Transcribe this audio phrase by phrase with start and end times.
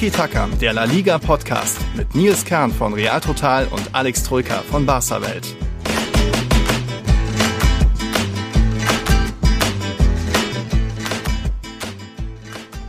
[0.00, 4.62] Tiki Taka, der La Liga Podcast mit Nils Kern von Real Total und Alex Troika
[4.62, 5.54] von Barca Welt.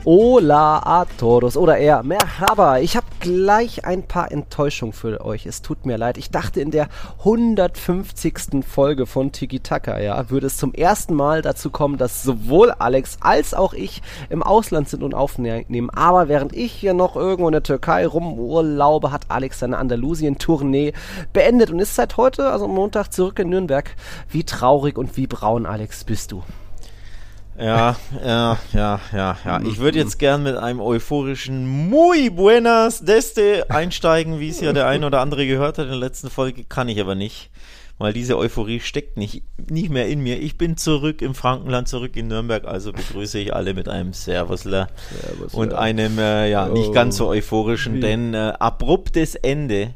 [0.06, 2.80] Hola a todos oder eher Merhaba.
[2.80, 5.46] Ich habe gleich ein paar Enttäuschungen für euch.
[5.46, 6.18] Es tut mir leid.
[6.18, 6.90] Ich dachte in der
[7.20, 8.66] 150.
[8.68, 13.18] Folge von Tiki Taka, ja, würde es zum ersten Mal dazu kommen, dass sowohl Alex
[13.22, 15.90] als auch ich im Ausland sind und aufnehmen.
[15.92, 20.94] Aber während ich hier noch irgendwo in der Türkei rumurlaube, hat Alex seine Andalusien-Tournee
[21.32, 23.96] beendet und ist seit heute, also Montag, zurück in Nürnberg.
[24.30, 26.44] Wie traurig und wie braun, Alex, bist du?
[27.58, 29.62] Ja, ja, ja, ja, ja.
[29.66, 34.88] Ich würde jetzt gern mit einem euphorischen Muy buenas deste einsteigen, wie es ja der
[34.88, 37.52] ein oder andere gehört hat in der letzten Folge, kann ich aber nicht,
[37.98, 40.40] weil diese Euphorie steckt nicht, nicht mehr in mir.
[40.40, 44.88] Ich bin zurück im Frankenland, zurück in Nürnberg, also begrüße ich alle mit einem Servusler,
[45.22, 45.60] Servusler.
[45.60, 49.94] und einem, äh, ja, nicht ganz so euphorischen, denn äh, abruptes Ende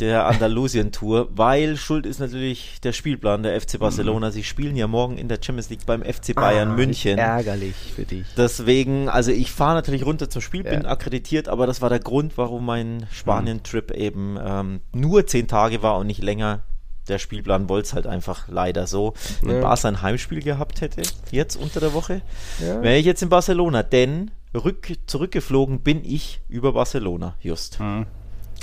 [0.00, 4.30] der Andalusien-Tour, weil schuld ist natürlich der Spielplan der FC Barcelona.
[4.30, 7.18] Sie spielen ja morgen in der Champions League beim FC Bayern ah, München.
[7.18, 8.26] Ärgerlich für dich.
[8.36, 10.88] Deswegen, also ich fahre natürlich runter zum Spiel, bin ja.
[10.88, 15.98] akkreditiert, aber das war der Grund, warum mein Spanien-Trip eben ähm, nur zehn Tage war
[15.98, 16.62] und nicht länger.
[17.08, 19.14] Der Spielplan wollte es halt einfach leider so.
[19.40, 19.60] Wenn ja.
[19.62, 22.20] Barca ein Heimspiel gehabt hätte, jetzt unter der Woche,
[22.60, 22.82] ja.
[22.82, 27.78] wäre ich jetzt in Barcelona, denn rück, zurückgeflogen bin ich über Barcelona, just.
[27.80, 28.06] Mhm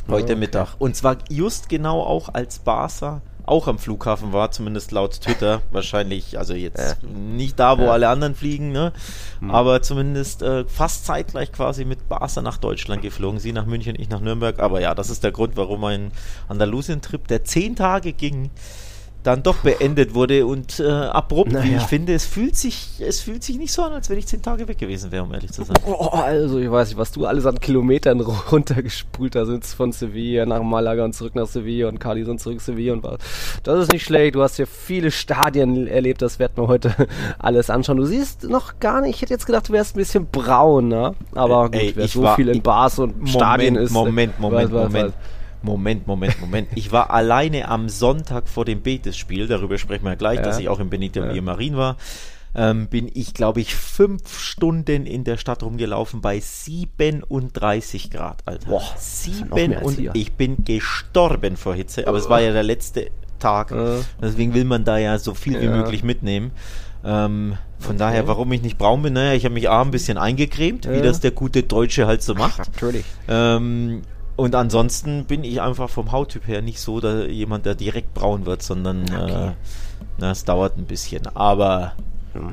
[0.08, 0.36] heute okay.
[0.36, 0.76] Mittag.
[0.80, 5.62] Und zwar just genau auch als Barca auch am Flughafen war, zumindest laut Twitter.
[5.72, 7.10] Wahrscheinlich, also jetzt ja.
[7.10, 7.92] nicht da, wo ja.
[7.92, 8.94] alle anderen fliegen, ne?
[9.42, 9.52] Mhm.
[9.52, 13.40] aber zumindest äh, fast zeitgleich quasi mit Barca nach Deutschland geflogen.
[13.40, 14.60] Sie nach München, ich nach Nürnberg.
[14.60, 16.12] Aber ja, das ist der Grund, warum mein
[16.48, 18.50] Andalusien-Trip, der zehn Tage ging,
[19.24, 21.66] dann doch beendet wurde und äh, abrupt, naja.
[21.66, 22.14] wie ich finde.
[22.14, 24.78] Es fühlt, sich, es fühlt sich nicht so an, als wenn ich zehn Tage weg
[24.78, 25.78] gewesen wäre, um ehrlich zu sein.
[25.86, 28.20] Oh, also ich weiß nicht, was du alles an Kilometern
[28.52, 32.94] runtergespult hast, von Sevilla nach Malaga und zurück nach Sevilla und Cali und zurück Sevilla
[32.94, 33.20] und was.
[33.64, 36.94] Das ist nicht schlecht, du hast ja viele Stadien erlebt, das werden wir heute
[37.39, 37.98] alles anschauen.
[37.98, 41.16] Du siehst noch gar nicht, ich hätte jetzt gedacht, du wärst ein bisschen braun, ne?
[41.33, 43.92] Aber gut, wer so war, viel in Bars und Moment, Stadien ist.
[43.92, 45.14] Moment, Moment, was, was, Moment.
[45.14, 46.68] Was, Moment, Moment, Moment.
[46.76, 50.44] Ich war alleine am Sonntag vor dem Betis-Spiel, darüber sprechen wir gleich, ja.
[50.44, 51.42] dass ich auch in Benito ja.
[51.42, 51.98] Marin war.
[52.56, 58.70] Ähm, bin ich, glaube ich, fünf Stunden in der Stadt rumgelaufen bei 37 Grad, Alter.
[58.70, 60.12] Boah, Sieben und hier.
[60.14, 63.10] ich bin gestorben vor Hitze, aber es war ja der letzte
[63.40, 64.04] Tag, uh.
[64.22, 66.52] deswegen will man da ja so viel wie möglich mitnehmen.
[67.04, 68.00] Ähm, von okay.
[68.00, 70.94] daher, warum ich nicht braun bin, naja, ich habe mich A ein bisschen eingecremt, ja.
[70.94, 72.60] wie das der gute Deutsche halt so macht.
[72.62, 73.06] Ach, natürlich.
[73.28, 74.04] Ähm,
[74.36, 78.45] und ansonsten bin ich einfach vom Hauttyp her nicht so da jemand, der direkt braun
[78.45, 79.48] wird, sondern okay.
[79.49, 79.52] äh,
[80.17, 81.27] na, es dauert ein bisschen.
[81.36, 81.94] Aber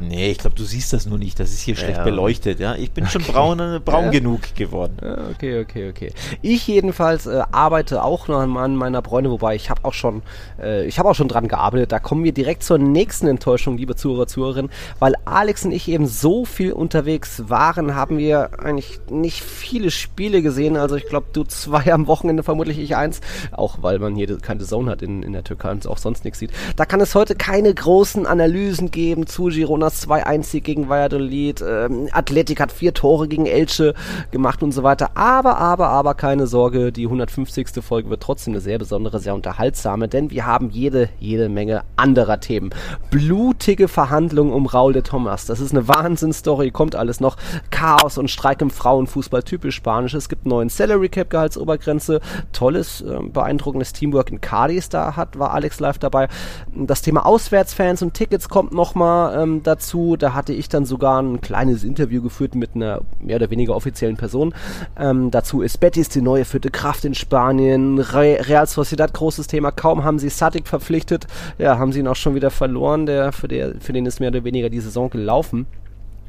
[0.00, 1.41] Nee, ich glaube, du siehst das nur nicht.
[1.41, 2.04] Das ist hier schlecht ja.
[2.04, 2.60] beleuchtet.
[2.60, 3.12] Ja, ich bin okay.
[3.12, 4.10] schon braun, äh, braun ja.
[4.10, 4.96] genug geworden.
[5.30, 6.12] okay, okay, okay.
[6.42, 10.22] Ich jedenfalls äh, arbeite auch noch an meiner Bräune, wobei ich habe auch schon,
[10.60, 11.92] äh, ich habe auch schon dran gearbeitet.
[11.92, 16.06] Da kommen wir direkt zur nächsten Enttäuschung, liebe Zuhörer, Zuhörerinnen, weil Alex und ich eben
[16.06, 20.76] so viel unterwegs waren, haben wir eigentlich nicht viele Spiele gesehen.
[20.76, 23.20] Also ich glaube, du zwei am Wochenende, vermutlich ich eins,
[23.52, 26.38] auch weil man hier keine Zone hat in, in der Türkei und auch sonst nichts
[26.38, 26.50] sieht.
[26.76, 31.62] Da kann es heute keine großen Analysen geben zu Giro Gironas 2-1 gegen Valladolid.
[31.62, 33.94] Ähm, Athletik hat vier Tore gegen Elche
[34.32, 35.10] gemacht und so weiter.
[35.14, 37.69] Aber, aber, aber keine Sorge, die 150.
[37.80, 42.41] Folge wird trotzdem eine sehr besondere, sehr unterhaltsame, denn wir haben jede, jede Menge anderer
[42.41, 42.70] Themen.
[43.12, 45.47] Blutige Verhandlungen um Raul de Thomas.
[45.47, 47.36] Das ist eine Wahnsinnsstory, kommt alles noch.
[47.70, 50.14] Chaos und Streik im Frauenfußball, typisch spanisch.
[50.14, 52.20] Es gibt neuen Salary Cap Gehaltsobergrenze.
[52.53, 56.26] Tolles, äh, beeindruckendes Teamwork in Cadiz da hat, war Alex live dabei.
[56.75, 59.41] Das Thema Auswärtsfans und Tickets kommt nochmal.
[59.41, 60.16] Ähm, dazu.
[60.16, 64.16] Da hatte ich dann sogar ein kleines Interview geführt mit einer mehr oder weniger offiziellen
[64.16, 64.54] Person.
[64.98, 67.98] Ähm, dazu ist Betis die neue vierte Kraft in Spanien.
[67.98, 69.71] Re Real Sociedad, großes Thema.
[69.71, 71.26] Kaum haben sie Sadik verpflichtet,
[71.59, 73.07] ja, haben sie ihn auch schon wieder verloren.
[73.07, 75.66] Der, für, der, für den ist mehr oder weniger die Saison gelaufen.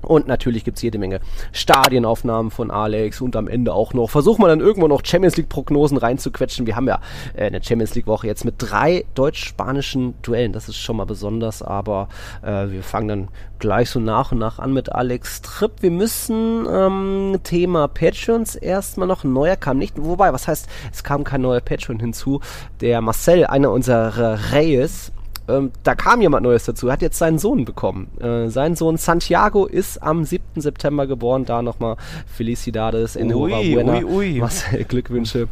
[0.02, 1.20] Und natürlich gibt es jede Menge
[1.52, 4.10] Stadienaufnahmen von Alex und am Ende auch noch.
[4.10, 6.66] Versuchen wir dann irgendwo noch Champions League-Prognosen reinzuquetschen.
[6.66, 7.00] Wir haben ja
[7.36, 10.54] äh, eine Champions League-Woche jetzt mit drei deutsch-spanischen Duellen.
[10.54, 12.10] Das ist schon mal besonders, aber
[12.42, 13.28] äh, wir fangen dann
[13.60, 15.82] gleich so nach und nach an mit Alex Tripp.
[15.82, 19.96] Wir müssen ähm, Thema Patreons erstmal noch neuer kam nicht.
[19.98, 22.42] Wobei, was heißt, es kam kein neuer Patreon hinzu.
[22.82, 25.12] Der Marcel, einer unserer Reyes,
[25.48, 28.18] ähm, da kam jemand Neues dazu, hat jetzt seinen Sohn bekommen.
[28.20, 30.62] Äh, sein Sohn Santiago ist am 7.
[30.62, 31.46] September geboren.
[31.46, 31.98] Da nochmal
[32.28, 33.98] Felicidades in ui, Buena.
[33.98, 34.40] Ui, ui.
[34.40, 35.48] Marcel, Glückwünsche.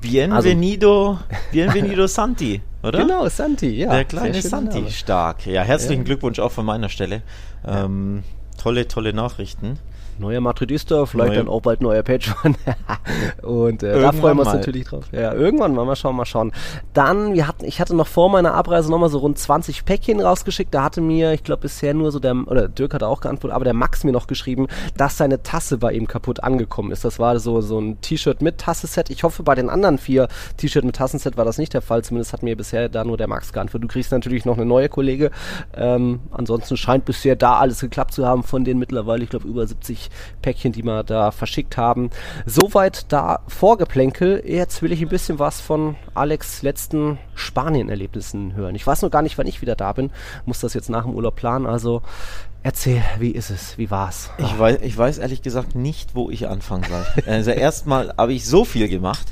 [0.00, 3.00] Bienvenido, also, bienvenido Santi, oder?
[3.00, 3.90] Genau, Santi, ja.
[3.90, 5.44] Der kleine Santi, stark.
[5.44, 6.06] Ja, herzlichen ja.
[6.06, 7.22] Glückwunsch auch von meiner Stelle.
[7.66, 8.22] Ähm,
[8.56, 9.78] tolle, tolle Nachrichten.
[10.18, 11.38] Neuer Madridista, vielleicht Neue.
[11.38, 12.56] dann auch bald neuer Patreon.
[13.42, 14.56] und äh, da freuen wir uns mal.
[14.56, 15.04] natürlich drauf.
[15.12, 16.52] Ja, irgendwann mal, mal schauen, mal schauen.
[16.92, 20.74] Dann, wir hatten, ich hatte noch vor meiner Abreise nochmal so rund 20 Päckchen rausgeschickt.
[20.74, 23.64] Da hatte mir, ich glaube bisher nur so der, oder Dirk hatte auch geantwortet, aber
[23.64, 24.66] der Max mir noch geschrieben,
[24.96, 27.04] dass seine Tasse bei ihm kaputt angekommen ist.
[27.04, 29.10] Das war so, so ein T-Shirt mit Tasseset.
[29.10, 32.02] Ich hoffe, bei den anderen vier T-Shirt mit Tassenset war das nicht der Fall.
[32.02, 33.84] Zumindest hat mir bisher da nur der Max geantwortet.
[33.84, 35.30] Du kriegst natürlich noch eine neue Kollege.
[35.76, 39.66] Ähm, ansonsten scheint bisher da alles geklappt zu haben von den mittlerweile, ich glaube, über
[39.66, 40.07] 70
[40.42, 42.10] Päckchen, die wir da verschickt haben.
[42.46, 44.42] Soweit da Vorgeplänkel.
[44.46, 48.74] Jetzt will ich ein bisschen was von Alex letzten Spanien-Erlebnissen hören.
[48.74, 50.10] Ich weiß noch gar nicht, wann ich wieder da bin.
[50.46, 51.66] Muss das jetzt nach dem Urlaub planen.
[51.66, 52.02] Also
[52.62, 53.78] erzähl, wie ist es?
[53.78, 54.30] Wie war's?
[54.38, 57.24] Ich weiß, ich weiß ehrlich gesagt nicht, wo ich anfangen soll.
[57.26, 59.26] Also erstmal habe ich so viel gemacht,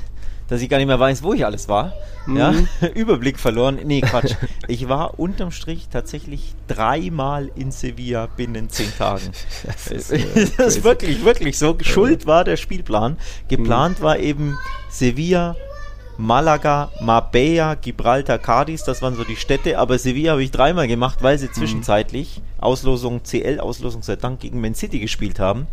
[0.47, 1.93] dass ich gar nicht mehr weiß, wo ich alles war.
[2.27, 2.53] Ja,
[2.95, 3.79] Überblick verloren.
[3.83, 4.35] Nee, Quatsch.
[4.69, 9.31] Ich war unterm Strich tatsächlich dreimal in Sevilla binnen zehn Tagen.
[9.65, 10.11] Das ist,
[10.57, 11.77] das ist wirklich, wirklich so.
[11.81, 13.17] Schuld war der Spielplan.
[13.47, 14.57] Geplant war eben
[14.89, 15.55] Sevilla,
[16.17, 21.19] Malaga, Marbella, Gibraltar, Cadiz, das waren so die Städte, aber Sevilla habe ich dreimal gemacht,
[21.21, 25.67] weil sie zwischenzeitlich Auslosung, CL-Auslosung sei Dank gegen Man City gespielt haben.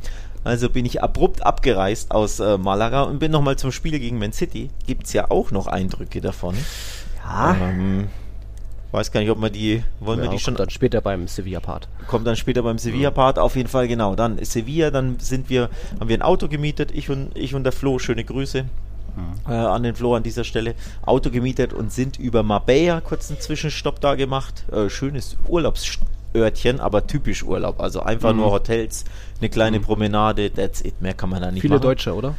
[0.44, 4.32] Also bin ich abrupt abgereist aus äh, Malaga und bin nochmal zum Spiel gegen Man
[4.32, 4.70] City.
[4.86, 6.54] Gibt es ja auch noch Eindrücke davon.
[7.24, 8.08] Ja, Ähm,
[8.92, 11.26] weiß gar nicht, ob wir die, wollen wir ja die schon kommt dann später beim
[11.26, 11.88] Sevilla-Part.
[12.06, 14.14] kommt dann später beim Sevilla-Part, auf jeden Fall genau.
[14.14, 15.68] Dann Sevilla, dann sind wir,
[15.98, 18.66] haben wir ein Auto gemietet, ich und, ich und der Flo, schöne Grüße
[19.48, 23.40] äh, an den Flo an dieser Stelle, Auto gemietet und sind über Marbella kurz einen
[23.40, 24.64] Zwischenstopp da gemacht.
[24.72, 25.36] Äh, schönes
[26.34, 29.04] Urlaubsörtchen, aber typisch Urlaub, also einfach nur Hotels,
[29.40, 31.82] eine kleine Promenade, that's it, mehr kann man da nicht Viele machen.
[31.82, 32.34] Deutsche, oder?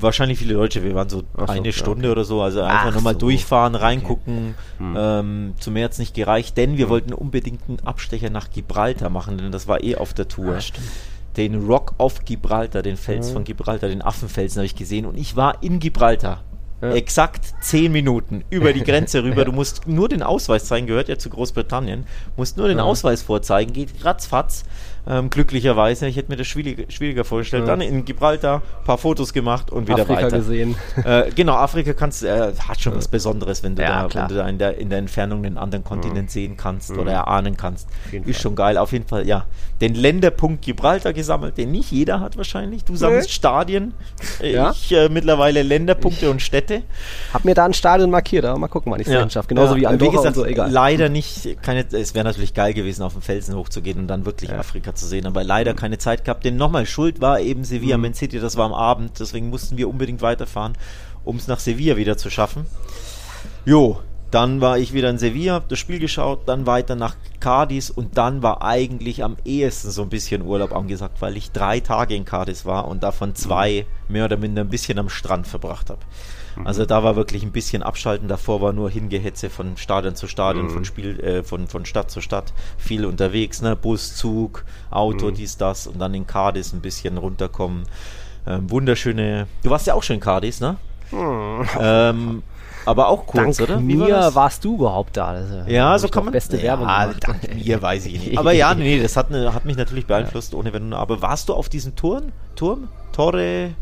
[0.00, 2.92] Wahrscheinlich viele Deutsche, wir waren so so, eine ja, Stunde oder so, also einfach Ach
[2.92, 3.20] nur mal so.
[3.20, 4.54] durchfahren, reingucken.
[4.80, 9.38] Ähm, zum mehr hat's nicht gereicht, denn wir wollten unbedingt einen Abstecher nach Gibraltar machen,
[9.38, 10.56] denn das war eh auf der Tour.
[10.56, 10.86] Ah, stimmt.
[11.36, 15.36] den Rock of Gibraltar, den Fels von Gibraltar, den Affenfelsen habe ich gesehen und ich
[15.36, 16.42] war in Gibraltar.
[16.80, 16.92] Ja.
[16.92, 19.44] Exakt zehn Minuten über die Grenze rüber.
[19.44, 22.06] Du musst nur den Ausweis zeigen, gehört ja zu Großbritannien.
[22.36, 22.84] Musst nur den Ja.
[22.84, 24.64] Ausweis vorzeigen, geht ratzfatz.
[25.08, 27.62] Ähm, glücklicherweise, ich hätte mir das schwieriger, schwieriger vorgestellt.
[27.62, 27.68] Ja.
[27.68, 30.36] Dann in Gibraltar paar Fotos gemacht und wieder Afrika weiter.
[30.38, 30.76] gesehen.
[31.04, 34.34] Äh, genau, Afrika kannst, äh, hat schon was Besonderes, wenn du, Ja, da, wenn du
[34.34, 37.88] da in der, in der Entfernung den anderen Kontinent sehen kannst oder erahnen kannst.
[38.12, 38.34] Ist Fall.
[38.34, 38.76] schon geil.
[38.76, 39.46] Auf jeden Fall, ja.
[39.80, 42.84] Den Länderpunkt Gibraltar gesammelt, den nicht jeder hat wahrscheinlich.
[42.84, 43.94] Du sammelst Stadien.
[44.40, 44.70] Äh, Ja.
[44.70, 46.82] Ich äh, mittlerweile Länderpunkte und Städte.
[47.32, 49.28] Hab mir da ein Stadion markiert, aber mal gucken, wann ich es ja.
[49.28, 49.48] schaffe.
[49.48, 50.70] Genauso Ja, wie Andorra gesagt, und so, egal.
[50.70, 54.52] Leider nicht, keine, es wäre natürlich geil gewesen, auf den Felsen hochzugehen und dann wirklich
[54.52, 56.44] Afrika zu sehen, aber leider keine Zeit gehabt.
[56.44, 58.02] Denn nochmal, Schuld war eben Sevilla, Mhm.
[58.02, 60.76] Man City, das war am Abend, deswegen mussten wir unbedingt weiterfahren,
[61.24, 62.66] um es nach Sevilla wieder zu schaffen.
[63.64, 64.00] Jo,
[64.30, 68.18] dann war ich wieder in Sevilla, hab das Spiel geschaut, dann weiter nach Cadiz und
[68.18, 72.26] dann war eigentlich am ehesten so ein bisschen Urlaub angesagt, weil ich drei Tage in
[72.26, 76.00] Cadiz war und davon zwei mehr oder minder ein bisschen am Strand verbracht habe.
[76.64, 80.70] Also da war wirklich ein bisschen Abschalten, davor war nur Hingehetze von Stadion zu Stadion,
[80.70, 83.76] von Spiel, äh, von, von Stadt zu Stadt, viel unterwegs, ne?
[83.76, 87.84] Bus, Zug, Auto, dies, das und dann in Cadiz ein bisschen runterkommen.
[88.46, 90.76] Ähm, wunderschöne, du warst ja auch schon in Cadiz, ne?
[91.80, 92.42] Ähm,
[92.88, 93.80] aber auch kurz, Dank oder?
[93.80, 95.38] Wie mir war warst du überhaupt da.
[95.66, 96.32] Äh, Ja, so kann man.
[96.32, 97.16] Beste ja, Werbung gemacht.
[97.20, 98.38] dank mir weiß ich nicht.
[98.38, 101.20] Aber ja, nee, das hat, ne, hat mich natürlich beeinflusst, ohne Wenn und Aber.
[101.20, 102.32] Warst du auf diesem Turm?
[102.56, 102.88] Turm?
[103.18, 103.74] Torre?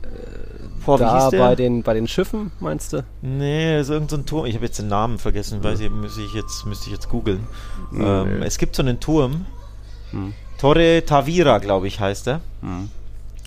[0.87, 3.05] Boah, wie Da bei den, bei den Schiffen, meinst du?
[3.21, 4.47] Nee, so irgendein so ein Turm.
[4.47, 7.47] Ich habe jetzt den Namen vergessen, weiß ich, müsste ich jetzt, müsste ich jetzt googeln.
[7.93, 9.45] Ähm, es gibt so einen Turm.
[10.57, 12.41] Torre Tavira, glaube ich, heißt er.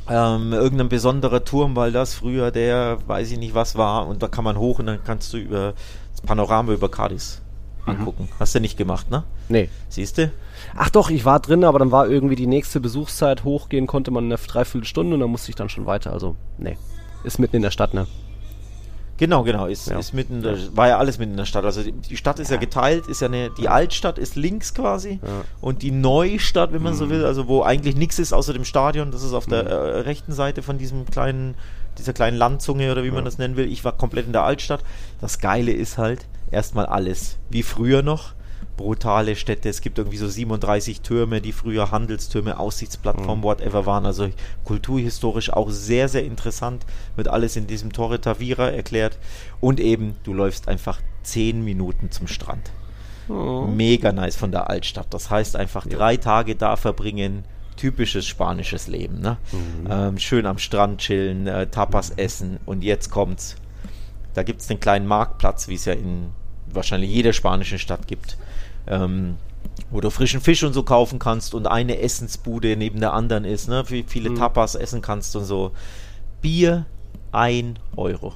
[0.10, 4.28] Ähm, irgendein besonderer Turm, weil das früher der, weiß ich nicht was war, und da
[4.28, 5.74] kann man hoch und dann kannst du über
[6.12, 7.42] das Panorama über Cadiz
[7.90, 8.28] angucken.
[8.40, 9.24] Hast du nicht gemacht, ne?
[9.48, 9.70] Nee.
[9.90, 10.32] Siehst du?
[10.76, 14.26] Ach doch, ich war drin, aber dann war irgendwie die nächste Besuchszeit hochgehen, konnte man
[14.26, 16.12] eine Dreiviertelstunde und dann musste ich dann schon weiter.
[16.14, 16.78] Also, nee.
[17.24, 18.08] Ist mitten in der Stadt, ne?
[19.18, 19.66] Genau, genau.
[19.66, 20.00] Ist, Ja.
[20.00, 21.66] ist mitten, in der, war ja alles mitten in der Stadt.
[21.66, 22.58] Also die, Stadt ist ja.
[22.58, 25.20] geteilt, ist ja eine, die Altstadt ist links quasi
[25.60, 26.98] und die Neustadt, wenn man Mhm.
[26.98, 30.00] so will, also wo eigentlich nichts ist außer dem Stadion, das ist auf der äh,
[30.02, 31.56] rechten Seite von diesem kleinen,
[31.98, 33.70] dieser kleinen Landzunge oder wie man das nennen will.
[33.70, 34.86] Ich war komplett in der Altstadt.
[35.20, 38.34] Das Geile ist halt erstmal alles wie früher noch.
[38.76, 44.06] Brutale Städte, es gibt irgendwie so 37 Türme, die früher Handelstürme, Aussichtsplattformen, whatever waren.
[44.06, 44.30] Also
[44.64, 46.86] kulturhistorisch auch sehr, sehr interessant.
[47.18, 49.18] Wird alles in diesem Torre Tavira erklärt.
[49.60, 52.72] Und eben, du läufst einfach 10 Minuten zum Strand.
[53.76, 55.14] Mega nice von der Altstadt.
[55.14, 57.44] Das heißt einfach drei Tage da verbringen.
[57.76, 59.20] Typisches spanisches Leben.
[59.20, 59.38] Ne?
[59.90, 62.60] Ähm, schön am Strand chillen, äh, Tapas essen.
[62.66, 63.56] Und jetzt kommt's.
[64.34, 66.32] Da gibt es den kleinen Marktplatz, wie es ja in
[66.74, 68.38] wahrscheinlich jeder spanischen Stadt gibt.
[68.88, 69.38] ähm,
[69.92, 73.68] wo du frischen Fisch und so kaufen kannst und eine Essensbude neben der anderen ist,
[73.68, 73.84] ne?
[73.88, 74.36] Wie viele mhm.
[74.36, 75.72] Tapas essen kannst und so.
[76.42, 76.86] Bier
[77.32, 78.34] 1 Euro.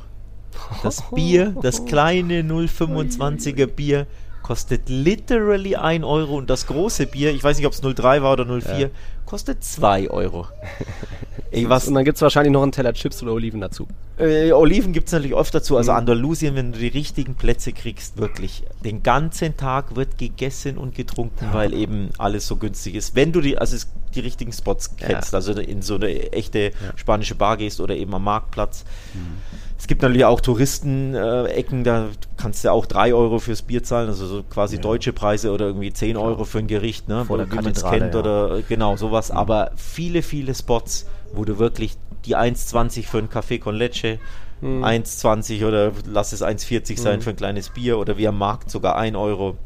[0.82, 4.08] Das Bier, das kleine 0,25er Bier,
[4.42, 8.34] kostet literally 1 Euro und das große Bier, ich weiß nicht, ob es 03 war
[8.34, 8.90] oder 04, ja.
[9.26, 10.48] kostet 2 Euro.
[11.54, 13.88] Ey, was, und dann gibt es wahrscheinlich noch einen Teller Chips oder Oliven dazu.
[14.18, 15.78] Äh, Oliven gibt es natürlich oft dazu.
[15.78, 16.00] Also mhm.
[16.00, 18.64] Andalusien, wenn du die richtigen Plätze kriegst, wirklich.
[18.84, 21.54] Den ganzen Tag wird gegessen und getrunken, ja.
[21.54, 23.16] weil eben alles so günstig ist.
[23.16, 23.78] Wenn du die, also
[24.16, 25.38] die richtigen Spots kennst, ja.
[25.38, 26.72] also in so eine echte ja.
[26.96, 28.84] spanische Bar gehst oder eben am Marktplatz.
[29.14, 29.38] Mhm.
[29.78, 32.08] Es gibt natürlich auch Touristenecken, äh, da
[32.38, 35.92] kannst du auch 3 Euro fürs Bier zahlen, also so quasi deutsche Preise oder irgendwie
[35.92, 37.26] 10 Euro für ein Gericht, ne?
[37.26, 39.30] Vor wie man es kennt oder genau sowas.
[39.30, 39.38] Mhm.
[39.38, 44.20] Aber viele, viele Spots wo du wirklich die 1,20 für ein Café con Leche,
[44.62, 44.84] hm.
[44.84, 47.22] 1,20 oder lass es 1,40 sein hm.
[47.22, 49.58] für ein kleines Bier oder wie am Markt sogar 1 Euro.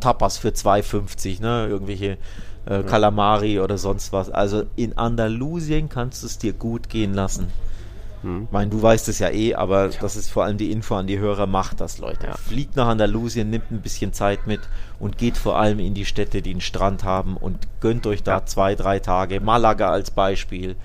[0.00, 1.66] Tapas für 2,50, ne?
[1.68, 2.18] Irgendwelche
[2.66, 4.30] äh, Kalamari oder sonst was.
[4.30, 7.48] Also in Andalusien kannst du es dir gut gehen lassen.
[8.24, 8.44] Hm.
[8.44, 10.00] Ich meine, du weißt es ja eh, aber ja.
[10.00, 12.26] das ist vor allem die Info an die Hörer, macht das, Leute.
[12.26, 12.36] Ja.
[12.36, 14.60] Fliegt nach Andalusien, nimmt ein bisschen Zeit mit
[14.98, 18.38] und geht vor allem in die Städte, die einen Strand haben und gönnt euch da
[18.38, 18.46] ja.
[18.46, 19.40] zwei, drei Tage.
[19.40, 20.76] Malaga als Beispiel.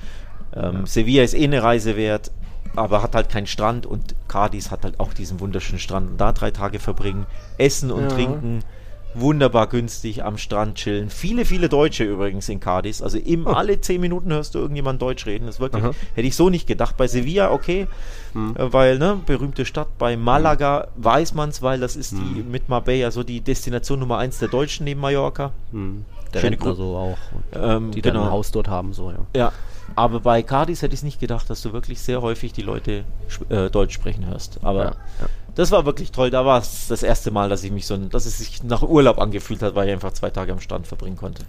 [0.53, 2.31] Ähm, Sevilla ist eh eine Reise wert,
[2.75, 6.11] aber hat halt keinen Strand und Cadiz hat halt auch diesen wunderschönen Strand.
[6.11, 7.25] Und da drei Tage verbringen,
[7.57, 8.63] essen und trinken
[9.13, 11.09] wunderbar günstig am Strand chillen.
[11.09, 13.01] Viele, viele Deutsche übrigens in Cadiz.
[13.01, 13.51] Also im, oh.
[13.51, 15.45] alle zehn Minuten hörst du irgendjemand Deutsch reden.
[15.45, 15.93] Das wirklich, Aha.
[16.13, 16.97] hätte ich so nicht gedacht.
[16.97, 17.87] Bei Sevilla, okay,
[18.33, 18.55] hm.
[18.55, 19.97] äh, weil, ne, berühmte Stadt.
[19.97, 21.03] Bei Malaga hm.
[21.03, 22.33] weiß man es, weil das ist hm.
[22.35, 25.51] die mit Marbella so die Destination Nummer eins der Deutschen neben Mallorca.
[25.71, 26.05] Hm.
[26.33, 27.17] Der Schöne Rentner so auch.
[27.53, 28.25] Ähm, die dann genau.
[28.25, 29.17] ein Haus dort haben, so, ja.
[29.35, 29.51] Ja,
[29.95, 33.03] aber bei Cadiz hätte ich es nicht gedacht, dass du wirklich sehr häufig die Leute
[33.49, 34.59] äh, Deutsch sprechen hörst.
[34.61, 35.27] Aber ja, ja
[35.59, 36.29] das war wirklich toll.
[36.29, 39.19] Da war es das erste Mal, dass ich mich so, dass es sich nach Urlaub
[39.19, 41.43] angefühlt hat, weil ich einfach zwei Tage am Strand verbringen konnte.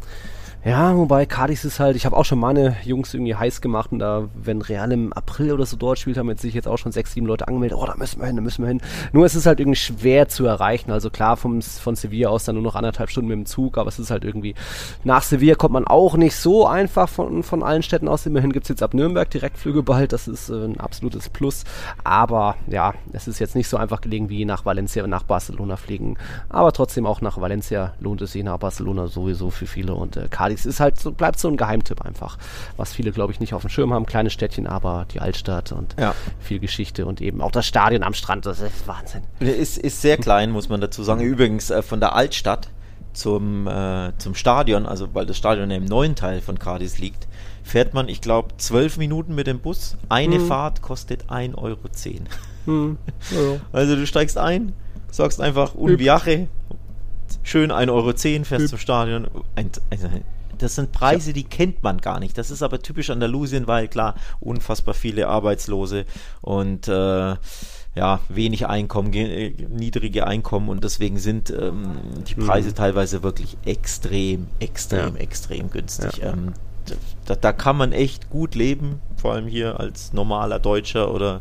[0.62, 3.98] Ja, wobei Cadiz ist halt, ich habe auch schon meine Jungs irgendwie heiß gemacht und
[3.98, 6.92] da, wenn Real im April oder so dort spielt, haben jetzt sich jetzt auch schon
[6.92, 8.82] sechs, sieben Leute angemeldet, oh, da müssen wir hin, da müssen wir hin.
[9.14, 10.90] Nur es ist halt irgendwie schwer zu erreichen.
[10.90, 13.88] Also klar, vom, von Sevilla aus dann nur noch anderthalb Stunden mit dem Zug, aber
[13.88, 14.54] es ist halt irgendwie,
[15.02, 18.26] nach Sevilla kommt man auch nicht so einfach von, von allen Städten aus.
[18.26, 21.64] Immerhin gibt's jetzt ab Nürnberg Direktflüge bald, das ist äh, ein absolutes Plus.
[22.04, 26.18] Aber ja, es ist jetzt nicht so einfach gelegen wie nach Valencia, nach Barcelona fliegen.
[26.50, 30.28] Aber trotzdem auch nach Valencia lohnt es sich, nach Barcelona sowieso für viele und äh,
[30.50, 32.36] Cadiz ist halt so, bleibt so ein Geheimtipp einfach,
[32.76, 34.06] was viele, glaube ich, nicht auf dem Schirm haben.
[34.06, 36.14] Kleine Städtchen, aber die Altstadt und ja.
[36.40, 39.22] viel Geschichte und eben auch das Stadion am Strand, das ist Wahnsinn.
[39.38, 41.20] Ist, ist sehr klein, muss man dazu sagen.
[41.20, 42.68] Übrigens, äh, von der Altstadt
[43.12, 47.28] zum, äh, zum Stadion, also weil das Stadion im neuen Teil von Cadiz liegt,
[47.62, 49.96] fährt man, ich glaube, zwölf Minuten mit dem Bus.
[50.08, 50.46] Eine hm.
[50.46, 51.78] Fahrt kostet 1,10 Euro.
[52.66, 52.98] Hm.
[53.30, 53.60] Ja.
[53.72, 54.72] Also du steigst ein,
[55.10, 56.48] sagst einfach un viaje,
[57.42, 58.68] schön 1,10 Euro, fährst Hüb.
[58.68, 59.28] zum Stadion.
[59.56, 60.08] Ein, also
[60.60, 62.36] das sind Preise, die kennt man gar nicht.
[62.36, 66.04] Das ist aber typisch Andalusien, weil klar, unfassbar viele Arbeitslose
[66.42, 67.36] und äh,
[67.96, 71.98] ja, wenig Einkommen, äh, niedrige Einkommen und deswegen sind ähm,
[72.28, 72.46] die mhm.
[72.46, 72.74] Preise mhm.
[72.74, 75.20] teilweise wirklich extrem, extrem, ja.
[75.20, 76.18] extrem günstig.
[76.18, 76.32] Ja.
[76.32, 76.52] Ähm,
[77.26, 81.40] da, da, kann man echt gut leben, vor allem hier als normaler Deutscher oder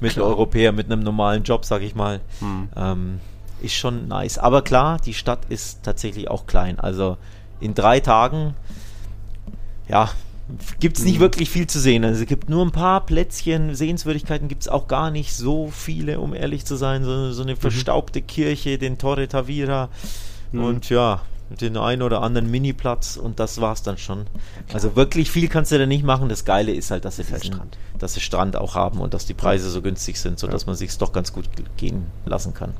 [0.00, 2.20] Mitteleuropäer mit einem normalen Job, sag ich mal.
[2.40, 2.68] Mhm.
[2.76, 3.20] Ähm,
[3.60, 4.38] ist schon nice.
[4.38, 6.78] Aber klar, die Stadt ist tatsächlich auch klein.
[6.78, 7.16] Also
[7.64, 8.54] in drei Tagen,
[9.88, 10.10] ja,
[10.78, 11.22] gibt es nicht mhm.
[11.22, 12.04] wirklich viel zu sehen.
[12.04, 16.20] Also es gibt nur ein paar Plätzchen, Sehenswürdigkeiten gibt es auch gar nicht so viele,
[16.20, 17.04] um ehrlich zu sein.
[17.04, 17.58] So, so eine mhm.
[17.58, 18.26] verstaubte mhm.
[18.26, 19.88] Kirche, den Torre Tavira
[20.52, 20.64] mhm.
[20.64, 21.22] und ja,
[21.60, 24.26] den einen oder anderen Miniplatz und das war's dann schon.
[24.72, 26.28] Also wirklich viel kannst du da nicht machen.
[26.28, 27.78] Das Geile ist halt, dass sie diesen, Strand.
[27.98, 30.66] dass sie Strand auch haben und dass die Preise so günstig sind, sodass ja.
[30.66, 32.74] man sich doch ganz gut gehen lassen kann.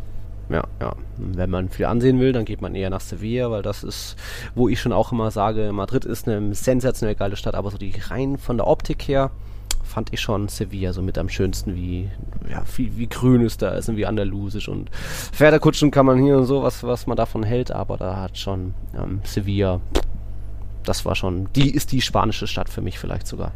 [0.51, 0.95] Ja, ja.
[1.17, 4.17] Wenn man viel ansehen will, dann geht man eher nach Sevilla, weil das ist,
[4.55, 7.95] wo ich schon auch immer sage, Madrid ist eine sensationell geile Stadt, aber so die
[8.09, 9.31] rein von der Optik her
[9.83, 12.11] fand ich schon Sevilla so mit am schönsten, wie,
[12.51, 16.37] ja, wie, wie grün es da ist und wie andalusisch und Pferdekutschen kann man hier
[16.37, 19.81] und so, was, was man davon hält, aber da hat schon ähm, Sevilla,
[20.85, 23.53] das war schon, die ist die spanische Stadt für mich vielleicht sogar.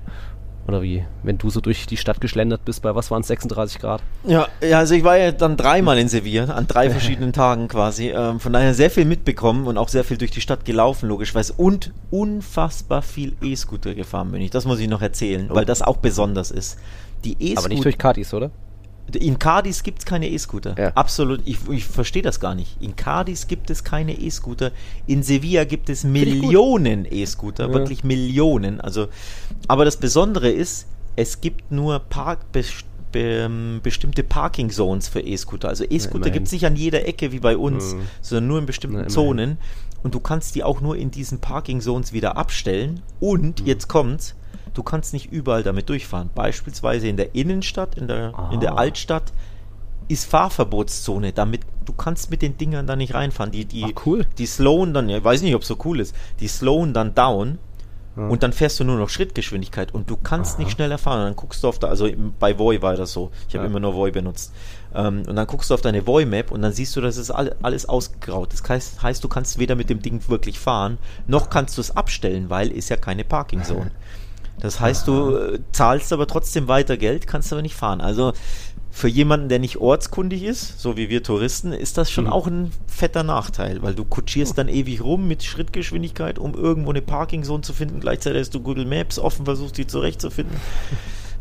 [0.69, 3.79] Oder wie, wenn du so durch die Stadt geschlendert bist, bei was waren es, 36
[3.79, 4.03] Grad?
[4.25, 8.11] Ja, ja, also ich war ja dann dreimal in Sevilla, an drei verschiedenen Tagen quasi.
[8.11, 11.55] Ähm, von daher sehr viel mitbekommen und auch sehr viel durch die Stadt gelaufen, logischerweise.
[11.57, 14.51] Und unfassbar viel E-Scooter gefahren bin ich.
[14.51, 15.55] Das muss ich noch erzählen, oh.
[15.55, 16.79] weil das auch besonders ist.
[17.25, 17.61] Die E-Scooter.
[17.61, 18.51] Aber nicht durch Cadiz, oder?
[19.15, 20.75] In Cadiz gibt es keine E-Scooter.
[20.79, 20.93] Ja.
[20.95, 21.41] Absolut.
[21.47, 22.77] Ich, ich verstehe das gar nicht.
[22.81, 24.73] In Cadiz gibt es keine E-Scooter.
[25.07, 27.69] In Sevilla gibt es Millionen E-Scooter.
[27.69, 27.73] Ja.
[27.73, 28.81] Wirklich Millionen.
[28.81, 29.09] Also,
[29.67, 30.87] aber das Besondere ist,
[31.17, 32.65] es gibt nur Park, be
[33.15, 35.69] ähm, bestimmte Parking Zones für E-Scooter.
[35.69, 38.03] Also E-Scooter gibt es nicht an jeder Ecke wie bei uns, mhm.
[38.21, 39.57] sondern nur in bestimmten Na, Zonen.
[40.03, 43.00] Und du kannst die auch nur in diesen Parking Zones wieder abstellen.
[43.19, 43.67] Und mhm.
[43.67, 44.35] jetzt kommt's,
[44.78, 46.30] du kannst nicht überall damit durchfahren.
[46.35, 48.76] Beispielsweise in der Innenstadt, in der, in der ah.
[48.76, 49.32] Altstadt
[50.06, 53.50] ist Fahrverbotszone, damit du kannst mit den Dingern da nicht reinfahren.
[53.50, 54.25] Die, die, Ach, cool.
[54.38, 57.58] die slowen dann, ich weiß nicht, ob es so cool ist, die slowen dann down
[58.16, 58.28] ja.
[58.28, 60.62] und dann fährst du nur noch Schrittgeschwindigkeit und du kannst Aha.
[60.62, 61.18] nicht schneller fahren.
[61.18, 62.08] Und dann guckst du auf da, also
[62.38, 63.32] bei Voi war das so.
[63.49, 63.70] Ich habe ja.
[63.70, 64.54] immer nur Voi benutzt.
[64.94, 67.56] Ähm, und dann guckst du auf deine Voi-Map und dann siehst du, das ist all,
[67.62, 68.52] alles ausgegraut.
[68.52, 71.97] Das heißt, heißt, du kannst weder mit dem Ding wirklich fahren, noch kannst du es
[71.97, 73.90] abstellen, weil ist ja keine Parking Zone.
[74.61, 78.00] Das heißt, du äh, zahlst aber trotzdem weiter Geld, kannst aber nicht fahren.
[78.00, 78.33] Also
[78.91, 82.33] für jemanden, der nicht ortskundig ist, so wie wir Touristen, ist das schon mhm.
[82.33, 87.03] auch ein fetter Nachteil, weil du kutschierst dann ewig rum mit Schrittgeschwindigkeit, um irgendwo eine
[87.03, 88.00] Parking-Zone zu finden.
[88.00, 90.57] Gleichzeitig hast du Google Maps offen, versuchst die zurechtzufinden.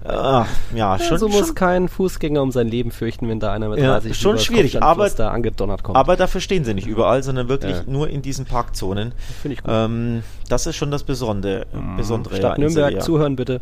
[0.07, 1.13] Ah, ja, schon.
[1.13, 4.15] Also muss schon, kein Fußgänger um sein Leben fürchten, wenn da einer mit 30 ja,
[4.15, 5.97] schon schwierig, aber da angedonnert kommt.
[5.97, 7.83] Aber dafür stehen sie nicht überall, sondern wirklich ja.
[7.85, 9.13] nur in diesen Parkzonen.
[9.41, 9.71] Finde ich gut.
[9.73, 11.65] Ähm, das ist schon das Besondere.
[11.73, 11.97] Mhm.
[11.97, 13.59] Besondere Stadt Nürnberg, zuhören bitte.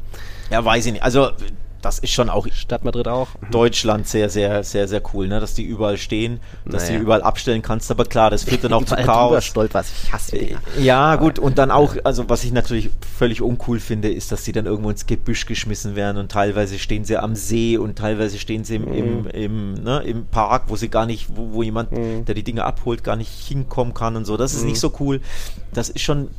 [0.52, 1.04] Ja, weiß ich nicht.
[1.04, 1.30] Also
[1.86, 3.28] das ist schon auch Stadt Madrid auch.
[3.52, 5.40] Deutschland sehr, sehr, sehr, sehr cool, ne?
[5.40, 6.98] dass die überall stehen, dass naja.
[6.98, 7.92] du überall abstellen kannst.
[7.92, 9.46] Aber klar, das führt dann auch zu Chaos.
[9.46, 9.92] Stolperst.
[10.04, 11.38] Ich hasse die Ja, gut.
[11.38, 14.90] Und dann auch, also was ich natürlich völlig uncool finde, ist, dass die dann irgendwo
[14.90, 18.92] ins Gebüsch geschmissen werden und teilweise stehen sie am See und teilweise stehen sie im,
[18.92, 19.28] im, mhm.
[19.28, 22.26] im, ne, im Park, wo sie gar nicht, wo, wo jemand, mhm.
[22.26, 24.38] der die Dinge abholt, gar nicht hinkommen kann und so.
[24.38, 24.70] Das ist mhm.
[24.70, 25.22] nicht so cool.
[25.72, 26.30] Das ist schon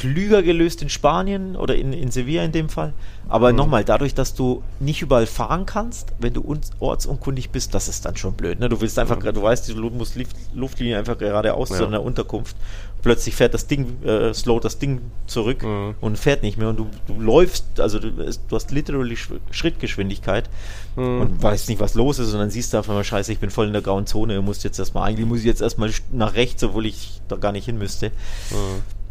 [0.00, 2.94] klüger gelöst in Spanien oder in, in Sevilla in dem Fall.
[3.28, 3.58] Aber mhm.
[3.58, 8.16] nochmal, dadurch, dass du nicht überall fahren kannst, wenn du ortsunkundig bist, das ist dann
[8.16, 8.58] schon blöd.
[8.60, 8.70] Ne?
[8.70, 9.34] Du willst einfach, mhm.
[9.34, 10.16] du weißt, du musst
[10.54, 11.76] Luftlinie einfach geradeaus ja.
[11.76, 12.56] zu einer Unterkunft.
[13.02, 15.94] Plötzlich fährt das Ding, äh, slow das Ding zurück mhm.
[16.00, 16.70] und fährt nicht mehr.
[16.70, 19.18] Und du, du läufst, also du, du hast literally
[19.50, 20.48] Schrittgeschwindigkeit
[20.96, 21.20] mhm.
[21.20, 22.32] und weißt nicht, was los ist.
[22.32, 24.34] Und dann siehst du einfach mal, scheiße, ich bin voll in der grauen Zone.
[24.34, 27.52] Du musst jetzt erstmal, eigentlich muss ich jetzt erstmal nach rechts, obwohl ich da gar
[27.52, 28.12] nicht hin müsste.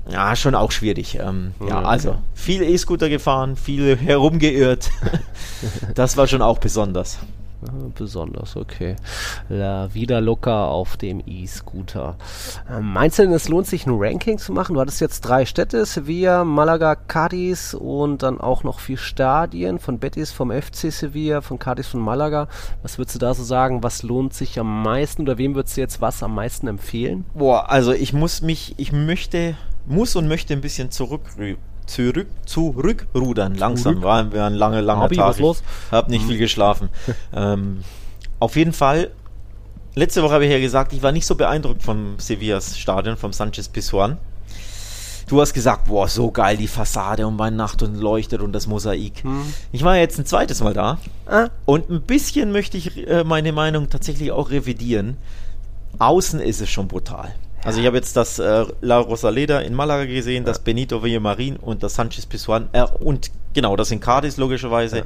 [0.08, 1.16] Ja, schon auch schwierig.
[1.16, 4.90] Ähm, ja, ja, also viel E-Scooter gefahren, viel herumgeirrt.
[5.96, 7.20] das war schon auch besonders.
[7.96, 8.96] Besonders, okay.
[9.50, 12.16] La Vida Loca auf dem E-Scooter.
[12.72, 14.76] Ähm, meinst du denn, es lohnt sich ein Ranking zu machen?
[14.76, 20.00] Du hattest jetzt drei Städte, Sevilla, Malaga, Cadiz und dann auch noch vier Stadien von
[20.00, 22.48] Betis, vom FC Sevilla, von Cadiz, von Malaga.
[22.82, 23.84] Was würdest du da so sagen?
[23.84, 27.26] Was lohnt sich am meisten oder wem würdest du jetzt was am meisten empfehlen?
[27.34, 29.58] Boah, also ich muss mich, ich möchte
[29.90, 31.22] muss und möchte ein bisschen zurück,
[31.86, 33.56] zurück, zurückrudern.
[33.56, 35.30] Langsam war, war ein lange, langer Abi, Tag.
[35.30, 35.64] Was los?
[35.88, 36.30] Ich habe nicht mhm.
[36.30, 36.90] viel geschlafen.
[37.34, 37.84] ähm,
[38.40, 39.12] auf jeden Fall,
[39.96, 43.34] letzte Woche habe ich ja gesagt, ich war nicht so beeindruckt vom Sevillas Stadion, vom
[43.34, 44.18] Sanchez Pizjuan.
[45.28, 48.66] Du hast gesagt, boah, so geil die Fassade und bei Nacht und leuchtet und das
[48.66, 49.24] Mosaik.
[49.24, 49.54] Hm.
[49.72, 50.98] Ich war jetzt ein zweites Mal da
[51.28, 51.50] ah.
[51.66, 55.18] und ein bisschen möchte ich äh, meine Meinung tatsächlich auch revidieren.
[56.00, 57.36] Außen ist es schon brutal.
[57.64, 61.84] Also ich habe jetzt das äh, La Rosaleda in Malaga gesehen, das Benito Villamarin und
[61.84, 65.04] das Sanchez Pizjuan äh, und genau, das in Cadiz logischerweise.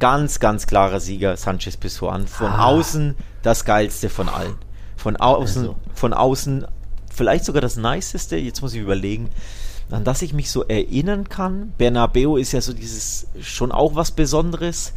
[0.00, 2.26] Ganz, ganz klarer Sieger Sanchez Pizjuan.
[2.26, 2.66] Von ah.
[2.66, 4.56] außen das geilste von allen.
[4.96, 5.76] Von außen, also.
[5.94, 6.66] von außen
[7.14, 9.30] vielleicht sogar das niceste, jetzt muss ich überlegen,
[9.90, 11.72] an das ich mich so erinnern kann.
[11.78, 14.92] Bernabeu ist ja so dieses schon auch was Besonderes.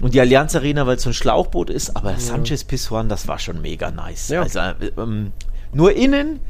[0.00, 2.20] Und die Allianz Arena, weil es so ein Schlauchboot ist, aber ja.
[2.20, 4.28] Sanchez Pizjuan, das war schon mega nice.
[4.28, 4.42] Ja.
[4.42, 4.60] Also
[4.96, 5.32] ähm,
[5.72, 6.40] nur innen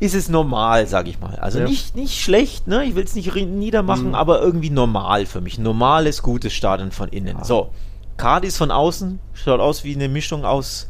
[0.00, 1.36] ist es normal, sag ich mal.
[1.36, 1.66] Also ja.
[1.66, 2.84] nicht, nicht schlecht, ne?
[2.84, 4.14] Ich will es nicht niedermachen, mhm.
[4.14, 5.58] aber irgendwie normal für mich.
[5.58, 7.38] Normales, gutes Stadion von innen.
[7.38, 7.44] Ja.
[7.44, 7.70] So.
[8.16, 10.88] Cardis von außen schaut aus wie eine Mischung aus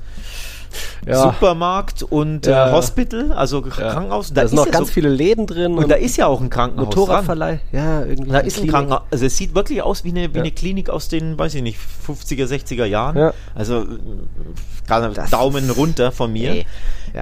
[1.07, 1.22] ja.
[1.22, 4.33] Supermarkt und äh, Hospital, also Krankenhaus.
[4.33, 5.72] Da, da sind noch ganz so viele Läden drin.
[5.72, 6.87] Und, und, da ist ja auch ein Krankenhaus.
[6.87, 7.61] Motorradverleih.
[7.72, 8.30] Ja, irgendwie.
[8.30, 9.02] Da ist ein Krankenhaus.
[9.11, 11.78] Also es sieht wirklich aus wie eine, wie eine Klinik aus den, weiß ich nicht,
[12.07, 13.33] 50er, 60er Jahren.
[13.54, 16.52] Also äh, Daumen runter von mir.
[16.52, 16.66] Nee.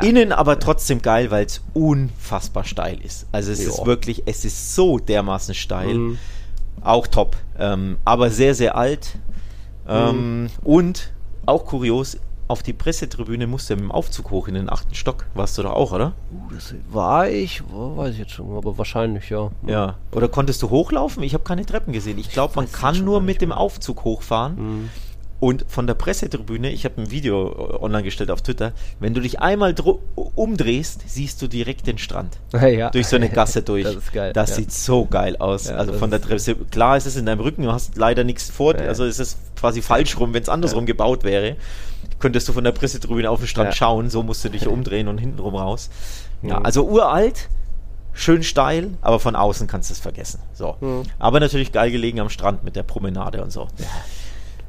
[0.01, 3.27] Innen aber trotzdem geil, weil es unfassbar steil ist.
[3.31, 3.71] Also es jo.
[3.71, 5.95] ist wirklich, es ist so dermaßen steil.
[5.95, 6.19] Mhm.
[6.83, 7.37] Auch top.
[7.59, 9.17] Ähm, aber sehr, sehr alt.
[9.87, 10.51] Ähm, mhm.
[10.65, 11.13] Und
[11.45, 12.17] auch kurios,
[12.49, 15.27] auf die Pressetribüne musste mit dem Aufzug hoch in den achten Stock.
[15.35, 16.13] Warst du da auch, oder?
[16.33, 19.51] Uh, das war ich, oh, weiß ich jetzt schon, aber wahrscheinlich, ja.
[19.67, 19.97] Ja.
[20.13, 21.23] Oder konntest du hochlaufen?
[21.23, 22.19] Ich habe keine Treppen gesehen.
[22.19, 24.55] Ich glaube, man kann nur mit dem Aufzug hochfahren.
[24.57, 24.91] Mhm.
[25.43, 29.21] Und von der Pressetribüne, ich habe ein Video äh, online gestellt auf Twitter, wenn du
[29.21, 29.75] dich einmal
[30.15, 32.39] umdrehst, siehst du direkt den Strand.
[32.63, 32.91] Ja.
[32.91, 33.83] Durch so eine Gasse durch.
[33.83, 34.57] Das, ist geil, das ja.
[34.57, 35.67] sieht so geil aus.
[35.67, 36.55] Ja, also von der Presse.
[36.55, 39.83] Klar ist es in deinem Rücken, du hast leider nichts vor, also ist es quasi
[39.83, 41.57] falsch rum, wenn es andersrum gebaut wäre
[42.21, 45.19] könntest du von der Pressetribüne auf den Strand schauen, so musst du dich umdrehen und
[45.19, 45.91] hintenrum raus.
[46.43, 46.67] Ja, mhm.
[46.67, 47.49] also uralt,
[48.13, 50.39] schön steil, aber von außen kannst du es vergessen.
[50.55, 50.77] So.
[50.81, 51.03] Mhm.
[51.19, 53.63] Aber natürlich geil gelegen am Strand mit der Promenade und so.
[53.79, 53.87] Ja.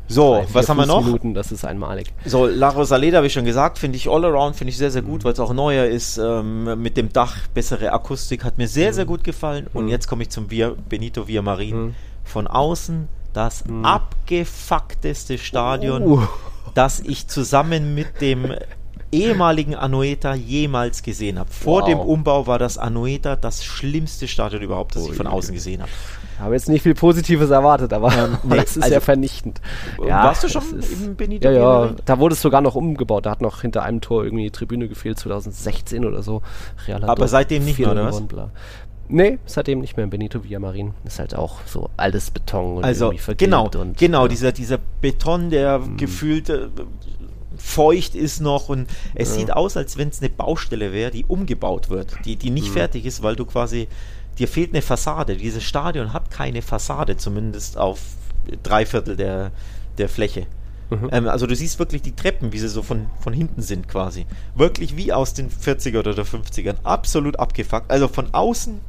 [0.07, 0.97] So, Drei, vier was haben wir noch?
[0.97, 2.13] Fußminuten, das ist einmalig.
[2.25, 5.01] So, La Rosaleda habe ich schon gesagt, finde ich all around, finde ich sehr, sehr
[5.01, 8.93] gut, weil es auch neuer ist, ähm, mit dem Dach, bessere Akustik, hat mir sehr,
[8.93, 9.67] sehr gut gefallen.
[9.73, 11.95] Und jetzt komme ich zum Via, Benito Villamarin.
[12.25, 16.21] Von außen das abgefuckteste Stadion, Uh.
[16.75, 18.53] das ich zusammen mit dem
[19.11, 21.49] ehemaligen Anoeta jemals gesehen habe.
[21.51, 21.89] Vor Wow.
[21.89, 25.15] dem Umbau war das Anoeta das schlimmste Stadion überhaupt, das ich Ui.
[25.15, 25.91] von außen gesehen habe.
[26.35, 28.11] Ich habe jetzt nicht viel Positives erwartet, aber
[28.43, 29.61] nee, das ist also- ja vernichtend.
[29.97, 33.25] Warst du schon ist- im Benito Ja, ja, da wurde es sogar noch umgebaut.
[33.25, 36.41] Da hat noch hinter einem Tor irgendwie die Tribüne gefehlt, 2016 oder so.
[36.87, 38.21] Real Aber seitdem nicht mehr, 4-0 oder was?
[38.21, 38.49] bla.
[39.09, 40.07] Nee, seitdem nicht mehr.
[40.07, 44.27] Benito Villamarin ist halt auch so altes Beton und Also genau, und genau ja.
[44.29, 46.67] dieser, dieser Beton, der gefühlt äh,
[47.57, 51.89] feucht ist noch und es sieht aus, als wenn es eine Baustelle wäre, die umgebaut
[51.89, 53.87] wird, die, die nicht fertig ist, weil du quasi,
[54.39, 55.35] dir fehlt eine Fassade.
[55.37, 57.99] Dieses Stadion hat keine Fassade, zumindest auf
[58.63, 59.51] drei Viertel der,
[59.97, 60.47] der Fläche.
[61.11, 64.25] Ähm, also du siehst wirklich die Treppen, wie sie so von, von hinten sind quasi.
[64.55, 66.75] Wirklich wie aus den 40er oder der 50ern.
[66.83, 67.89] Absolut abgefuckt.
[67.89, 68.79] Also von außen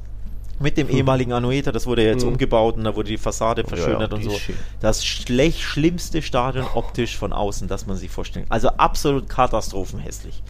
[0.60, 4.10] mit dem ehemaligen Anoeta, das wurde ja jetzt umgebaut und da wurde die Fassade verschönert
[4.12, 4.30] ja, und so.
[4.30, 4.56] schön.
[4.80, 8.52] Das schlecht schlimmste Stadion optisch von außen, das man sich vorstellen kann.
[8.52, 10.42] Also absolut katastrophenhässlich.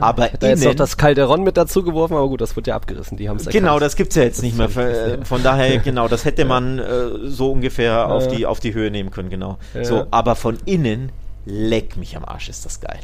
[0.00, 2.66] Aber Ich hätte jetzt noch innen, das Calderon mit dazu geworfen, aber gut, das wird
[2.66, 3.16] ja abgerissen.
[3.16, 4.68] Die haben es genau, das gibt's ja jetzt nicht mehr.
[4.68, 6.82] ja Von, von daher, genau, das hätte man äh,
[7.24, 8.30] so ungefähr auf, Ja.
[8.30, 9.58] die, auf die Höhe nehmen können, genau.
[9.74, 9.84] Ja.
[9.84, 11.12] So, aber von innen,
[11.44, 13.00] leck mich am Arsch, ist das geil.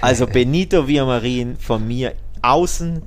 [0.00, 3.02] Also Benito Villamarin von mir außen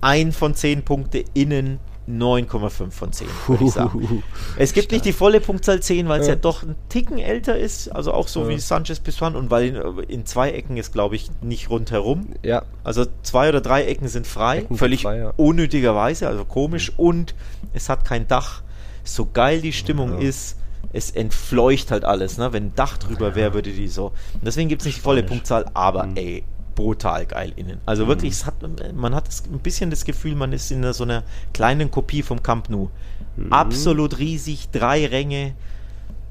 [0.00, 4.22] ein von zehn Punkte, innen 9,5 von 10, würde ich sagen.
[4.56, 6.32] Es gibt nicht die volle Punktzahl 10, weil es ja.
[6.34, 6.40] Ja.
[6.40, 8.48] doch ein Ticken älter ist, also auch so Ja.
[8.48, 12.28] wie Sanchez Pizjuan und weil in, in zwei Ecken ist, glaube ich, nicht rundherum.
[12.42, 15.32] Ja, Also zwei oder drei Ecken sind frei, Ecken völlig frei, ja.
[15.36, 17.34] unnötigerweise, also komisch und
[17.74, 18.62] es hat kein Dach.
[19.04, 20.56] So geil die Stimmung ist,
[20.92, 22.52] es entfleucht halt alles, ne?
[22.52, 24.06] Wenn ein Dach drüber wäre, würde die so.
[24.06, 25.22] Und deswegen gibt es nicht die volle.
[25.22, 26.16] Punktzahl, aber Mhm.
[26.16, 27.80] ey, brutal geil innen.
[27.86, 28.54] Also wirklich, es hat,
[28.94, 32.42] man hat das, ein bisschen das Gefühl, man ist in so einer kleinen Kopie vom
[32.42, 32.88] Camp Nou.
[33.36, 33.52] Mhm.
[33.52, 35.54] Absolut riesig, drei Ränge,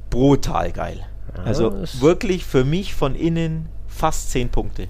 [0.10, 1.00] brutal geil.
[1.46, 4.88] also ist- wirklich für mich von innen fast zehn Punkte.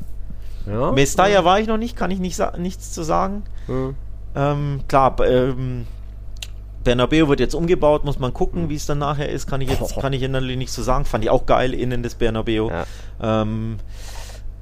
[0.65, 0.91] ja.
[0.91, 3.43] Mestalla war ich noch nicht, kann ich nicht nichts zu sagen.
[3.67, 3.95] Hm.
[4.35, 5.85] Ähm, klar, ähm,
[6.83, 9.97] Bernabeu wird jetzt umgebaut, muss man gucken, wie es dann nachher ist, kann ich jetzt
[9.99, 11.03] kann ich natürlich nicht so sagen.
[11.05, 12.69] Fand ich auch geil innen des Bernabeu.
[12.69, 12.85] Ja.
[13.21, 13.77] Ähm,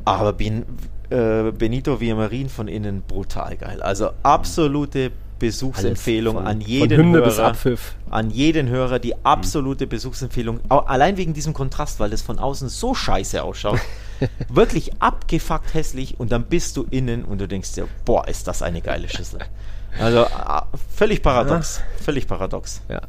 [0.07, 0.65] aber Ben,
[1.09, 3.81] äh, Benito Villamarin von innen brutal geil.
[3.81, 7.25] Also absolute Besuchsempfehlung von- an jeden Hörer.
[8.09, 10.59] An jeden Hörer die absolute Besuchsempfehlung.
[10.69, 13.79] Au- Allein wegen diesem Kontrast, weil es von außen so scheiße ausschaut.
[14.49, 18.61] Wirklich abgefuckt hässlich und dann bist du innen und du denkst dir, boah, ist das
[18.63, 19.39] eine geile Schüssel.
[19.99, 20.25] Also
[20.95, 21.81] völlig paradox.
[22.03, 22.81] Völlig paradox.
[22.89, 23.01] Ja.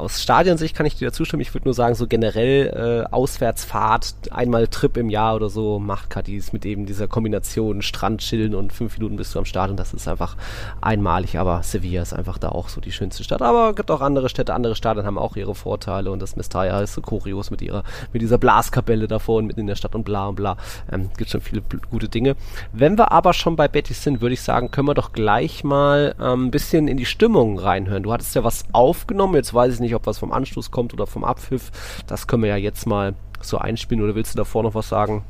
[0.00, 1.42] Aus Stadionsicht kann ich dir zustimmen.
[1.42, 6.08] Ich würde nur sagen, so generell äh, Auswärtsfahrt, einmal Trip im Jahr oder so, macht
[6.08, 9.76] Cadiz mit eben dieser Kombination Strand chillen und fünf Minuten bist du am Stadion.
[9.76, 10.36] Das ist einfach
[10.80, 11.38] einmalig.
[11.38, 13.42] Aber Sevilla ist einfach da auch so die schönste Stadt.
[13.42, 16.80] Aber es gibt auch andere Städte, andere Stadien haben auch ihre Vorteile und das Mestalla
[16.80, 20.04] ist so kurios mit ihrer, mit dieser Blaskapelle davor und mitten in der Stadt und
[20.04, 20.56] bla und bla.
[20.90, 22.36] Ähm, gibt schon viele gute Dinge.
[22.72, 26.14] Wenn wir aber schon bei Betis sind, würde ich sagen, können wir doch gleich mal
[26.18, 28.02] ähm, ein bisschen in die Stimmung reinhören.
[28.02, 31.06] Du hattest ja was aufgenommen, jetzt weiß ich nicht, ob was vom Anstoß kommt oder
[31.06, 31.70] vom Abpfiff.
[32.06, 35.24] Das können wir ja jetzt mal so einspielen oder willst du davor noch was sagen?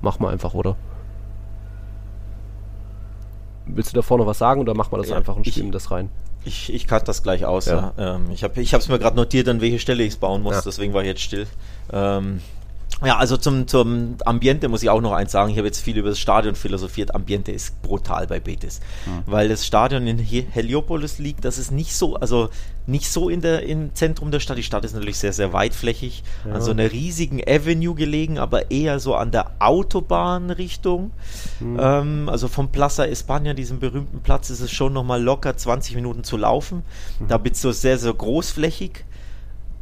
[0.00, 0.76] Mach mal einfach, oder?
[3.66, 5.90] Willst du davor noch was sagen oder machen wir das Ja, einfach und spielen das
[5.90, 6.10] rein?
[6.44, 7.66] Ich, ich cut das gleich aus.
[7.66, 7.92] Ja.
[7.96, 8.14] Ja.
[8.14, 10.94] Ähm, ich habe es mir gerade notiert, an welche Stelle ich es bauen muss, deswegen
[10.94, 11.46] war ich jetzt still.
[11.92, 12.40] Ähm,
[13.04, 15.50] ja, also zum, zum Ambiente muss ich auch noch eins sagen.
[15.50, 17.14] Ich habe jetzt viel über das Stadion philosophiert.
[17.14, 18.80] Ambiente ist brutal bei Betis.
[19.26, 22.48] Weil das Stadion in He- Heliopolis liegt, das ist nicht so, also
[22.86, 24.56] nicht so in der, im Zentrum der Stadt.
[24.56, 28.98] Die Stadt ist natürlich sehr, sehr weitflächig, an so einer riesigen Avenue gelegen, aber eher
[28.98, 31.10] so an der Autobahnrichtung.
[31.60, 36.24] Ähm, also vom Plaza España, diesem berühmten Platz, ist es schon nochmal locker 20 Minuten
[36.24, 36.82] zu laufen.
[37.28, 39.04] Da bist du sehr, sehr großflächig.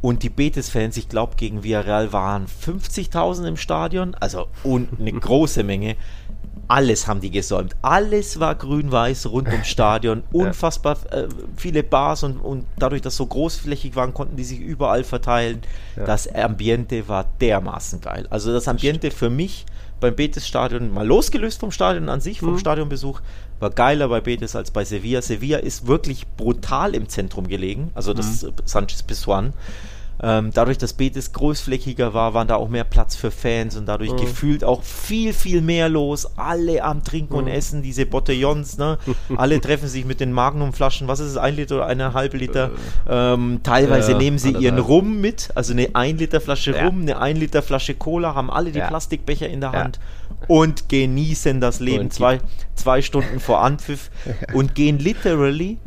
[0.01, 5.63] Und die Betis-Fans, ich glaube, gegen Villarreal waren 50.000 im Stadion, also und eine große
[5.63, 5.95] Menge.
[6.67, 7.75] Alles haben die gesäumt.
[7.83, 10.23] Alles war grün-weiß rund ums Stadion.
[10.31, 15.03] Unfassbar äh, viele Bars und, und dadurch, dass so großflächig waren, konnten die sich überall
[15.03, 15.61] verteilen.
[15.95, 16.05] Ja.
[16.05, 18.25] Das Ambiente war dermaßen geil.
[18.31, 19.65] Also das Ambiente für mich
[19.99, 22.59] beim Betis-Stadion, mal losgelöst vom Stadion an sich, vom Mhm.
[22.59, 23.21] Stadionbesuch,
[23.59, 25.21] war geiler bei Betis als bei Sevilla.
[25.21, 28.49] Sevilla ist wirklich brutal im Zentrum gelegen, also das Mhm.
[28.49, 29.53] äh, Sanchez Pizjuan.
[30.23, 34.13] Ähm, dadurch, dass Betis großflächiger war, waren da auch mehr Platz für Fans und dadurch
[34.13, 34.17] mhm.
[34.17, 36.37] gefühlt auch viel, viel mehr los.
[36.37, 37.39] Alle am Trinken mhm.
[37.39, 38.97] und Essen, diese Botellons, ne?
[39.35, 42.71] Alle treffen sich mit den Magnumflaschen, was ist es, ein Liter oder eineinhalb Liter?
[43.09, 46.85] Ähm, teilweise ja, nehmen sie ihren Rum mit, also eine 1 Liter Flasche ja.
[46.85, 48.87] Rum, eine 1 Liter Flasche Cola, haben alle die ja.
[48.87, 49.99] Plastikbecher in der Hand
[50.47, 52.39] und genießen das Leben zwei,
[52.75, 54.11] zwei Stunden vor Anpfiff
[54.53, 55.77] und gehen literally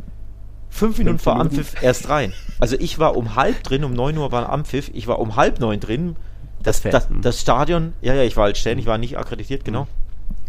[0.69, 2.33] fünf Minuten vor Anpfiff erst rein.
[2.59, 5.59] Also ich war um halb drin, um neun Uhr war Anpfiff, ich war um halb
[5.59, 6.15] neun drin.
[6.61, 9.87] Das, das, das Stadion, ja, ja, ich war als Fan, ich war nicht akkreditiert, genau.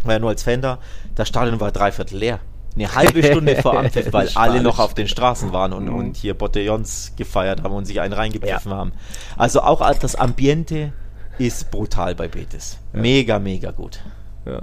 [0.03, 0.79] War ja nur als Fan da.
[1.15, 2.41] Das Stadion war dreiviertel leer.
[2.75, 6.35] Eine halbe Stunde vor Anpfiff, weil alle noch auf den Straßen waren und, und hier
[6.35, 8.79] Botellons gefeiert haben und sich einen reingepfiffen ja.
[8.79, 8.93] haben.
[9.37, 10.93] Also auch das Ambiente
[11.41, 12.79] ist brutal bei Betis.
[12.93, 13.01] Ja.
[13.01, 14.01] Mega, mega gut.
[14.45, 14.61] Ja.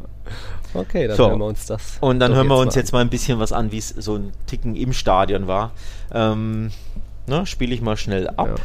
[0.73, 1.27] Okay, dann so.
[1.29, 1.97] hören wir uns das.
[2.01, 4.15] Und dann hören wir uns mal jetzt mal ein bisschen was an, wie es so
[4.15, 5.71] ein Ticken im Stadion war.
[6.13, 6.71] Ähm,
[7.25, 8.59] ne, Spiele ich mal schnell ab.
[8.59, 8.63] Ja.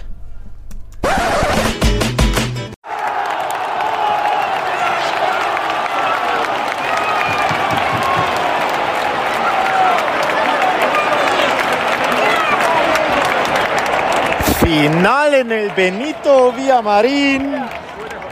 [14.61, 17.62] Finale en el Benito Villamarín.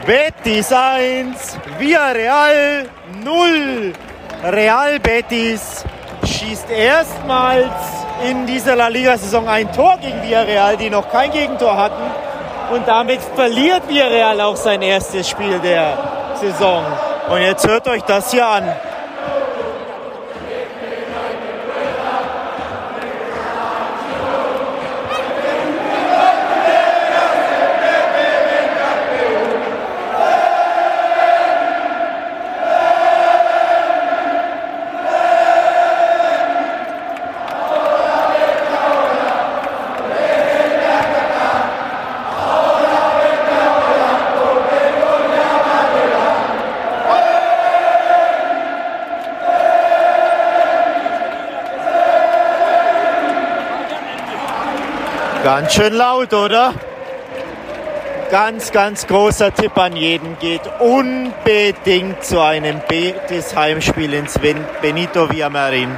[0.05, 2.89] Betis 1, Villarreal
[3.23, 3.93] 0.
[4.43, 5.85] Real Betis
[6.25, 7.69] schießt erstmals
[8.27, 12.01] in dieser La Liga-Saison ein Tor gegen Villarreal, die noch kein Gegentor hatten.
[12.73, 15.97] Und damit verliert Villarreal auch sein erstes Spiel der
[16.35, 16.83] Saison.
[17.29, 18.63] Und jetzt hört euch das hier an.
[55.53, 56.73] Ganz schön laut, oder?
[58.31, 60.39] Ganz, ganz großer Tipp an jeden.
[60.39, 64.39] Geht unbedingt zu einem Betis Heimspiel ins
[64.81, 65.89] Benito Villamarin.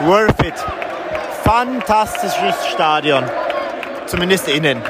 [0.00, 0.54] Worth it.
[1.44, 3.24] Fantastisches Stadion.
[4.06, 4.80] Zumindest innen.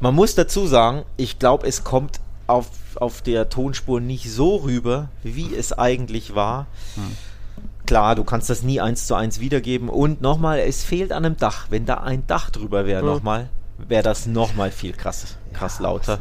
[0.00, 5.08] Man muss dazu sagen, ich glaube, es kommt auf, auf der Tonspur nicht so rüber,
[5.22, 6.66] wie es eigentlich war.
[6.94, 7.16] Hm
[7.88, 9.88] klar, du kannst das nie eins zu eins wiedergeben.
[9.88, 11.68] Und nochmal, es fehlt an einem Dach.
[11.70, 13.08] Wenn da ein Dach drüber wäre, mhm.
[13.08, 13.48] nochmal,
[13.78, 16.18] wäre das nochmal viel krass, krass ja, lauter.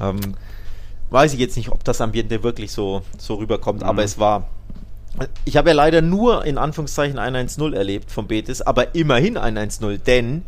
[0.00, 0.34] Ähm,
[1.10, 3.86] weiß ich jetzt nicht, ob das Ambiente wirklich so, so rüberkommt, mhm.
[3.86, 4.48] aber es war.
[5.44, 10.42] Ich habe ja leider nur in Anführungszeichen 1-1-0 erlebt vom Betis, aber immerhin 1-1-0, denn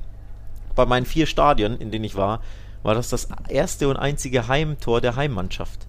[0.75, 2.41] bei meinen vier Stadien, in denen ich war,
[2.83, 5.87] war das das erste und einzige Heimtor der Heimmannschaft.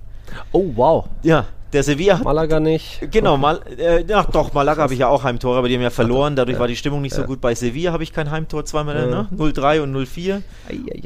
[0.51, 1.07] Oh, wow.
[1.23, 2.17] Ja, der Sevilla.
[2.23, 3.11] Malaga nicht.
[3.11, 5.89] Genau, Mal, äh, ach doch, Malaga habe ich ja auch Heimtore, aber die haben ja
[5.89, 6.35] verloren.
[6.35, 7.41] Dadurch war die Stimmung nicht so gut.
[7.41, 9.05] Bei Sevilla habe ich kein Heimtor zweimal, ja.
[9.05, 9.27] ne?
[9.35, 10.41] 0-3 und 0-4.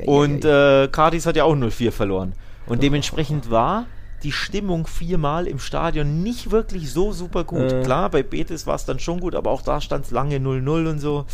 [0.05, 2.33] Und äh, Cardis hat ja auch 0-4 verloren.
[2.67, 3.87] Und dementsprechend war
[4.23, 7.71] die Stimmung viermal im Stadion nicht wirklich so super gut.
[7.71, 7.83] Äh.
[7.83, 10.89] Klar, bei Betis war es dann schon gut, aber auch da stand es lange 0-0
[10.89, 11.25] und so.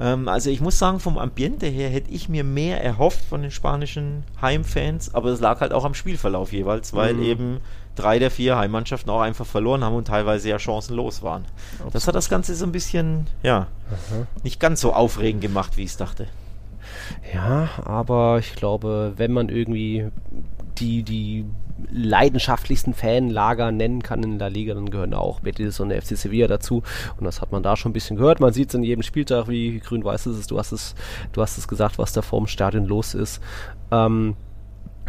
[0.00, 0.12] Äh.
[0.12, 3.50] Ähm, also ich muss sagen, vom Ambiente her hätte ich mir mehr erhofft von den
[3.50, 7.22] spanischen Heimfans, aber es lag halt auch am Spielverlauf jeweils, weil mhm.
[7.22, 7.60] eben
[7.96, 11.44] drei der vier Heimmannschaften auch einfach verloren haben und teilweise ja chancenlos waren.
[11.72, 11.94] Absolut.
[11.94, 14.26] Das hat das Ganze so ein bisschen, ja, Aha.
[14.42, 16.28] nicht ganz so aufregend gemacht, wie ich es dachte.
[17.34, 20.10] Ja, aber ich glaube, wenn man irgendwie
[20.78, 21.44] die, die
[21.90, 26.46] leidenschaftlichsten Fanlager nennen kann in der Liga, dann gehören auch Betis und der FC Sevilla
[26.46, 26.82] dazu.
[27.18, 28.40] Und das hat man da schon ein bisschen gehört.
[28.40, 30.46] Man sieht es in jedem Spieltag, wie grün-weiß ist es.
[30.46, 30.94] Du hast es,
[31.32, 33.42] du hast es gesagt, was da vorm Stadion los ist.
[33.90, 34.36] Ähm,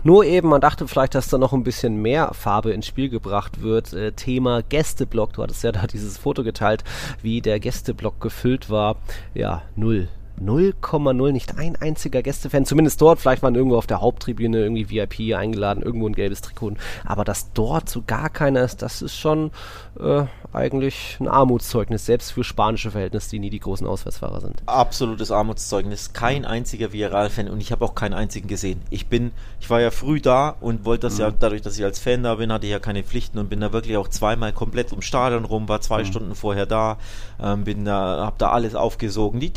[0.04, 3.62] nur eben, man dachte vielleicht, dass da noch ein bisschen mehr Farbe ins Spiel gebracht
[3.62, 3.94] wird.
[3.94, 6.84] Äh, Thema Gästeblock, du hattest ja da dieses Foto geteilt,
[7.22, 8.98] wie der Gästeblock gefüllt war.
[9.34, 10.08] Ja, null.
[10.42, 15.36] 0,0, nicht ein einziger Gästefan, zumindest dort, vielleicht waren irgendwo auf der Haupttribüne irgendwie VIP
[15.36, 16.74] eingeladen, irgendwo ein gelbes Trikot,
[17.06, 19.52] aber dass dort so gar keiner ist, das ist schon
[20.00, 24.62] äh, eigentlich ein Armutszeugnis, selbst für spanische Verhältnisse, die nie die großen Auswärtsfahrer sind.
[24.66, 28.82] Absolutes Armutszeugnis, kein einziger Villarreal-Fan und ich habe auch keinen einzigen gesehen.
[28.90, 31.22] Ich bin, ich war ja früh da und wollte das mhm.
[31.22, 33.60] ja, dadurch, dass ich als Fan da bin, hatte ich ja keine Pflichten und bin
[33.60, 36.06] da wirklich auch zweimal komplett ums Stadion rum, war zwei mhm.
[36.06, 36.98] Stunden vorher da,
[37.42, 39.52] ähm, bin da, hab da alles aufgesogen, die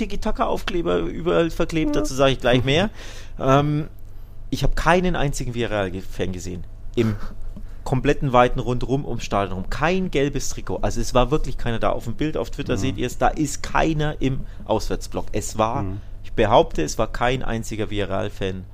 [0.70, 2.90] Tiki-Taka-Aufkleber überall verklebt, dazu sage ich gleich mehr.
[3.38, 3.88] Ähm,
[4.50, 6.64] ich habe keinen einzigen Villarreal-Fan gesehen
[6.96, 7.16] im
[7.84, 9.70] kompletten Weiten rundrum ums Stadion rum.
[9.70, 10.80] Kein gelbes Trikot.
[10.82, 11.90] Also es war wirklich keiner da.
[11.90, 12.78] Auf dem Bild auf Twitter mhm.
[12.78, 15.26] seht ihr es, da ist keiner im Auswärtsblock.
[15.32, 16.00] Es war mhm.
[16.22, 18.64] Ich behaupte, es war kein einziger Villarreal-Fan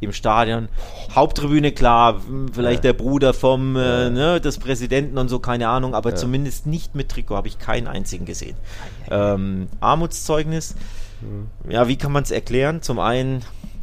[0.00, 0.68] im Stadion.
[1.14, 2.20] Haupttribüne, klar,
[2.52, 2.92] vielleicht ja.
[2.92, 6.16] der Bruder vom äh, ne, des Präsidenten und so, keine Ahnung, aber ja.
[6.16, 8.56] zumindest nicht mit Trikot habe ich keinen einzigen gesehen.
[9.10, 10.74] Ähm, Armutszeugnis.
[11.68, 12.82] Ja, wie kann man es erklären?
[12.82, 13.42] Zum einen,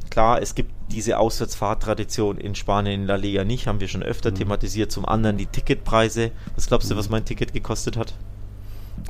[0.09, 4.31] klar, es gibt diese Auswärtsfahrtradtion in Spanien in La Liga nicht, haben wir schon öfter
[4.31, 4.35] mhm.
[4.35, 4.91] thematisiert.
[4.91, 6.31] Zum anderen die Ticketpreise.
[6.55, 8.13] Was glaubst du, was mein Ticket gekostet hat?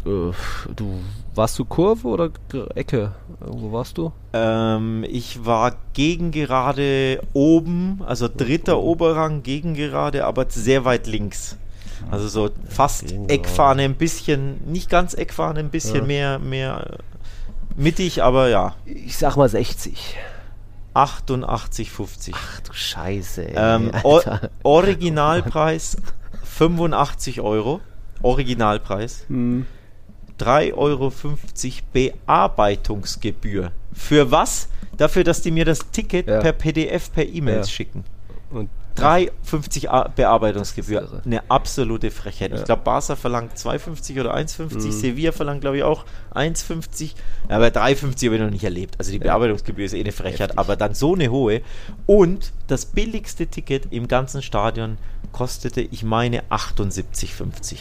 [0.05, 0.31] Äh,
[0.75, 0.99] du
[1.35, 2.29] warst du Kurve oder
[2.75, 3.11] Ecke?
[3.39, 4.11] Wo warst du?
[4.33, 8.91] Ähm, ich war gegen gerade oben, also dritter oh.
[8.91, 11.57] Oberrang gegen gerade, aber sehr weit links.
[12.11, 16.03] Also so fast Eckfahne, ein bisschen, nicht ganz Eckfahne, ein bisschen ja.
[16.03, 16.97] mehr, mehr
[17.75, 18.75] mittig, aber ja.
[18.85, 20.17] Ich sag mal 60.
[20.95, 22.31] 88,50.
[22.33, 23.47] Ach du Scheiße.
[23.47, 23.91] Ey, ähm,
[24.63, 25.97] Originalpreis
[26.43, 27.81] 85 Euro.
[28.21, 29.25] Originalpreis.
[29.27, 29.65] Hm.
[30.39, 31.11] 3,50 Euro
[31.93, 33.71] Bearbeitungsgebühr.
[33.93, 34.69] Für was?
[34.97, 36.39] Dafür, dass die mir das Ticket ja.
[36.39, 37.73] per PDF, per E-Mails ja.
[37.73, 38.03] schicken.
[38.51, 41.21] Und 3,50 Bearbeitungsgebühr.
[41.25, 42.51] Eine absolute Frechheit.
[42.51, 42.57] Ja.
[42.57, 44.73] Ich glaube, Barca verlangt 2,50 oder 1,50.
[44.73, 44.91] Mhm.
[44.91, 47.13] Sevilla verlangt, glaube ich, auch 1,50.
[47.49, 48.95] Aber 3,50 habe ich noch nicht erlebt.
[48.99, 50.49] Also die Bearbeitungsgebühr ist eh eine Frechheit.
[50.49, 50.59] Heftig.
[50.59, 51.61] Aber dann so eine hohe.
[52.05, 54.97] Und das billigste Ticket im ganzen Stadion
[55.31, 57.77] kostete, ich meine, 78,50.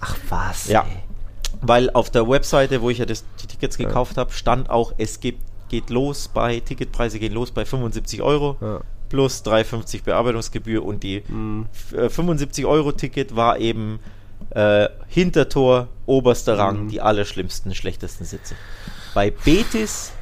[0.00, 0.68] Ach was?
[0.68, 0.86] Ja.
[0.88, 1.12] Ey
[1.60, 4.22] weil auf der Webseite, wo ich ja das, die Tickets gekauft ja.
[4.22, 8.56] habe, stand auch, es gibt, geht los bei, Ticketpreise gehen los bei 75 Euro.
[8.60, 8.80] Ja.
[9.12, 11.66] Plus 3,50 Bearbeitungsgebühr und die mhm.
[12.08, 14.00] 75 äh, Euro Ticket war eben
[14.54, 16.88] äh, Hintertor, oberster Rang, mhm.
[16.88, 18.54] die allerschlimmsten, schlechtesten Sitze.
[19.12, 20.12] Bei Betis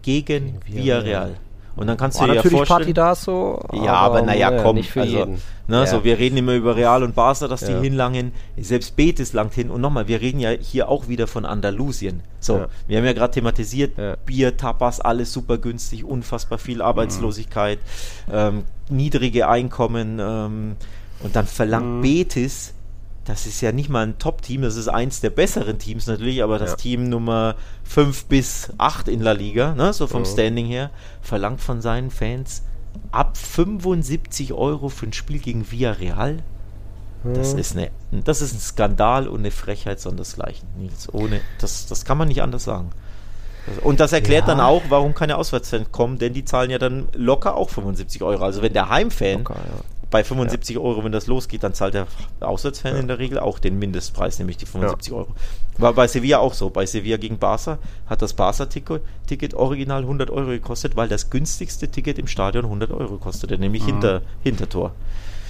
[0.00, 1.36] gegen Villarreal.
[1.76, 2.66] Und dann kannst du dir ja vorstellen.
[2.66, 3.62] Partidas so.
[3.72, 4.76] Ja, aber, naja, komm.
[4.76, 5.42] Nicht für also, jeden.
[5.66, 5.86] Ne, ja.
[5.86, 8.32] so, wir reden immer über Real und Barca, dass die hinlangen.
[8.58, 9.70] Selbst Betis langt hin.
[9.70, 12.22] Und nochmal, wir reden ja hier auch wieder von Andalusien.
[12.40, 12.68] So, ja.
[12.88, 13.92] wir haben ja gerade thematisiert,
[14.26, 17.78] Bier, Tapas, alles super günstig, unfassbar viel Arbeitslosigkeit,
[18.26, 18.32] mhm.
[18.32, 20.18] ähm, niedrige Einkommen.
[20.20, 20.76] Ähm,
[21.22, 22.02] und dann verlangt mhm.
[22.02, 22.74] Betis
[23.30, 26.58] das ist ja nicht mal ein Top-Team, das ist eins der besseren Teams natürlich, aber
[26.58, 26.76] das ja.
[26.76, 30.26] Team Nummer 5 bis 8 in La Liga, ne, so vom mhm.
[30.26, 30.90] Standing her,
[31.22, 32.62] verlangt von seinen Fans
[33.12, 36.38] ab 75 Euro für ein Spiel gegen Villarreal.
[37.22, 37.34] Mhm.
[37.34, 40.68] Das, ist eine, das ist ein Skandal und eine Frechheit sondersgleichen.
[40.76, 42.90] Nichts ohne, das, das kann man nicht anders sagen.
[43.82, 44.54] Und das erklärt ja.
[44.54, 48.42] dann auch, warum keine Auswärtsfans kommen, denn die zahlen ja dann locker auch 75 Euro.
[48.42, 50.82] Also wenn der Heimfan locker, ja bei 75 ja.
[50.82, 52.06] Euro, wenn das losgeht, dann zahlt der
[52.40, 53.00] Auswärtsfan ja.
[53.00, 55.18] in der Regel auch den Mindestpreis, nämlich die 75 ja.
[55.18, 55.34] Euro.
[55.78, 56.70] War bei Sevilla auch so.
[56.70, 62.18] Bei Sevilla gegen Barca hat das Barca-Ticket original 100 Euro gekostet, weil das günstigste Ticket
[62.18, 63.86] im Stadion 100 Euro kostete, nämlich mhm.
[63.86, 64.92] hinter, Hintertor.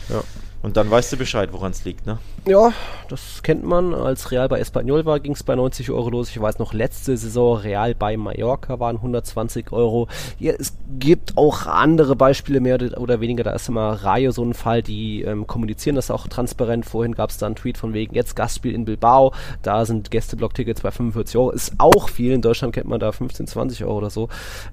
[0.08, 0.22] Ja.
[0.62, 2.18] Und dann weißt du Bescheid, woran es liegt, ne?
[2.46, 2.72] Ja,
[3.08, 3.94] das kennt man.
[3.94, 6.28] Als Real bei Espanyol war, ging es bei 90 Euro los.
[6.28, 10.08] Ich weiß noch, letzte Saison Real bei Mallorca waren 120 Euro.
[10.38, 13.42] Ja, es gibt auch andere Beispiele, mehr oder weniger.
[13.42, 16.84] Da ist immer Rayo so ein Fall, die ähm, kommunizieren das auch transparent.
[16.84, 19.32] Vorhin gab es da einen Tweet von wegen, jetzt Gastspiel in Bilbao.
[19.62, 21.50] Da sind Gästeblock-Tickets bei 45 Euro.
[21.52, 22.32] Ist auch viel.
[22.32, 24.28] In Deutschland kennt man da 15, 20 Euro oder so.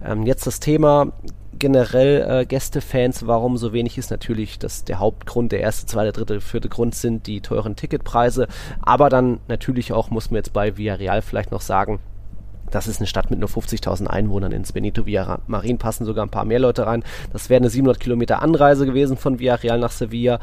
[0.06, 1.14] Ähm, jetzt das Thema
[1.60, 6.42] generell äh, Gästefans, warum so wenig ist natürlich, dass der Hauptgrund, der erste, zweite, dritte,
[6.42, 8.48] vierte Grund sind die teuren Ticketpreise.
[8.82, 12.00] Aber dann natürlich auch, muss man jetzt bei Villarreal vielleicht noch sagen,
[12.72, 14.52] das ist eine Stadt mit nur 50.000 Einwohnern.
[14.52, 17.04] Ins Benito Villamarin passen sogar ein paar mehr Leute rein.
[17.32, 20.40] Das wäre eine 700 Kilometer Anreise gewesen von Villarreal nach Sevilla.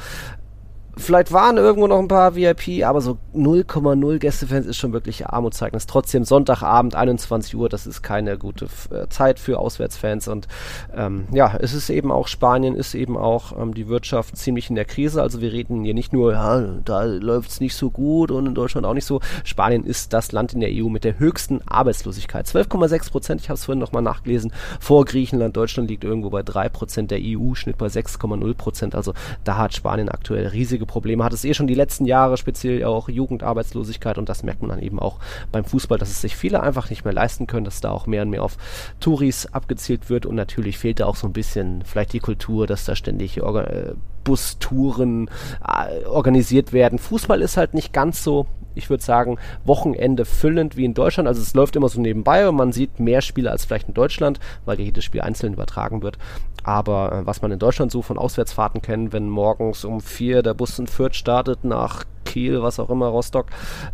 [0.97, 5.87] Vielleicht waren irgendwo noch ein paar VIP, aber so 0,0 Gästefans ist schon wirklich Armutszeugnis.
[5.87, 10.29] Trotzdem Sonntagabend, 21 Uhr, das ist keine gute äh, Zeit für Auswärtsfans.
[10.29, 10.47] Und
[10.95, 14.77] ähm, ja, es ist eben auch, Spanien ist eben auch ähm, die Wirtschaft ziemlich in
[14.77, 15.21] der Krise.
[15.21, 18.55] Also wir reden hier nicht nur, ja, da läuft es nicht so gut und in
[18.55, 19.21] Deutschland auch nicht so.
[19.43, 22.47] Spanien ist das Land in der EU mit der höchsten Arbeitslosigkeit.
[22.47, 25.57] 12,6 Prozent, ich habe es vorhin nochmal nachgelesen, vor Griechenland.
[25.57, 28.95] Deutschland liegt irgendwo bei 3 Prozent, der EU-Schnitt bei 6,0 Prozent.
[28.95, 32.37] Also da hat Spanien aktuell riesige riesige Probleme hat es eh schon die letzten Jahre,
[32.37, 35.19] speziell auch Jugendarbeitslosigkeit und das merkt man dann eben auch
[35.53, 38.23] beim Fußball, dass es sich viele einfach nicht mehr leisten können, dass da auch mehr
[38.23, 38.57] und mehr auf
[39.01, 42.85] Touris abgezielt wird und natürlich fehlt da auch so ein bisschen vielleicht die Kultur, dass
[42.85, 43.95] da ständig äh,
[44.25, 45.29] Bustouren
[45.67, 46.99] äh, organisiert werden.
[46.99, 51.29] Fußball ist halt nicht ganz so ich würde sagen, Wochenende füllend wie in Deutschland.
[51.29, 54.41] Also es läuft immer so nebenbei und man sieht mehr Spiele als vielleicht in Deutschland,
[54.65, 56.19] weil jedes Spiel einzeln übertragen wird.
[56.63, 60.55] Aber äh, was man in Deutschland so von Auswärtsfahrten kennt, wenn morgens um vier der
[60.55, 63.47] Bus in Fürth startet nach Kiel, was auch immer, Rostock,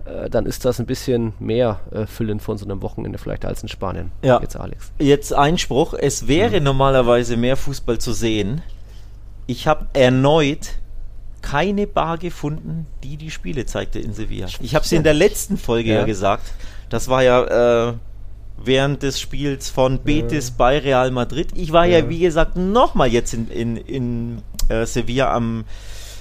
[0.05, 3.63] äh, dann ist das ein bisschen mehr äh, füllend von so einem Wochenende vielleicht als
[3.63, 4.13] in Spanien.
[4.23, 4.41] Ja.
[4.41, 4.93] Jetzt Alex.
[4.99, 6.65] Jetzt Einspruch, es wäre mhm.
[6.65, 8.63] normalerweise mehr Fußball zu sehen.
[9.47, 10.79] Ich habe erneut
[11.43, 14.49] keine Bar gefunden, die die Spiele zeigte in Sevilla.
[14.61, 16.01] Ich habe es in der letzten Folge ja.
[16.01, 16.53] ja gesagt.
[16.89, 17.95] Das war ja äh,
[18.63, 20.55] während des Spiels von Betis ja.
[20.59, 21.49] bei Real Madrid.
[21.55, 25.65] Ich war ja, ja wie gesagt, nochmal jetzt in, in, in äh, Sevilla am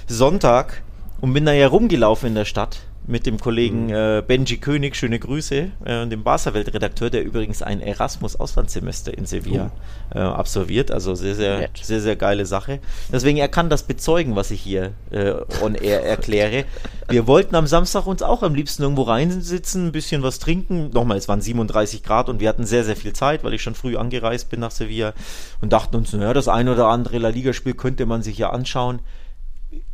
[0.06, 0.82] Sonntag
[1.20, 2.80] und bin da ja rumgelaufen in der Stadt
[3.10, 3.94] mit dem Kollegen mhm.
[3.94, 9.72] äh, Benji König, schöne Grüße, äh, dem Barca-Welt-Redakteur, der übrigens ein Erasmus-Auslandssemester in Sevilla
[10.14, 10.18] oh.
[10.18, 10.90] äh, absolviert.
[10.90, 11.70] Also sehr, sehr, Nett.
[11.82, 12.78] sehr, sehr geile Sache.
[13.12, 16.64] Deswegen, er kann das bezeugen, was ich hier äh, on air erkläre.
[17.08, 20.90] Wir wollten am Samstag uns auch am liebsten irgendwo reinsitzen, ein bisschen was trinken.
[20.90, 23.74] Nochmal, es waren 37 Grad und wir hatten sehr, sehr viel Zeit, weil ich schon
[23.74, 25.12] früh angereist bin nach Sevilla
[25.60, 29.00] und dachten uns, naja, das ein oder andere La Liga-Spiel könnte man sich ja anschauen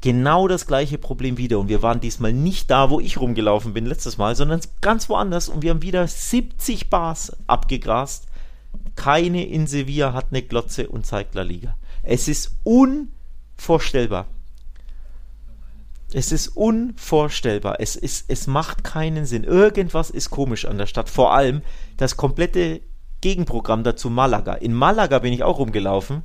[0.00, 1.58] genau das gleiche Problem wieder.
[1.58, 5.48] Und wir waren diesmal nicht da, wo ich rumgelaufen bin letztes Mal, sondern ganz woanders.
[5.48, 8.26] Und wir haben wieder 70 Bars abgegrast.
[8.94, 11.76] Keine in Sevilla hat eine Glotze und zeigt La Liga.
[12.02, 14.26] Es ist unvorstellbar.
[16.12, 17.80] Es ist unvorstellbar.
[17.80, 19.44] Es, ist, es macht keinen Sinn.
[19.44, 21.10] Irgendwas ist komisch an der Stadt.
[21.10, 21.62] Vor allem
[21.96, 22.80] das komplette
[23.20, 24.54] Gegenprogramm dazu Malaga.
[24.54, 26.22] In Malaga bin ich auch rumgelaufen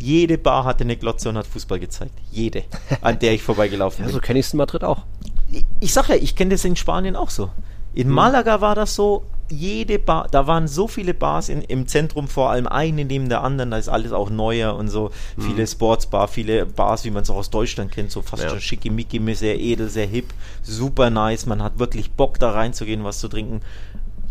[0.00, 2.12] jede Bar hatte eine Glotze und hat Fußball gezeigt.
[2.30, 2.64] Jede,
[3.02, 4.06] an der ich vorbeigelaufen bin.
[4.10, 5.04] Ja, so kenne ich es in Madrid auch.
[5.52, 7.50] Ich, ich sag ja, ich kenne das in Spanien auch so.
[7.94, 8.14] In hm.
[8.14, 12.50] Malaga war das so, jede Bar, da waren so viele Bars in, im Zentrum, vor
[12.50, 15.10] allem eine neben der anderen, da ist alles auch neuer und so.
[15.36, 15.44] Hm.
[15.44, 18.48] Viele Sportsbar, viele Bars, wie man es auch aus Deutschland kennt, so fast ja.
[18.48, 20.32] schon schickimicki, sehr edel, sehr hip,
[20.62, 21.46] super nice.
[21.46, 23.60] Man hat wirklich Bock da reinzugehen, was zu trinken.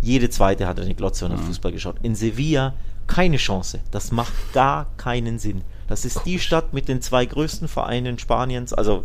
[0.02, 1.48] Jede zweite hatte eine Glotze und hat hm.
[1.48, 1.98] Fußball geschaut.
[2.02, 2.74] In Sevilla
[3.10, 3.80] keine Chance.
[3.92, 5.64] Das macht gar keinen Sinn.
[5.88, 9.04] Das ist die Stadt mit den zwei größten Vereinen Spaniens, also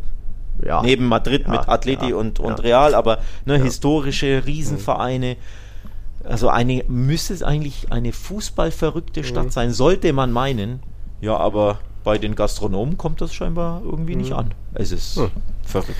[0.62, 0.82] ja.
[0.82, 5.36] neben Madrid ja, mit Atleti ja, und, und Real, aber ne, historische Riesenvereine.
[6.22, 9.24] Also eine müsste es eigentlich eine fußballverrückte mhm.
[9.24, 10.80] Stadt sein, sollte man meinen.
[11.20, 14.20] Ja, aber bei den Gastronomen kommt das scheinbar irgendwie mhm.
[14.20, 14.54] nicht an.
[14.74, 15.30] Es ist mhm.
[15.64, 15.96] verrückt.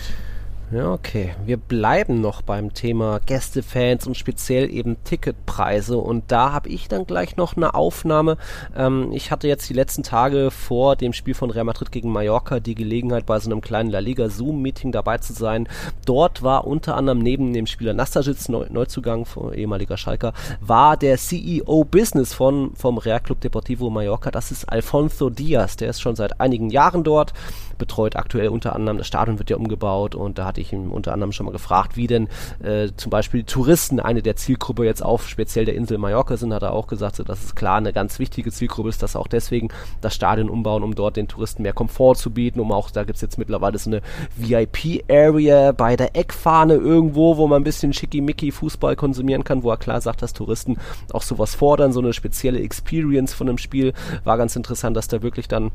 [0.72, 1.34] Ja, okay.
[1.44, 5.98] Wir bleiben noch beim Thema Gästefans und speziell eben Ticketpreise.
[5.98, 8.38] Und da habe ich dann gleich noch eine Aufnahme.
[8.74, 12.60] Ähm, ich hatte jetzt die letzten Tage vor dem Spiel von Real Madrid gegen Mallorca
[12.60, 15.68] die Gelegenheit, bei so einem kleinen La Liga Zoom-Meeting dabei zu sein.
[16.06, 21.84] Dort war unter anderem neben dem Spieler Nastasic, Neu Neuzugang, ehemaliger Schalker, war der CEO
[21.84, 24.30] Business von, vom Real Club Deportivo Mallorca.
[24.30, 25.76] Das ist Alfonso Diaz.
[25.76, 27.34] Der ist schon seit einigen Jahren dort,
[27.78, 31.12] betreut aktuell unter anderem, das Stadion wird ja umgebaut und da hatte ich ihn unter
[31.12, 32.28] anderem schon mal gefragt, wie denn
[32.62, 36.62] äh, zum Beispiel Touristen eine der Zielgruppe jetzt auf speziell der Insel Mallorca sind, hat
[36.62, 39.68] er auch gesagt, so, dass es klar eine ganz wichtige Zielgruppe ist, dass auch deswegen
[40.00, 43.16] das Stadion umbauen, um dort den Touristen mehr Komfort zu bieten, um auch, da gibt
[43.16, 44.02] es jetzt mittlerweile so eine
[44.36, 49.76] VIP-Area bei der Eckfahne irgendwo, wo man ein bisschen schickimicki Fußball konsumieren kann, wo er
[49.76, 50.78] klar sagt, dass Touristen
[51.12, 53.92] auch sowas fordern, so eine spezielle Experience von einem Spiel.
[54.24, 55.70] War ganz interessant, dass da wirklich dann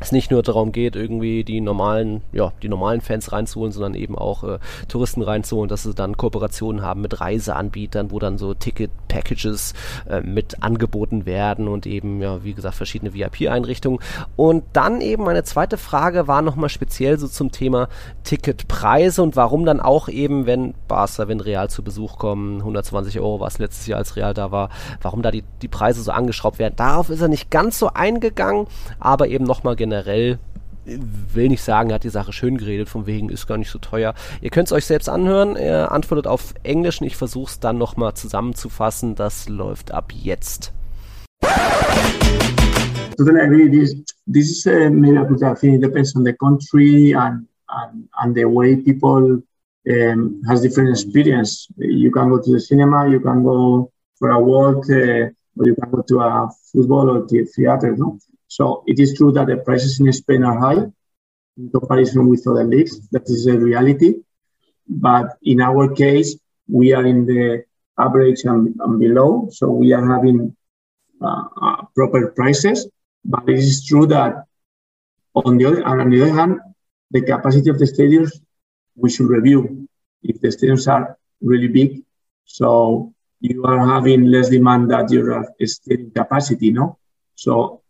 [0.00, 4.18] es nicht nur darum geht, irgendwie die normalen, ja, die normalen Fans reinzuholen, sondern eben
[4.18, 4.58] auch äh,
[4.88, 9.74] Touristen reinzuholen, dass sie dann Kooperationen haben mit Reiseanbietern, wo dann so Ticket-Packages
[10.08, 14.00] äh, mit angeboten werden und eben, ja, wie gesagt, verschiedene VIP-Einrichtungen.
[14.36, 17.88] Und dann eben meine zweite Frage war nochmal speziell so zum Thema
[18.24, 23.40] Ticketpreise und warum dann auch eben, wenn Barca, wenn Real zu Besuch kommen, 120 Euro
[23.40, 24.70] war es letztes Jahr, als Real da war,
[25.02, 26.74] warum da die, die Preise so angeschraubt werden.
[26.76, 28.66] Darauf ist er nicht ganz so eingegangen,
[28.98, 30.38] aber eben nochmal generell
[30.86, 33.78] will nicht sagen, er hat die Sache schön geredet, von wegen ist gar nicht so
[33.78, 34.14] teuer.
[34.40, 35.56] Ihr könnt es euch selbst anhören.
[35.56, 39.14] Er antwortet auf Englisch und ich versuche es dann nochmal zusammenzufassen.
[39.14, 40.72] Das läuft ab jetzt.
[43.16, 43.70] Totally agree.
[43.70, 43.94] This,
[44.26, 48.34] this is uh, made up, I think it depends on the country and, and, and
[48.34, 49.40] the way people
[49.88, 51.68] um, has different experience.
[51.76, 55.76] You can go to the cinema, you can go for a walk, uh, or you
[55.76, 58.18] can go to a football or theater, no?
[58.48, 60.82] So it is true that the prices in Spain are high
[61.56, 63.08] in comparison with other leagues.
[63.10, 64.14] That is a reality.
[64.88, 66.36] But in our case,
[66.68, 67.64] we are in the
[67.98, 69.48] average and, and below.
[69.50, 70.56] So we are having
[71.22, 72.88] uh, uh, proper prices.
[73.24, 74.44] But it is true that
[75.34, 76.60] on the, other, on the other hand,
[77.10, 78.32] the capacity of the stadiums,
[78.96, 79.88] we should review.
[80.22, 82.02] If the stadiums are really big,
[82.44, 86.98] so you are having less demand than your stadium capacity, no?
[87.34, 87.82] So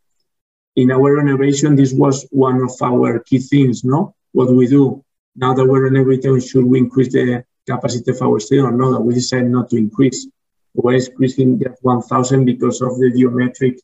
[0.77, 4.15] in our renovation, this was one of our key things, no?
[4.33, 5.05] What we do
[5.37, 8.93] now that we're renovating, should we increase the capacity of our stadium no?
[8.93, 10.27] That we decided not to increase.
[10.75, 13.81] We're increasing just 1,000 because of the geometric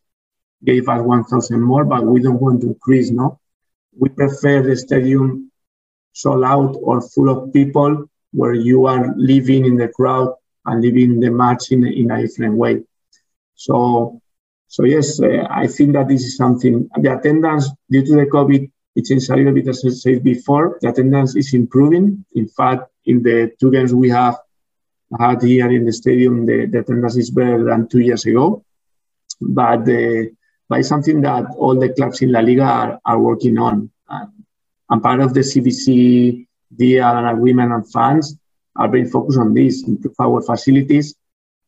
[0.64, 3.38] gave us 1,000 more, but we don't want to increase, no?
[3.97, 5.51] We prefer the stadium
[6.12, 10.34] sold out or full of people where you are living in the crowd
[10.66, 12.82] and living the match in, in a different way.
[13.55, 14.20] So
[14.71, 16.89] so yes, uh, I think that this is something.
[16.97, 20.79] The attendance due to the COVID, it changed a little bit as I said before.
[20.81, 22.25] The attendance is improving.
[22.37, 24.39] In fact, in the two games we have
[25.18, 28.64] had here in the stadium, the, the attendance is better than two years ago.
[29.41, 30.31] But, uh,
[30.68, 33.91] but it's something that all the clubs in La Liga are, are working on.
[34.09, 34.31] And,
[34.89, 36.47] and part of the CBC
[36.77, 38.37] deal and agreement and funds
[38.77, 41.16] are very focused on this, improve our facilities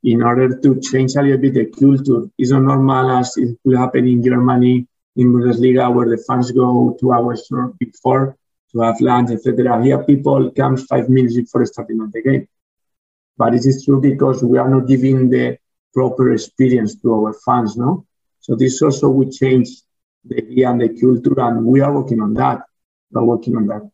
[0.05, 2.29] in order to change a little bit the culture.
[2.37, 4.87] It's not normal as it could happen in Germany,
[5.17, 7.49] in Bundesliga, where the fans go two hours
[7.79, 8.37] before
[8.73, 9.83] to have lunch, etc.
[9.83, 12.49] Here, people come five minutes before starting of the game.
[13.37, 15.59] But it is true because we are not giving the
[15.95, 18.07] proper experience to our fans, no?
[18.41, 19.69] So this also will change
[20.25, 22.63] the idea and the culture, and we are working on that.
[23.11, 23.92] We are working on that.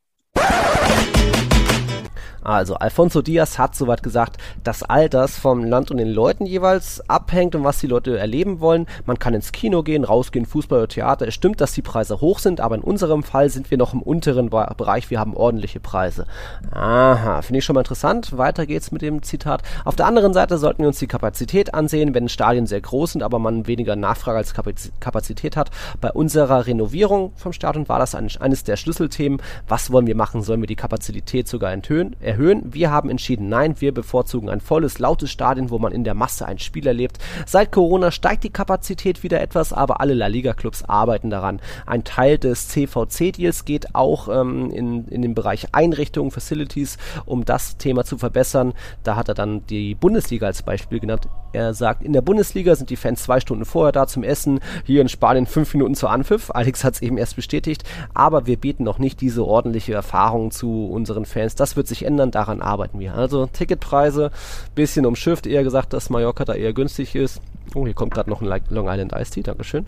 [2.48, 7.06] Also Alfonso Diaz hat soweit gesagt, dass all das vom Land und den Leuten jeweils
[7.06, 8.86] abhängt und was die Leute erleben wollen.
[9.04, 11.28] Man kann ins Kino gehen, rausgehen, Fußball oder Theater.
[11.28, 14.00] Es stimmt, dass die Preise hoch sind, aber in unserem Fall sind wir noch im
[14.00, 15.10] unteren Bereich.
[15.10, 16.24] Wir haben ordentliche Preise.
[16.72, 18.38] Aha, finde ich schon mal interessant.
[18.38, 19.60] Weiter geht's mit dem Zitat.
[19.84, 23.22] Auf der anderen Seite sollten wir uns die Kapazität ansehen, wenn Stadien sehr groß sind,
[23.22, 24.54] aber man weniger Nachfrage als
[25.00, 25.70] Kapazität hat.
[26.00, 29.42] Bei unserer Renovierung vom Stadion war das eines der Schlüsselthemen.
[29.68, 30.40] Was wollen wir machen?
[30.40, 32.16] Sollen wir die Kapazität sogar erhöhen?
[32.38, 32.62] Erhöhen.
[32.72, 36.46] Wir haben entschieden, nein, wir bevorzugen ein volles, lautes Stadion, wo man in der Masse
[36.46, 37.18] ein Spiel erlebt.
[37.46, 41.60] Seit Corona steigt die Kapazität wieder etwas, aber alle La Liga-Clubs arbeiten daran.
[41.86, 47.76] Ein Teil des CVC-Deals geht auch ähm, in, in den Bereich Einrichtungen, Facilities, um das
[47.76, 48.72] Thema zu verbessern.
[49.02, 51.28] Da hat er dann die Bundesliga als Beispiel genannt.
[51.52, 55.00] Er sagt, in der Bundesliga sind die Fans zwei Stunden vorher da zum Essen, hier
[55.00, 56.50] in Spanien fünf Minuten zu Anpfiff.
[56.54, 57.84] Alex hat es eben erst bestätigt,
[58.14, 61.54] aber wir bieten noch nicht diese ordentliche Erfahrung zu unseren Fans.
[61.54, 63.14] Das wird sich ändern, daran arbeiten wir.
[63.14, 64.30] Also Ticketpreise,
[64.74, 67.40] bisschen umschifft, eher gesagt, dass Mallorca da eher günstig ist.
[67.74, 69.86] Oh, hier kommt gerade noch ein Long Island Ice Tea, Dankeschön.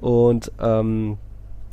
[0.00, 1.18] Und ähm,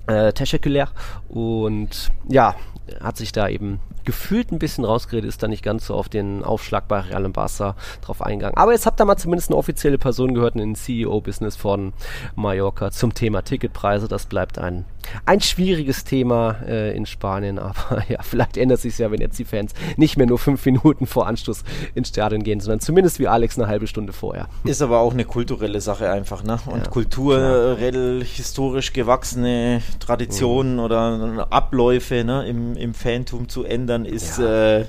[0.07, 0.89] äh, Teschekülär.
[1.27, 2.55] Und ja,
[3.01, 3.79] hat sich da eben
[4.09, 7.33] gefühlt ein bisschen rausgeredet, ist da nicht ganz so auf den Aufschlag bei Real und
[7.33, 8.57] Barca drauf eingegangen.
[8.57, 11.93] Aber jetzt habt ihr mal zumindest eine offizielle Person gehört in den CEO-Business von
[12.35, 14.07] Mallorca zum Thema Ticketpreise.
[14.07, 14.85] Das bleibt ein,
[15.27, 19.45] ein schwieriges Thema äh, in Spanien, aber ja, vielleicht ändert sich ja, wenn jetzt die
[19.45, 23.59] Fans nicht mehr nur fünf Minuten vor Anstoß ins Stadion gehen, sondern zumindest wie Alex
[23.59, 24.47] eine halbe Stunde vorher.
[24.63, 26.59] Ist aber auch eine kulturelle Sache einfach, ne?
[26.65, 30.79] Und ja, kulturell historisch gewachsene Traditionen mhm.
[30.79, 32.47] oder Abläufe ne?
[32.47, 34.79] Im, im Fantum zu ändern, ist ja.
[34.79, 34.85] äh,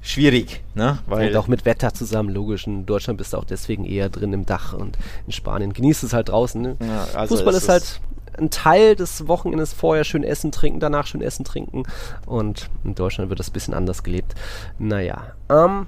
[0.00, 0.98] schwierig, ne?
[1.06, 2.66] Weil und auch mit Wetter zusammen, logisch.
[2.66, 6.12] In Deutschland bist du auch deswegen eher drin im Dach und in Spanien genießt es
[6.12, 6.60] halt draußen.
[6.60, 6.76] Ne?
[6.80, 8.00] Ja, also Fußball ist, ist halt
[8.38, 11.84] ein Teil des Wochenendes vorher schön essen, trinken, danach schön essen, trinken.
[12.26, 14.34] Und in Deutschland wird das ein bisschen anders gelebt.
[14.78, 15.86] Naja, ähm,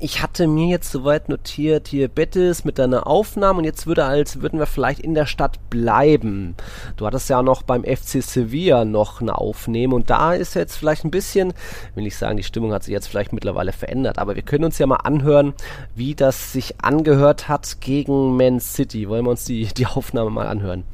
[0.00, 4.40] ich hatte mir jetzt soweit notiert, hier Betis mit deiner Aufnahme und jetzt würde als
[4.40, 6.56] würden wir vielleicht in der Stadt bleiben.
[6.96, 11.04] Du hattest ja noch beim FC Sevilla noch eine Aufnahme und da ist jetzt vielleicht
[11.04, 11.54] ein bisschen,
[11.94, 14.78] will ich sagen, die Stimmung hat sich jetzt vielleicht mittlerweile verändert, aber wir können uns
[14.78, 15.54] ja mal anhören,
[15.94, 19.08] wie das sich angehört hat gegen Man City.
[19.08, 20.84] Wollen wir uns die, die Aufnahme mal anhören?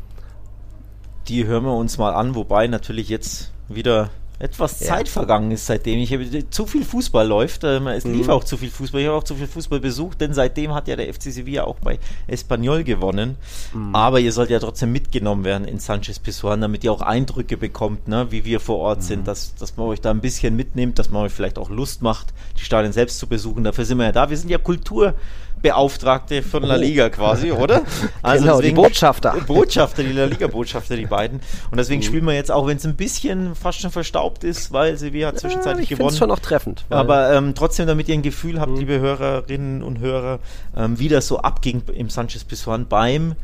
[1.29, 4.11] Die hören wir uns mal an, wobei natürlich jetzt wieder
[4.43, 4.89] etwas ja.
[4.89, 6.01] Zeit vergangen ist seitdem.
[6.01, 7.63] Ich habe zu viel Fußball läuft.
[7.63, 8.33] Ähm, es lief mhm.
[8.33, 9.01] auch zu viel Fußball.
[9.01, 11.79] Ich habe auch zu viel Fußball besucht, denn seitdem hat ja der FC Sevilla auch
[11.79, 13.37] bei Espanyol gewonnen.
[13.73, 13.95] Mhm.
[13.95, 18.09] Aber ihr sollt ja trotzdem mitgenommen werden in Sanchez Pizjuan, damit ihr auch Eindrücke bekommt,
[18.09, 19.03] ne, wie wir vor Ort mhm.
[19.03, 22.03] sind, dass, dass man euch da ein bisschen mitnimmt, dass man euch vielleicht auch Lust
[22.03, 23.63] macht, die Stadien selbst zu besuchen.
[23.63, 24.29] Dafür sind wir ja da.
[24.29, 25.15] Wir sind ja Kultur
[25.61, 27.83] Beauftragte von La Liga quasi, oder?
[28.23, 29.37] Also genau, deswegen, die Botschafter.
[29.47, 31.41] Botschafter, die La Liga-Botschafter, die beiden.
[31.71, 32.07] Und deswegen mhm.
[32.07, 35.39] spielen wir jetzt auch, wenn es ein bisschen fast schon verstaubt ist, weil Sevilla hat
[35.39, 36.17] zwischenzeitlich ja, ich gewonnen.
[36.17, 36.85] Schon noch treffend.
[36.91, 38.79] Aber ähm, trotzdem, damit ihr ein Gefühl habt, mhm.
[38.79, 40.41] liebe Hörerinnen und Hörer,
[40.77, 43.35] ähm, wie das so abging im Sanchez Pizjuan beim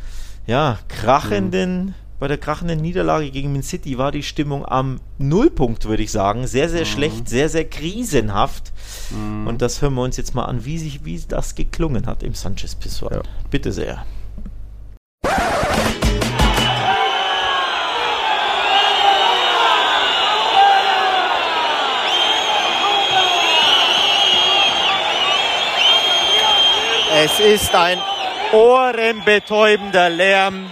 [0.46, 5.84] ja, krachenden mhm bei der krachenden Niederlage gegen Man City war die Stimmung am Nullpunkt,
[5.84, 6.46] würde ich sagen.
[6.46, 6.86] Sehr, sehr mhm.
[6.86, 8.72] schlecht, sehr, sehr krisenhaft.
[9.10, 9.46] Mhm.
[9.46, 12.34] Und das hören wir uns jetzt mal an, wie, sich, wie das geklungen hat im
[12.34, 13.14] Sanchez Pizjuan.
[13.14, 13.22] Ja.
[13.50, 14.04] Bitte sehr.
[27.20, 27.98] Es ist ein
[28.52, 30.66] ohrenbetäubender Lärm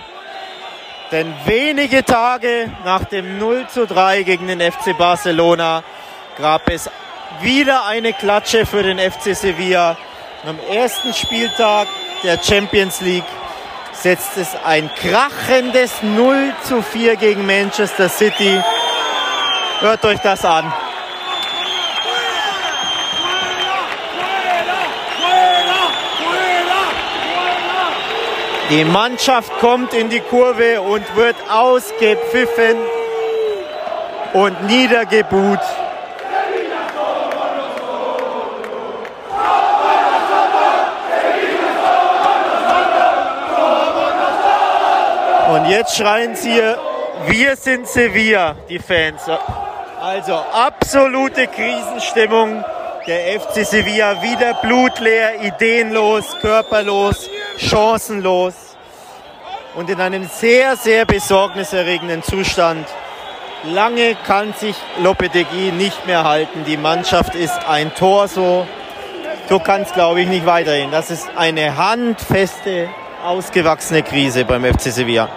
[1.12, 5.82] denn wenige Tage nach dem 0 zu 3 gegen den FC Barcelona
[6.38, 6.90] gab es
[7.40, 9.96] wieder eine Klatsche für den FC Sevilla.
[10.46, 11.88] am ersten Spieltag
[12.22, 13.24] der Champions League
[13.92, 18.60] setzt es ein krachendes 0 zu 4 gegen Manchester City.
[19.80, 20.72] Hört euch das an.
[28.68, 32.76] Die Mannschaft kommt in die Kurve und wird ausgepfiffen
[34.32, 35.60] und niedergebuht.
[45.54, 46.76] Und jetzt schreien sie hier,
[47.28, 49.22] wir sind Sevilla, die Fans.
[50.02, 52.64] Also absolute Krisenstimmung.
[53.06, 57.25] Der FC Sevilla wieder blutleer, ideenlos, körperlos
[57.58, 58.54] chancenlos
[59.74, 62.86] und in einem sehr, sehr besorgniserregenden Zustand.
[63.64, 66.64] Lange kann sich Lopetegui nicht mehr halten.
[66.66, 68.66] Die Mannschaft ist ein Torso.
[69.48, 70.90] So kann es, glaube ich, nicht weitergehen.
[70.90, 72.88] Das ist eine handfeste,
[73.24, 75.28] ausgewachsene Krise beim FC Sevilla.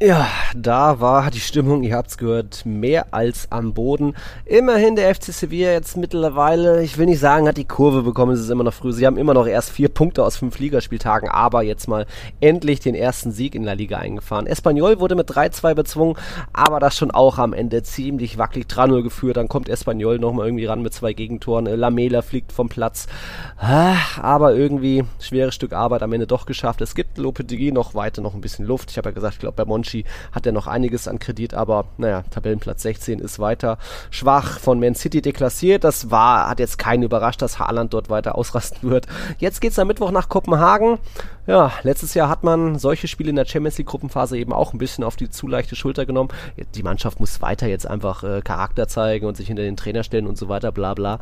[0.00, 0.28] Ja,
[0.62, 4.14] da war die Stimmung, ihr habt's gehört, mehr als am Boden.
[4.44, 8.40] Immerhin der FC Sevilla jetzt mittlerweile, ich will nicht sagen, hat die Kurve bekommen, es
[8.40, 8.92] ist immer noch früh.
[8.92, 12.06] Sie haben immer noch erst vier Punkte aus fünf Ligaspieltagen, aber jetzt mal
[12.40, 14.46] endlich den ersten Sieg in La Liga eingefahren.
[14.46, 16.16] Espanyol wurde mit 3-2 bezwungen,
[16.52, 19.36] aber das schon auch am Ende ziemlich wackelig 3-0 geführt.
[19.36, 21.66] Dann kommt Espanyol nochmal irgendwie ran mit zwei Gegentoren.
[21.66, 23.06] Lamela fliegt vom Platz.
[23.56, 26.80] Ah, aber irgendwie schweres Stück Arbeit am Ende doch geschafft.
[26.80, 28.90] Es gibt Lopetegui noch weiter noch ein bisschen Luft.
[28.90, 31.86] Ich habe ja gesagt, ich glaube bei Monchi hat er noch einiges an Kredit, aber
[31.96, 33.78] naja, Tabellenplatz 16 ist weiter
[34.10, 35.84] schwach von Man City deklassiert.
[35.84, 39.06] Das war, hat jetzt keinen überrascht, dass Haaland dort weiter ausrasten wird.
[39.38, 40.98] Jetzt geht es am Mittwoch nach Kopenhagen.
[41.46, 44.78] Ja, letztes Jahr hat man solche Spiele in der Champions League Gruppenphase eben auch ein
[44.78, 46.30] bisschen auf die zu leichte Schulter genommen.
[46.74, 50.26] Die Mannschaft muss weiter jetzt einfach äh, Charakter zeigen und sich hinter den Trainer stellen
[50.26, 51.20] und so weiter, bla bla.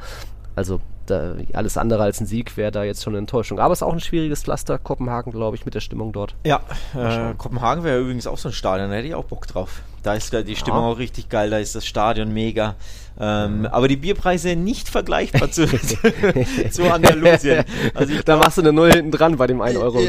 [0.56, 0.80] Also
[1.10, 3.58] da, alles andere als ein Sieg wäre da jetzt schon eine Enttäuschung.
[3.58, 6.34] Aber es ist auch ein schwieriges Pflaster, Kopenhagen, glaube ich, mit der Stimmung dort.
[6.44, 6.60] Ja,
[6.94, 9.82] äh, Kopenhagen wäre übrigens auch so ein Stadion, da hätte ich auch Bock drauf.
[10.02, 10.88] Da ist die Stimmung ja.
[10.88, 12.76] auch richtig geil, da ist das Stadion mega.
[13.18, 13.66] Ähm, mhm.
[13.66, 15.66] Aber die Bierpreise nicht vergleichbar zu,
[16.70, 17.64] zu Andalusien.
[17.94, 20.00] Also ich da machst du eine Null hinten dran bei dem 1 Euro.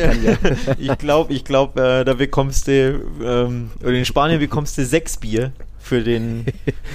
[0.78, 5.18] Ich glaube, ich glaub, äh, da bekommst du, ähm, oder in Spanien bekommst du sechs
[5.18, 6.45] Bier für den,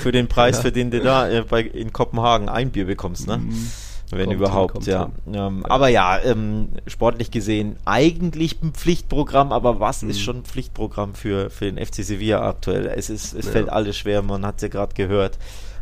[0.01, 0.63] für den Preis, ja.
[0.63, 3.27] für den du da äh, bei, in Kopenhagen ein Bier bekommst.
[3.27, 3.39] Ne?
[3.39, 3.71] Mhm.
[4.13, 5.11] Wenn kommt überhaupt, hin, ja.
[5.27, 5.71] Ähm, ja.
[5.71, 10.11] Aber ja, ähm, sportlich gesehen eigentlich ein Pflichtprogramm, aber was mhm.
[10.11, 12.93] ist schon ein Pflichtprogramm für, für den FC Sevilla aktuell?
[12.95, 13.53] Es ist, es ja.
[13.53, 15.39] fällt alles schwer, man hat es ja gerade gehört.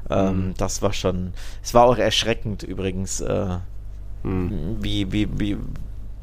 [0.08, 0.54] Ähm, mhm.
[0.56, 3.58] Das war schon, es war auch erschreckend übrigens, äh,
[4.22, 4.76] mhm.
[4.80, 5.56] wie, wie, wie,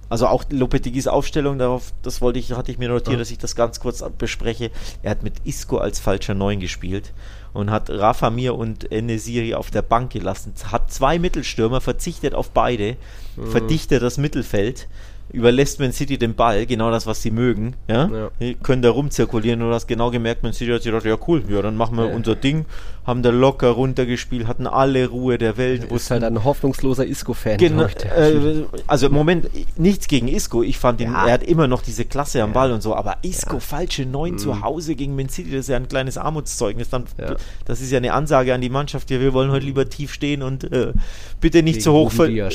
[0.08, 3.20] also auch Lopetegis Aufstellung darauf, das wollte ich, hatte ich mir notiert, ja.
[3.20, 4.72] dass ich das ganz kurz bespreche.
[5.04, 7.12] Er hat mit Isco als falscher Neun gespielt
[7.58, 10.54] und hat Rafa Mir und Enesiri auf der Bank gelassen.
[10.72, 12.96] Hat zwei Mittelstürmer, verzichtet auf beide,
[13.36, 13.48] mhm.
[13.52, 14.88] verdichtet das Mittelfeld
[15.32, 17.76] überlässt Man City den Ball, genau das, was sie mögen.
[17.88, 18.08] Ja?
[18.08, 18.32] ja.
[18.40, 21.18] Die können da rumzirkulieren und du hast genau gemerkt, Man City hat sich gedacht, ja
[21.28, 22.16] cool, ja, dann machen wir ja.
[22.16, 22.66] unser Ding,
[23.08, 25.84] haben da locker runtergespielt, hatten alle Ruhe der Welt.
[25.84, 27.58] Du bist halt ein hoffnungsloser Isco-Fan.
[27.58, 31.26] Genau, äh, also im Moment, nichts gegen Isco, ich fand ihn, ja.
[31.26, 34.38] er hat immer noch diese Klasse am Ball und so, aber Isco, falsche Neun mhm.
[34.40, 36.90] zu Hause gegen Man City, das ist ja ein kleines Armutszeugnis.
[36.90, 37.06] Dann,
[37.66, 40.44] Das ist ja eine Ansage an die Mannschaft, ja, wir wollen heute lieber tief stehen
[40.44, 40.92] und äh,
[41.40, 42.52] bitte nicht zu hoch verlieren.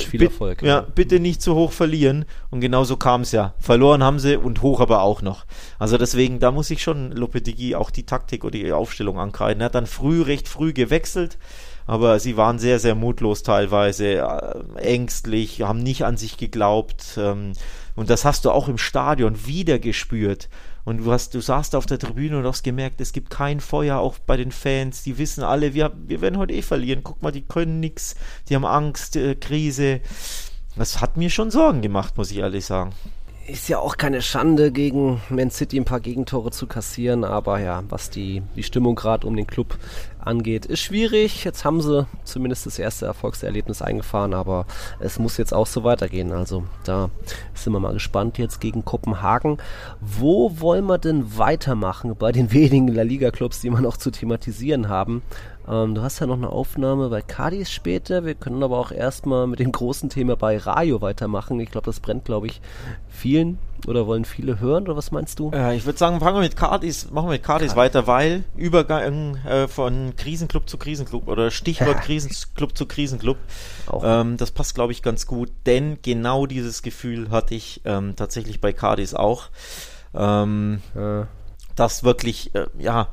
[0.66, 3.55] Ja, bitte nicht zu hoch verlieren und genau so kam es ja.
[3.59, 5.46] Verloren haben sie und hoch aber auch noch.
[5.78, 9.62] Also deswegen, da muss ich schon Lopetegui auch die Taktik oder die Aufstellung ankreiden.
[9.62, 11.38] Er hat dann früh, recht früh gewechselt,
[11.86, 17.18] aber sie waren sehr, sehr mutlos teilweise, äh, ängstlich, haben nicht an sich geglaubt.
[17.18, 17.53] Ähm,
[17.95, 20.49] und das hast du auch im Stadion wieder gespürt.
[20.84, 23.99] Und du hast, du saßt auf der Tribüne und hast gemerkt, es gibt kein Feuer
[23.99, 25.03] auch bei den Fans.
[25.03, 27.03] Die wissen alle, wir, wir werden heute eh verlieren.
[27.05, 28.16] Guck mal, die können nichts,
[28.49, 30.01] die haben Angst, äh, Krise.
[30.76, 32.93] Das hat mir schon Sorgen gemacht, muss ich ehrlich sagen.
[33.47, 37.82] Ist ja auch keine Schande, gegen Man City ein paar Gegentore zu kassieren, aber ja,
[37.88, 39.78] was die, die Stimmung gerade um den Club
[40.26, 41.44] angeht, ist schwierig.
[41.44, 44.66] Jetzt haben sie zumindest das erste Erfolgserlebnis eingefahren, aber
[45.00, 46.32] es muss jetzt auch so weitergehen.
[46.32, 47.10] Also da
[47.54, 49.58] sind wir mal gespannt jetzt gegen Kopenhagen.
[50.00, 54.88] Wo wollen wir denn weitermachen bei den wenigen La Liga-Clubs, die wir noch zu thematisieren
[54.88, 55.22] haben?
[55.68, 58.24] Ähm, du hast ja noch eine Aufnahme bei Cadiz später.
[58.24, 61.60] Wir können aber auch erstmal mit dem großen Thema bei Rayo weitermachen.
[61.60, 62.60] Ich glaube, das brennt, glaube ich,
[63.08, 65.50] vielen oder wollen viele hören oder was meinst du?
[65.52, 69.36] Äh, ich würde sagen, fangen wir mit Cardis, machen wir mit Cardis weiter, weil Übergang
[69.44, 73.38] äh, von Krisenclub zu Krisenclub oder Stichwort Krisenclub zu Krisenclub,
[74.02, 78.60] ähm, das passt glaube ich ganz gut, denn genau dieses Gefühl hatte ich ähm, tatsächlich
[78.60, 79.48] bei Cardis auch.
[80.14, 81.24] Ähm, äh.
[81.74, 83.08] Dass wirklich, äh, ja,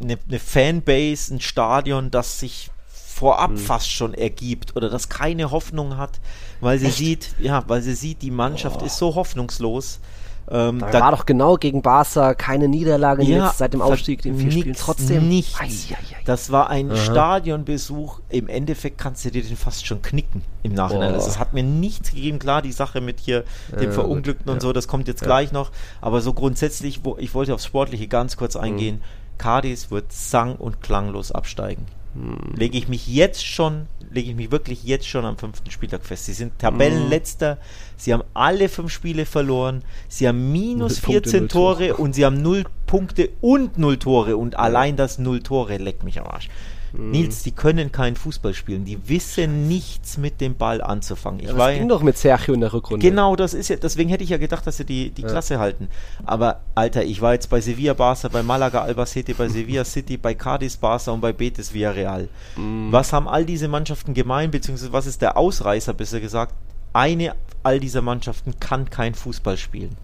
[0.00, 3.56] eine, eine Fanbase, ein Stadion, das sich vorab hm.
[3.56, 6.20] fast schon ergibt oder das keine Hoffnung hat,
[6.60, 6.96] weil sie Echt?
[6.96, 8.84] sieht, ja, weil sie sieht, die Mannschaft oh.
[8.84, 10.00] ist so hoffnungslos.
[10.48, 14.24] Ähm, da, da, war doch genau gegen Barca keine Niederlage ja, jetzt seit dem Aufstieg
[14.24, 14.76] in vier Spielen.
[14.78, 15.58] Trotzdem nichts.
[15.58, 15.96] Ei.
[16.24, 16.96] Das war ein Aha.
[16.96, 18.20] Stadionbesuch.
[18.28, 21.12] Im Endeffekt kannst du dir den fast schon knicken im Nachhinein.
[21.12, 21.16] Oh.
[21.16, 22.38] Also es hat mir nichts gegeben.
[22.38, 24.52] Klar, die Sache mit hier dem äh, Verunglückten ja.
[24.52, 25.26] und so, das kommt jetzt ja.
[25.26, 25.72] gleich noch.
[26.00, 28.96] Aber so grundsätzlich, wo, ich wollte aufs Sportliche ganz kurz eingehen.
[28.96, 31.86] Mhm Cadiz wird sang- und klanglos absteigen.
[32.16, 32.54] hm.
[32.56, 36.26] lege ich mich jetzt schon, lege ich mich wirklich jetzt schon am fünften Spieltag fest.
[36.26, 37.58] Sie sind Tabellenletzter, hm.
[37.96, 42.64] sie haben alle fünf Spiele verloren, sie haben minus 14 Tore und sie haben null
[42.86, 46.48] Punkte und null Tore und allein das null Tore leckt mich am Arsch.
[46.96, 47.10] Mhm.
[47.10, 48.84] Nils, die können keinen Fußball spielen.
[48.84, 51.40] Die wissen nichts mit dem Ball anzufangen.
[51.40, 53.06] Ich ja, das ging doch mit Sergio in der Rückrunde.
[53.06, 55.28] Genau, das ist ja, deswegen hätte ich ja gedacht, dass sie die, die ja.
[55.28, 55.88] Klasse halten.
[56.24, 60.34] Aber, Alter, ich war jetzt bei Sevilla Barca, bei Malaga Albacete, bei Sevilla City, bei
[60.34, 62.28] Cadiz Barca und bei Betis Villarreal.
[62.56, 62.88] Mhm.
[62.90, 66.54] Was haben all diese Mannschaften gemein, beziehungsweise was ist der Ausreißer, besser gesagt?
[66.92, 67.34] Eine
[67.66, 69.96] all dieser Mannschaften kann kein Fußball spielen.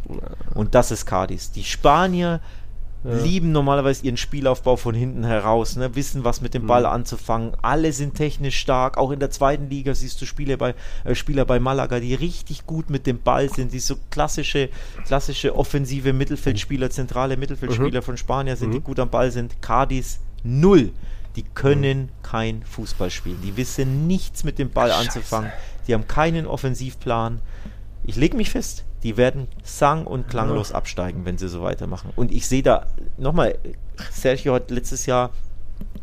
[0.55, 1.53] Und das ist Cadiz.
[1.53, 2.41] Die Spanier
[3.05, 3.15] ja.
[3.15, 5.95] lieben normalerweise ihren Spielaufbau von hinten heraus, ne?
[5.97, 6.89] wissen, was mit dem Ball mhm.
[6.89, 7.53] anzufangen.
[7.63, 8.97] Alle sind technisch stark.
[8.97, 10.75] Auch in der zweiten Liga siehst du Spiele bei,
[11.05, 14.69] äh, Spieler bei Malaga, die richtig gut mit dem Ball sind, die so klassische,
[15.07, 18.05] klassische offensive Mittelfeldspieler, zentrale Mittelfeldspieler mhm.
[18.05, 18.75] von Spanien sind, mhm.
[18.75, 19.61] die gut am Ball sind.
[19.61, 20.93] Cadiz null.
[21.37, 22.09] Die können mhm.
[22.23, 23.39] kein Fußball spielen.
[23.43, 25.51] Die wissen nichts mit dem Ball Ach, anzufangen.
[25.89, 27.41] Die haben keinen Offensivplan.
[28.05, 30.77] Ich lege mich fest, die werden sang- und klanglos ja.
[30.77, 32.11] absteigen, wenn sie so weitermachen.
[32.17, 32.87] Und ich sehe da,
[33.17, 33.59] nochmal,
[34.11, 35.31] Sergio hat letztes Jahr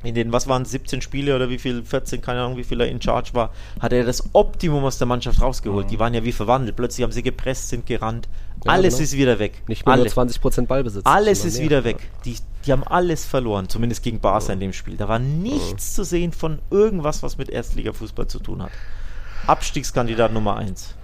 [0.03, 2.87] in den, was waren 17 Spiele oder wie viel, 14, keine Ahnung, wie viel er
[2.87, 5.87] in Charge war, hat er das Optimum aus der Mannschaft rausgeholt.
[5.87, 5.89] Mhm.
[5.89, 6.75] Die waren ja wie verwandelt.
[6.75, 8.29] Plötzlich haben sie gepresst, sind gerannt.
[8.63, 9.03] Ja, alles genau.
[9.03, 9.61] ist wieder weg.
[9.67, 10.15] Nicht mehr alles.
[10.15, 11.05] nur 20% Ballbesitz.
[11.05, 11.65] Alles ist mehr.
[11.65, 11.97] wieder weg.
[12.25, 14.53] Die, die haben alles verloren, zumindest gegen Barca mhm.
[14.53, 14.95] in dem Spiel.
[14.95, 15.95] Da war nichts mhm.
[15.95, 18.71] zu sehen von irgendwas, was mit Erstligafußball zu tun hat.
[19.47, 20.95] Abstiegskandidat Nummer 1.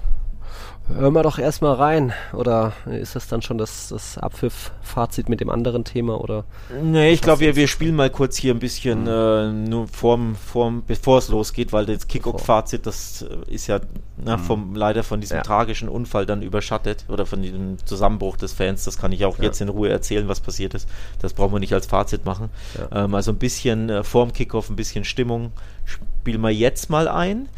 [0.88, 2.14] Hören wir doch erstmal rein.
[2.32, 6.22] Oder ist das dann schon das, das Abpfiff-Fazit mit dem anderen Thema?
[6.22, 6.44] Oder
[6.82, 9.08] nee, ich glaube, wir, wir spielen mal kurz hier ein bisschen, mhm.
[9.08, 13.80] äh, nur vorm, vorm, bevor es losgeht, weil das Kick-Off-Fazit, das äh, ist ja
[14.18, 14.42] na, mhm.
[14.42, 15.44] vom, leider von diesem ja.
[15.44, 18.84] tragischen Unfall dann überschattet oder von diesem Zusammenbruch des Fans.
[18.84, 19.46] Das kann ich auch ja.
[19.46, 20.88] jetzt in Ruhe erzählen, was passiert ist.
[21.20, 22.50] Das brauchen wir nicht als Fazit machen.
[22.78, 23.06] Ja.
[23.06, 25.52] Ähm, also ein bisschen äh, vorm Kickoff, ein bisschen Stimmung.
[25.84, 27.50] Spielen wir jetzt mal ein.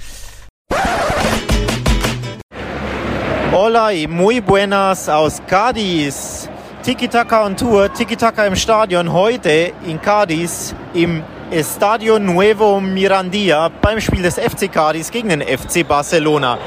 [3.53, 6.49] Hola y muy buenas aus Cádiz.
[6.83, 14.21] Tiki-Taka on Tour, Tiki-Taka im Stadion heute in Cádiz im Estadio Nuevo Mirandilla beim Spiel
[14.21, 16.57] des FC Cádiz gegen den FC Barcelona.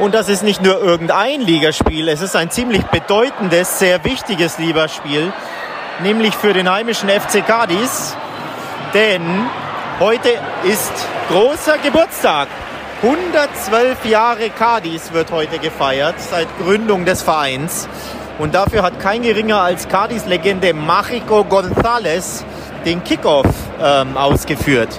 [0.00, 5.32] Und das ist nicht nur irgendein Ligaspiel, es ist ein ziemlich bedeutendes, sehr wichtiges Ligaspiel,
[6.02, 8.14] nämlich für den heimischen FC Cádiz,
[8.94, 9.22] denn
[10.00, 10.30] heute
[10.64, 10.92] ist
[11.30, 12.48] großer Geburtstag
[13.02, 17.88] 112 Jahre Cadiz wird heute gefeiert, seit Gründung des Vereins.
[18.38, 22.42] Und dafür hat kein geringer als Cadiz-Legende Mágico González
[22.86, 23.46] den Kickoff
[23.82, 24.98] ähm, ausgeführt.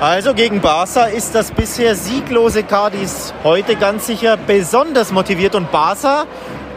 [0.00, 6.24] Also gegen Barca ist das bisher sieglose Cadiz heute ganz sicher besonders motiviert und Barca,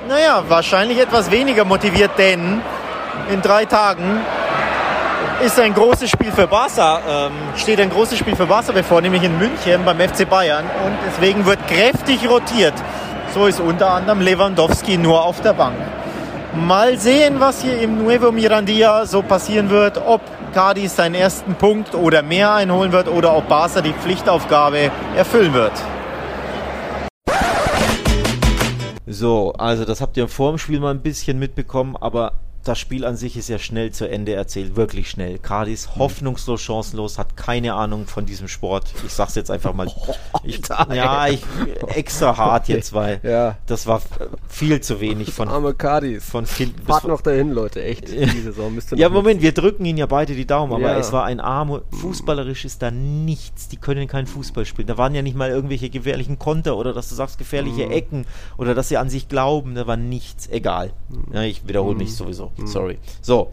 [0.09, 2.61] naja, wahrscheinlich etwas weniger motiviert, denn
[3.31, 4.21] in drei Tagen
[5.41, 9.23] ist ein großes Spiel für Barca, ähm, steht ein großes Spiel für Barca bevor, nämlich
[9.23, 10.65] in München beim FC Bayern.
[10.85, 12.73] Und deswegen wird kräftig rotiert.
[13.33, 15.77] So ist unter anderem Lewandowski nur auf der Bank.
[16.55, 20.21] Mal sehen, was hier im Nuevo Mirandilla so passieren wird, ob
[20.53, 25.73] Cadiz seinen ersten Punkt oder mehr einholen wird oder ob Barca die Pflichtaufgabe erfüllen wird.
[29.05, 32.33] So, also das habt ihr vor dem Spiel mal ein bisschen mitbekommen, aber
[32.63, 35.39] das Spiel an sich ist ja schnell zu Ende erzählt, wirklich schnell.
[35.39, 35.99] Cardis mhm.
[35.99, 38.93] hoffnungslos chancenlos, hat keine Ahnung von diesem Sport.
[39.05, 39.87] Ich sag's jetzt einfach mal.
[40.43, 40.61] Ich,
[40.93, 41.41] ja, ich
[41.87, 43.57] extra hart jetzt, weil ja.
[43.65, 44.01] das war
[44.47, 46.23] viel zu wenig von arme Cardis.
[46.23, 48.05] Von kind Fahrt noch dahin, Leute, echt.
[48.95, 50.97] Ja, Moment, wir drücken ihnen ja beide die Daumen, aber ja.
[50.97, 53.67] es war ein arme fußballerisch ist da nichts.
[53.67, 54.87] Die können keinen Fußball spielen.
[54.87, 57.91] Da waren ja nicht mal irgendwelche gefährlichen Konter oder dass du sagst gefährliche mhm.
[57.91, 58.25] Ecken
[58.57, 60.47] oder dass sie an sich glauben, da war nichts.
[60.47, 60.91] Egal.
[61.09, 61.33] Mhm.
[61.33, 62.15] Ja, ich wiederhole mich mhm.
[62.57, 62.67] Mhm.
[62.67, 62.97] Sorry.
[63.21, 63.51] So.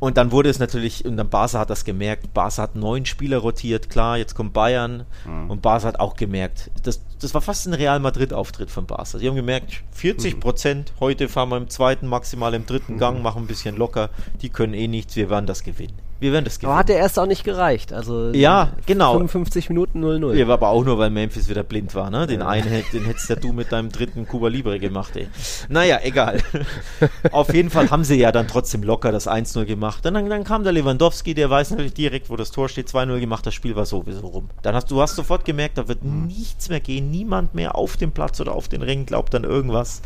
[0.00, 3.38] Und dann wurde es natürlich, und dann Barca hat das gemerkt, Barca hat neun Spieler
[3.38, 5.50] rotiert, klar, jetzt kommt Bayern mhm.
[5.50, 9.16] und Barca hat auch gemerkt, das, das war fast ein Real Madrid-Auftritt von Barca.
[9.16, 11.00] Die haben gemerkt, 40 Prozent, mhm.
[11.00, 13.22] heute fahren wir im zweiten, maximal im dritten Gang, mhm.
[13.22, 14.10] machen ein bisschen locker,
[14.42, 15.96] die können eh nichts, wir werden das gewinnen.
[16.20, 16.72] Wir werden das gewinnen.
[16.72, 17.92] Aber hat der erste auch nicht gereicht.
[17.92, 19.12] Also ja, genau.
[19.12, 20.34] 55 Minuten 0-0.
[20.34, 22.10] Ja, aber auch nur, weil Memphis wieder blind war.
[22.10, 22.26] Ne?
[22.26, 22.48] Den ja.
[22.48, 25.16] einen den hättest ja du mit deinem dritten Cuba Libre gemacht.
[25.16, 25.28] Ey.
[25.68, 26.40] Naja, egal.
[27.32, 30.06] Auf jeden Fall haben sie ja dann trotzdem locker das 1-0 gemacht.
[30.06, 33.20] Und dann, dann kam der Lewandowski, der weiß natürlich direkt, wo das Tor steht, 2-0
[33.20, 34.48] gemacht, das Spiel war sowieso rum.
[34.62, 36.26] Dann hast du hast sofort gemerkt, da wird mhm.
[36.26, 40.00] nichts mehr gehen, niemand mehr auf dem Platz oder auf den Ring glaubt an irgendwas.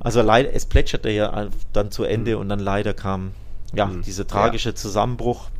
[0.00, 2.40] Also leider, es plätscherte ja dann zu Ende mhm.
[2.40, 3.32] und dann leider kam
[3.74, 4.02] ja, mhm.
[4.02, 4.74] dieser tragische ja.
[4.74, 5.50] Zusammenbruch.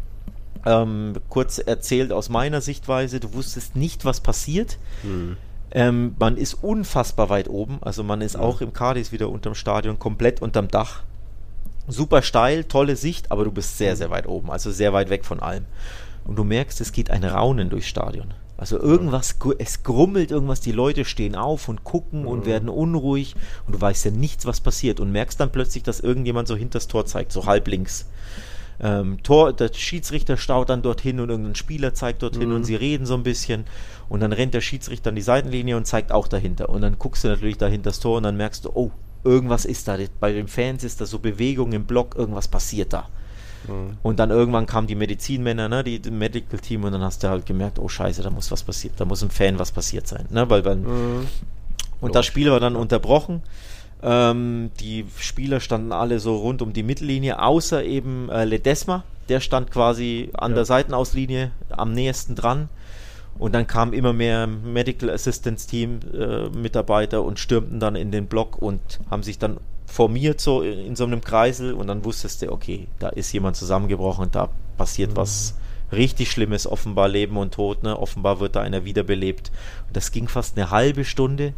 [0.64, 4.78] Ähm, kurz erzählt aus meiner Sichtweise, du wusstest nicht, was passiert.
[5.02, 5.36] Mhm.
[5.72, 8.42] Ähm, man ist unfassbar weit oben, also man ist mhm.
[8.42, 11.02] auch im Cardis wieder unterm Stadion, komplett unterm Dach.
[11.88, 15.24] Super steil, tolle Sicht, aber du bist sehr, sehr weit oben, also sehr weit weg
[15.24, 15.64] von allem.
[16.24, 18.34] Und du merkst, es geht ein Raunen durchs Stadion.
[18.62, 23.34] Also irgendwas, es grummelt irgendwas, die Leute stehen auf und gucken und werden unruhig
[23.66, 26.74] und du weißt ja nichts, was passiert und merkst dann plötzlich, dass irgendjemand so hinter
[26.78, 28.06] das Tor zeigt, so halb links.
[28.78, 32.54] Ähm, Tor, der Schiedsrichter staut dann dorthin und irgendein Spieler zeigt dorthin mhm.
[32.54, 33.64] und sie reden so ein bisschen
[34.08, 37.24] und dann rennt der Schiedsrichter an die Seitenlinie und zeigt auch dahinter und dann guckst
[37.24, 38.92] du natürlich dahinter das Tor und dann merkst du, oh,
[39.24, 39.98] irgendwas ist da.
[40.20, 43.08] Bei den Fans ist da so Bewegung im Block, irgendwas passiert da.
[43.68, 43.96] Mhm.
[44.02, 47.28] Und dann irgendwann kamen die Medizinmänner, ne, die, die Medical Team, und dann hast du
[47.28, 50.26] halt gemerkt, oh Scheiße, da muss was passiert, da muss ein Fan was passiert sein.
[50.30, 51.26] Ne, weil, weil mhm.
[52.00, 53.42] Und das Spiel war dann unterbrochen.
[54.02, 59.38] Ähm, die Spieler standen alle so rund um die Mittellinie, außer eben äh, Ledesma, der
[59.38, 60.56] stand quasi an ja.
[60.56, 62.68] der Seitenauslinie am nächsten dran.
[63.38, 68.26] Und dann kamen immer mehr Medical Assistance Team äh, Mitarbeiter und stürmten dann in den
[68.26, 69.58] Block und haben sich dann
[69.92, 74.24] formiert so in so einem Kreisel und dann wusstest du, okay, da ist jemand zusammengebrochen
[74.24, 75.16] und da passiert mhm.
[75.16, 75.54] was
[75.92, 77.98] richtig Schlimmes, offenbar Leben und Tod, ne?
[77.98, 79.52] offenbar wird da einer wiederbelebt.
[79.86, 81.52] Und das ging fast eine halbe Stunde.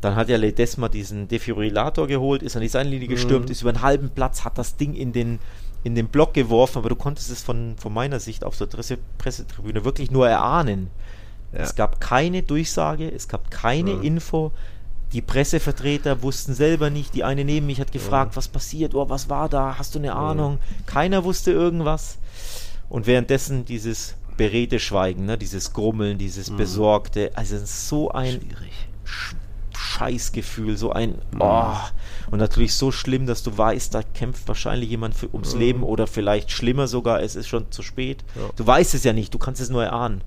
[0.00, 3.50] Dann hat ja Ledesma diesen Defibrillator geholt, ist an die Seitenlinie gestürmt, mhm.
[3.50, 5.40] ist über einen halben Platz, hat das Ding in den,
[5.82, 8.68] in den Block geworfen, aber du konntest es von, von meiner Sicht auf der
[9.18, 10.90] Pressetribüne wirklich nur erahnen.
[11.52, 11.58] Ja.
[11.58, 14.02] Es gab keine Durchsage, es gab keine mhm.
[14.04, 14.52] Info,
[15.14, 17.14] die Pressevertreter wussten selber nicht.
[17.14, 18.36] Die eine neben mich hat gefragt, ja.
[18.36, 20.58] was passiert, oh, was war da, hast du eine Ahnung?
[20.86, 22.18] Keiner wusste irgendwas.
[22.88, 26.56] Und währenddessen dieses beredte Schweigen, ne, dieses Grummeln, dieses mhm.
[26.56, 28.40] Besorgte, also so ein
[29.04, 29.36] Sch
[29.76, 31.40] Scheißgefühl, so ein, mhm.
[31.40, 31.76] oh,
[32.32, 35.60] und natürlich so schlimm, dass du weißt, da kämpft wahrscheinlich jemand für, ums mhm.
[35.60, 38.24] Leben oder vielleicht schlimmer sogar, es ist schon zu spät.
[38.34, 38.50] Ja.
[38.56, 40.22] Du weißt es ja nicht, du kannst es nur erahnen.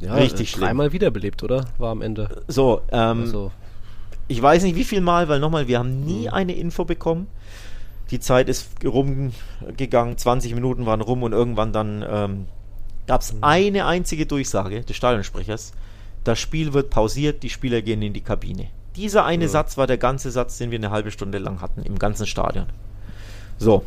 [0.00, 0.64] Ja, Richtig schlimm.
[0.64, 1.66] Dreimal wiederbelebt, oder?
[1.78, 2.42] War am Ende.
[2.48, 3.52] So, ähm, also.
[4.30, 6.34] Ich weiß nicht wie viel Mal, weil nochmal, wir haben nie mhm.
[6.34, 7.26] eine Info bekommen.
[8.12, 12.46] Die Zeit ist rumgegangen, 20 Minuten waren rum und irgendwann dann ähm,
[13.08, 13.42] gab es mhm.
[13.42, 15.72] eine einzige Durchsage des Stadionsprechers.
[16.22, 18.68] Das Spiel wird pausiert, die Spieler gehen in die Kabine.
[18.94, 19.48] Dieser eine ja.
[19.48, 22.66] Satz war der ganze Satz, den wir eine halbe Stunde lang hatten, im ganzen Stadion.
[23.58, 23.84] So.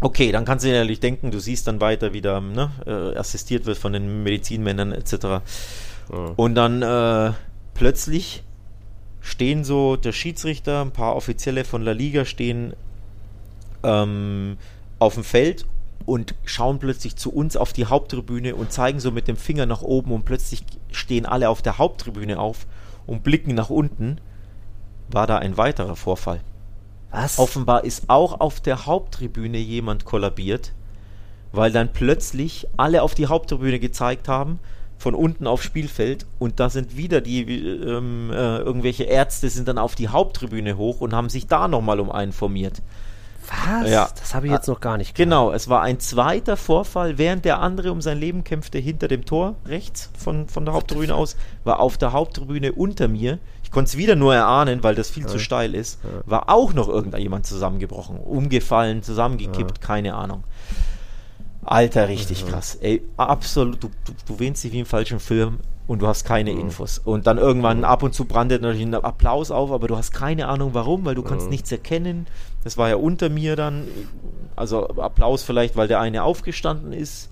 [0.00, 3.16] Okay, dann kannst du dir natürlich denken, du siehst dann weiter, wie da ne, äh,
[3.16, 5.12] assistiert wird von den Medizinmännern etc.
[5.22, 5.42] Ja.
[6.34, 7.34] Und dann äh,
[7.74, 8.42] plötzlich
[9.20, 12.74] stehen so der Schiedsrichter, ein paar Offizielle von La Liga stehen
[13.82, 14.56] ähm,
[14.98, 15.66] auf dem Feld
[16.06, 19.82] und schauen plötzlich zu uns auf die Haupttribüne und zeigen so mit dem Finger nach
[19.82, 22.66] oben und plötzlich stehen alle auf der Haupttribüne auf
[23.06, 24.20] und blicken nach unten.
[25.10, 26.40] War da ein weiterer Vorfall.
[27.10, 27.38] Was?
[27.38, 30.72] Offenbar ist auch auf der Haupttribüne jemand kollabiert,
[31.52, 34.60] weil dann plötzlich alle auf die Haupttribüne gezeigt haben
[35.00, 39.78] von unten aufs Spielfeld und da sind wieder die ähm, äh, irgendwelche Ärzte sind dann
[39.78, 42.82] auf die Haupttribüne hoch und haben sich da nochmal um einen formiert.
[43.48, 43.90] Was?
[43.90, 44.10] Ja.
[44.14, 45.30] Das habe ich jetzt noch gar nicht gehört.
[45.30, 49.24] Genau, es war ein zweiter Vorfall, während der andere um sein Leben kämpfte hinter dem
[49.24, 53.38] Tor, rechts von, von der Haupttribüne aus, war auf der Haupttribüne unter mir.
[53.64, 55.28] Ich konnte es wieder nur erahnen, weil das viel ja.
[55.30, 55.98] zu steil ist.
[56.04, 56.30] Ja.
[56.30, 59.86] War auch noch irgendjemand zusammengebrochen, umgefallen, zusammengekippt, ja.
[59.86, 60.44] keine Ahnung.
[61.70, 62.48] Alter, richtig mhm.
[62.48, 62.78] krass.
[62.80, 66.52] Ey, absolut, du, du, du wähnst dich wie im falschen Film und du hast keine
[66.52, 66.62] mhm.
[66.62, 66.98] Infos.
[66.98, 67.84] Und dann irgendwann mhm.
[67.84, 71.14] ab und zu brandet natürlich ein Applaus auf, aber du hast keine Ahnung warum, weil
[71.14, 71.52] du kannst mhm.
[71.52, 72.26] nichts erkennen.
[72.64, 73.86] Das war ja unter mir dann,
[74.56, 77.30] also Applaus vielleicht, weil der eine aufgestanden ist.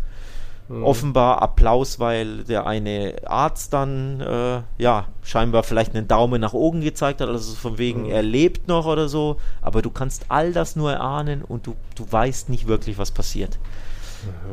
[0.69, 0.85] Mhm.
[0.85, 6.81] Offenbar Applaus, weil der eine Arzt dann, äh, ja, scheinbar vielleicht einen Daumen nach oben
[6.81, 8.11] gezeigt hat, also von wegen, mhm.
[8.11, 12.07] er lebt noch oder so, aber du kannst all das nur erahnen und du, du
[12.09, 13.59] weißt nicht wirklich, was passiert.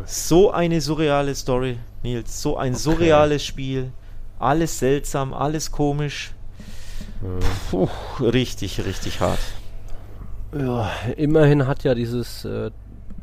[0.05, 2.41] So eine surreale Story, Nils.
[2.41, 2.82] So ein okay.
[2.82, 3.91] surreales Spiel.
[4.39, 6.34] Alles seltsam, alles komisch.
[7.72, 7.88] Puh,
[8.20, 9.39] richtig, richtig hart.
[10.57, 12.72] Ja, immerhin hat ja dieses äh,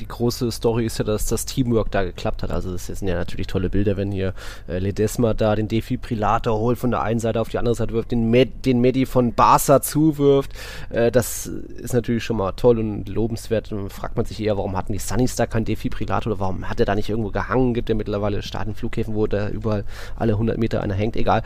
[0.02, 2.50] die große Story ist ja, dass das Teamwork da geklappt hat.
[2.50, 4.34] Also das sind ja natürlich tolle Bilder, wenn hier
[4.68, 8.10] äh, Ledesma da den Defibrillator holt, von der einen Seite auf die andere Seite wirft,
[8.10, 10.50] den, Med den Medi von Barca zuwirft.
[10.90, 13.70] Äh, das ist natürlich schon mal toll und lobenswert.
[13.70, 16.80] Und fragt man sich eher, warum hatten die Sunnys da keinen Defibrillator oder warum hat
[16.80, 17.74] er da nicht irgendwo gehangen?
[17.74, 19.84] Gibt ja mittlerweile Staatenflughäfen, wo da überall
[20.16, 21.14] alle 100 Meter einer hängt.
[21.16, 21.42] Egal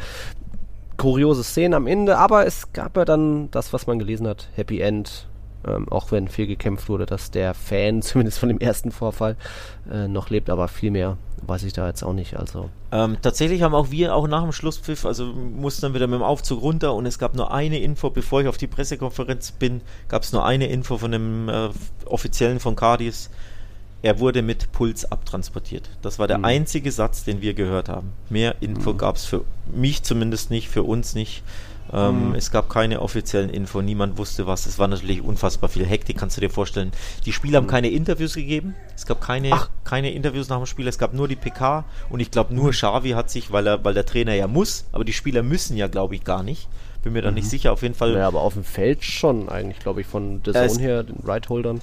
[0.96, 4.80] kuriose Szenen am Ende, aber es gab ja dann das, was man gelesen hat, Happy
[4.80, 5.26] End,
[5.66, 9.36] ähm, auch wenn viel gekämpft wurde, dass der Fan zumindest von dem ersten Vorfall
[9.90, 12.36] äh, noch lebt, aber viel mehr weiß ich da jetzt auch nicht.
[12.36, 16.18] Also ähm, tatsächlich haben auch wir auch nach dem Schlusspfiff, also mussten dann wieder mit
[16.18, 19.80] dem Aufzug runter und es gab nur eine Info, bevor ich auf die Pressekonferenz bin,
[20.08, 21.68] gab es nur eine Info von dem äh,
[22.06, 23.30] Offiziellen von Cardis.
[24.02, 25.88] Er wurde mit Puls abtransportiert.
[26.02, 26.44] Das war der mhm.
[26.44, 28.12] einzige Satz, den wir gehört haben.
[28.28, 28.98] Mehr Info mhm.
[28.98, 29.44] gab es für
[29.74, 31.42] mich zumindest nicht, für uns nicht.
[31.92, 32.34] Ähm, mhm.
[32.34, 34.66] Es gab keine offiziellen Info, niemand wusste was.
[34.66, 36.92] Es war natürlich unfassbar viel Hektik, kannst du dir vorstellen.
[37.24, 37.64] Die Spieler mhm.
[37.64, 38.74] haben keine Interviews gegeben.
[38.94, 39.50] Es gab keine,
[39.84, 40.88] keine Interviews nach dem Spiel.
[40.88, 42.70] Es gab nur die PK und ich glaube nur mhm.
[42.70, 45.86] Xavi hat sich, weil er, weil der Trainer ja muss, aber die Spieler müssen ja,
[45.86, 46.68] glaube ich, gar nicht.
[47.06, 47.50] Bin mir da nicht mhm.
[47.50, 48.14] sicher, auf jeden Fall.
[48.14, 51.80] Ja, aber auf dem Feld schon eigentlich, glaube ich, von der Zone her, den Right-Holdern.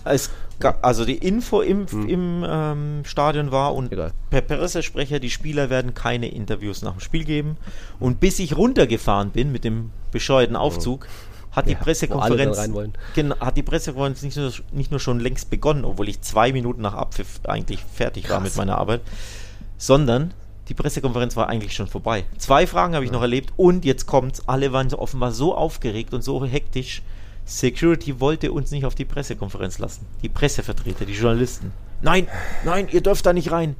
[0.82, 2.09] also die Info im, mhm.
[2.09, 4.11] im ähm, Stadion war und Egal.
[4.30, 7.55] per Pressesprecher, die Spieler werden keine Interviews nach dem Spiel geben.
[8.01, 11.55] Und bis ich runtergefahren bin mit dem bescheuerten Aufzug, mhm.
[11.55, 12.57] hat die ja, Pressekonferenz
[13.39, 16.95] hat die Pressekonferenz nicht nur, nicht nur schon längst begonnen, obwohl ich zwei Minuten nach
[16.95, 18.34] Abpfiff eigentlich fertig Krass.
[18.34, 18.99] war mit meiner Arbeit,
[19.78, 20.34] sondern
[20.70, 22.24] die Pressekonferenz war eigentlich schon vorbei.
[22.38, 24.47] Zwei Fragen habe ich noch erlebt und jetzt kommt's.
[24.47, 27.01] Alle waren so offenbar so aufgeregt und so hektisch.
[27.45, 30.05] Security wollte uns nicht auf die Pressekonferenz lassen.
[30.22, 31.74] Die Pressevertreter, die Journalisten.
[32.01, 32.28] Nein,
[32.64, 33.76] nein, ihr dürft da nicht rein.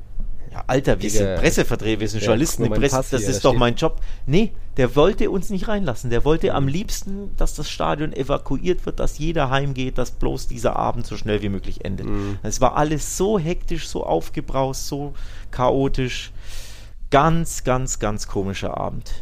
[0.52, 3.74] Ja, Alter, wir sind Pressevertreter, wir sind ja, Journalisten, Presse, das hier, ist doch mein
[3.76, 4.02] Job.
[4.28, 6.12] Nee, der wollte uns nicht reinlassen.
[6.12, 10.76] Der wollte am liebsten, dass das Stadion evakuiert wird, dass jeder heimgeht, dass bloß dieser
[10.76, 12.06] Abend so schnell wie möglich endet.
[12.06, 12.38] Mhm.
[12.44, 15.14] Es war alles so hektisch, so aufgebraust, so
[15.50, 16.32] chaotisch
[17.14, 19.14] ganz, ganz, ganz komischer Abend.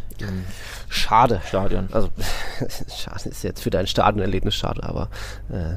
[0.87, 1.41] Schade.
[1.45, 1.89] Stadion.
[1.91, 2.09] Also,
[2.95, 5.09] schade ist jetzt für dein Stadionerlebnis schade, aber
[5.49, 5.75] äh,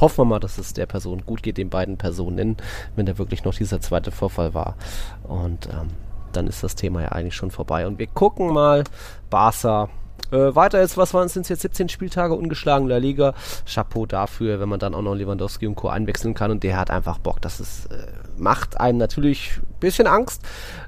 [0.00, 2.56] hoffen wir mal, dass es der Person gut geht, den beiden Personen,
[2.96, 4.76] wenn da wirklich noch dieser zweite Vorfall war.
[5.22, 5.90] Und ähm,
[6.32, 7.86] dann ist das Thema ja eigentlich schon vorbei.
[7.86, 8.82] Und wir gucken mal,
[9.30, 9.90] Barca
[10.30, 13.34] äh, weiter jetzt, was waren es jetzt 17 Spieltage ungeschlagen La Liga.
[13.66, 15.88] Chapeau dafür, wenn man dann auch noch Lewandowski und Co.
[15.88, 17.40] einwechseln kann und der hat einfach Bock.
[17.40, 18.06] Das ist, äh,
[18.36, 20.42] macht einem natürlich ein bisschen Angst.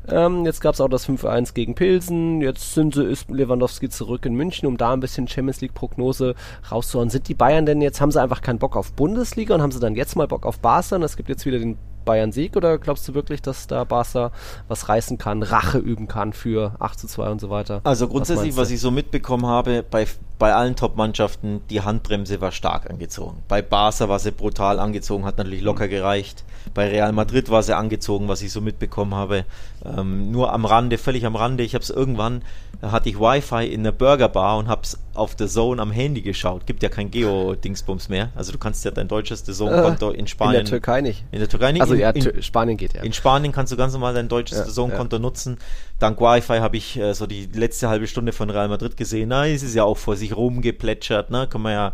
[0.08, 2.40] Ähm, jetzt gab es auch das 5-1 gegen Pilsen.
[2.40, 6.34] Jetzt sind sie, ist Lewandowski zurück in München, um da ein bisschen Champions League Prognose
[6.70, 7.10] rauszuhauen.
[7.10, 9.80] Sind die Bayern denn jetzt, haben sie einfach keinen Bock auf Bundesliga und haben sie
[9.80, 13.06] dann jetzt mal Bock auf Barca und es gibt jetzt wieder den Bayern-Sieg oder glaubst
[13.06, 14.32] du wirklich, dass da Barca
[14.68, 17.82] was reißen kann, Rache üben kann für 8 zu 2 und so weiter?
[17.84, 20.06] Also grundsätzlich, was, was ich so mitbekommen habe, bei,
[20.38, 23.42] bei allen Top-Mannschaften, die Handbremse war stark angezogen.
[23.48, 26.44] Bei Barca war sie brutal angezogen, hat natürlich locker gereicht.
[26.76, 29.46] Bei Real Madrid war sie angezogen, was ich so mitbekommen habe.
[29.84, 31.64] Ähm, nur am Rande, völlig am Rande.
[31.64, 32.42] Ich habe es irgendwann
[32.80, 36.66] da hatte ich Wi-Fi in der Burgerbar und hab's auf der Zone am Handy geschaut.
[36.66, 38.30] Gibt ja kein Geo-Dingsbums mehr.
[38.34, 40.60] Also du kannst ja dein deutsches The Zone-Konto in Spanien.
[40.60, 41.24] In der Türkei nicht.
[41.30, 41.80] In der Türkei nicht.
[41.80, 43.02] Also in, ja, in, Spanien geht ja.
[43.02, 45.22] In Spanien kannst du ganz normal dein deutsches ja, The Zone-Konto ja.
[45.22, 45.56] nutzen.
[45.98, 49.30] Dank Wi-Fi habe ich äh, so die letzte halbe Stunde von Real Madrid gesehen.
[49.30, 51.46] Na, es ist ja auch vor sich rumgeplätschert, ne?
[51.48, 51.92] Kann man ja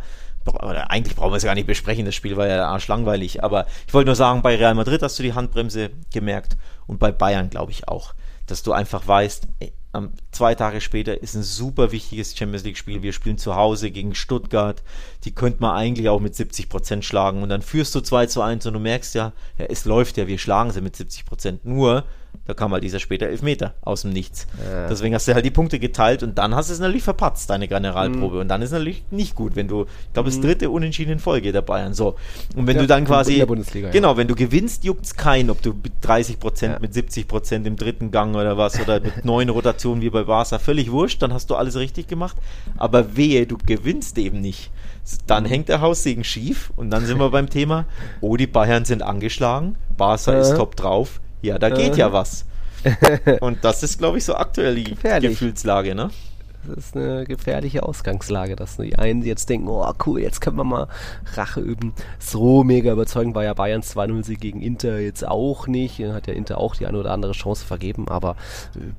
[0.88, 4.07] eigentlich brauchen wir es gar nicht besprechen, das Spiel war ja arschlangweilig, aber ich wollte
[4.07, 7.88] nur sagen, bei Real Madrid hast du die Handbremse gemerkt und bei Bayern glaube ich
[7.88, 8.14] auch,
[8.47, 9.72] dass du einfach weißt, ey,
[10.30, 13.03] zwei Tage später ist ein super wichtiges Champions League Spiel.
[13.03, 14.82] Wir spielen zu Hause gegen Stuttgart.
[15.24, 17.43] Die könnte man eigentlich auch mit 70 Prozent schlagen.
[17.43, 20.26] Und dann führst du 2 zu 1 und du merkst ja, ja, es läuft ja,
[20.26, 21.64] wir schlagen sie mit 70 Prozent.
[21.64, 22.05] Nur,
[22.45, 24.49] da kam halt dieser später Elfmeter aus dem Nichts.
[24.68, 24.89] Ja.
[24.89, 27.68] Deswegen hast du halt die Punkte geteilt und dann hast du es natürlich verpatzt, deine
[27.68, 28.35] Generalprobe.
[28.35, 28.41] Mhm.
[28.41, 30.43] Und dann ist es natürlich nicht gut, wenn du, ich glaube, das mhm.
[30.43, 31.95] dritte Unentschieden in Folge der Bayern.
[31.95, 32.16] So.
[32.57, 33.35] Und wenn ja, du dann quasi.
[33.35, 33.93] In der Bundesliga, ja.
[33.93, 37.64] Genau, wenn du gewinnst, juckt es keinen, ob du mit 30 Prozent, mit 70 Prozent
[37.64, 41.33] im dritten Gang oder was oder mit neun Rotationen wie bei Barca, völlig wurscht, dann
[41.33, 42.37] hast du alles richtig gemacht.
[42.76, 44.72] Aber wehe, du gewinnst eben nicht.
[45.28, 47.87] Dann hängt der Haussegen schief und dann sind wir beim Thema,
[48.20, 52.45] oh, die Bayern sind angeschlagen, Barca ist top drauf, ja, da geht ja was.
[53.40, 55.30] Und das ist, glaube ich, so aktuell die Gefährlich.
[55.30, 56.11] Gefühlslage, ne?
[56.64, 60.64] Das ist eine gefährliche Ausgangslage, dass die einen jetzt denken, oh cool, jetzt können wir
[60.64, 60.86] mal
[61.34, 61.92] Rache üben.
[62.20, 65.98] So mega überzeugend war ja Bayern 2-0 gegen Inter jetzt auch nicht.
[65.98, 68.36] Hat ja Inter auch die eine oder andere Chance vergeben, aber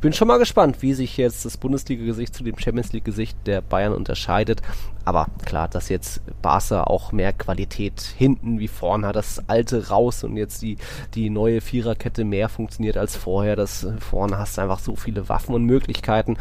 [0.01, 3.93] bin schon mal gespannt, wie sich jetzt das Bundesliga-Gesicht zu dem Champions League-Gesicht der Bayern
[3.93, 4.61] unterscheidet.
[5.05, 10.24] Aber klar, dass jetzt Barca auch mehr Qualität hinten wie vorne hat, das alte raus
[10.24, 10.78] und jetzt die,
[11.14, 13.55] die neue Viererkette mehr funktioniert als vorher.
[13.55, 16.38] Das vorne hast du einfach so viele Waffen und Möglichkeiten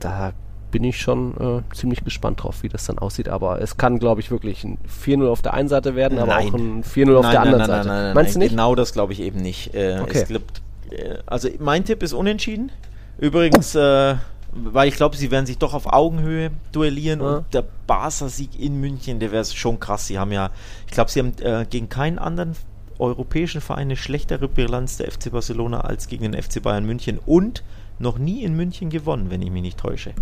[0.00, 0.32] da
[0.70, 3.28] bin ich schon äh, ziemlich gespannt drauf, wie das dann aussieht.
[3.28, 6.48] Aber es kann, glaube ich, wirklich ein 4-0 auf der einen Seite werden, aber nein.
[6.48, 7.88] auch ein 4-0 auf der anderen nein, Seite.
[7.88, 8.50] Nein, nein, Meinst du nicht?
[8.50, 9.74] Genau das glaube ich eben nicht.
[9.74, 10.24] Äh, okay.
[10.28, 10.42] glaub,
[10.90, 12.70] äh, also mein Tipp ist unentschieden.
[13.18, 14.16] Übrigens, äh,
[14.52, 17.36] weil ich glaube, sie werden sich doch auf Augenhöhe duellieren ja.
[17.36, 20.06] und der Barca-Sieg in München, der wäre schon krass.
[20.06, 20.50] Sie haben ja,
[20.86, 22.54] ich glaube, sie haben äh, gegen keinen anderen
[22.98, 27.62] europäischen Verein eine schlechtere Bilanz der FC Barcelona als gegen den FC Bayern München und
[27.98, 30.12] noch nie in München gewonnen, wenn ich mich nicht täusche.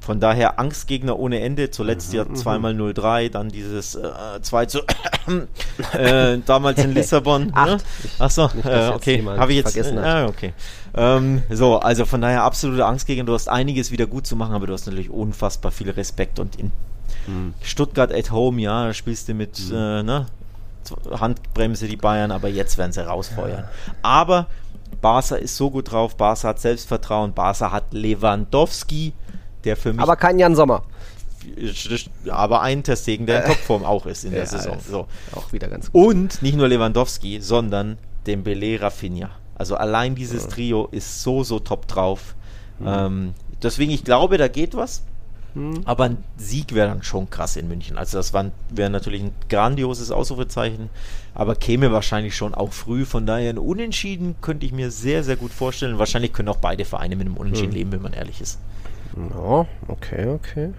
[0.00, 1.70] Von daher Angstgegner ohne Ende.
[1.70, 2.36] Zuletzt mhm, ja mhm.
[2.36, 4.80] zweimal 0-3, dann dieses äh, 2 zu
[5.92, 7.50] äh, damals in Lissabon.
[7.54, 7.68] Acht.
[7.68, 7.78] Ne?
[8.18, 9.22] Achso, äh, okay.
[9.26, 9.98] Habe ich jetzt vergessen.
[9.98, 10.52] Äh, okay.
[10.96, 13.24] Ähm, so, also von daher absolute Angstgegner.
[13.24, 16.56] Du hast einiges wieder gut zu machen, aber du hast natürlich unfassbar viel Respekt und
[16.56, 16.72] in
[17.26, 17.54] mhm.
[17.62, 19.74] Stuttgart at home, ja, da spielst du mit mhm.
[19.74, 20.26] äh, ne,
[21.10, 23.64] Handbremse die Bayern, aber jetzt werden sie rausfeuern.
[23.64, 23.94] Ja.
[24.02, 24.46] Aber
[25.00, 29.12] Barca ist so gut drauf, Barca hat Selbstvertrauen, Barca hat Lewandowski,
[29.64, 30.02] der für mich.
[30.02, 30.82] Aber kein Jan Sommer.
[32.28, 34.78] Aber ein Testegen, der in Topform auch ist in der Ja, Saison.
[34.86, 35.06] So.
[35.34, 36.04] Auch wieder ganz gut.
[36.06, 39.30] Und nicht nur Lewandowski, sondern Dembele Rafinha.
[39.54, 42.34] Also allein dieses Trio ist so, so top drauf.
[42.84, 45.02] Ähm, deswegen, ich glaube, da geht was.
[45.84, 47.98] Aber ein Sieg wäre dann schon krass in München.
[47.98, 50.90] Also das wäre natürlich ein grandioses Ausrufezeichen,
[51.34, 53.04] aber käme wahrscheinlich schon auch früh.
[53.04, 55.98] Von daher ein Unentschieden könnte ich mir sehr, sehr gut vorstellen.
[55.98, 58.58] Wahrscheinlich können auch beide Vereine mit einem Unentschieden leben, wenn man ehrlich ist.
[59.16, 60.70] Ja, okay, okay.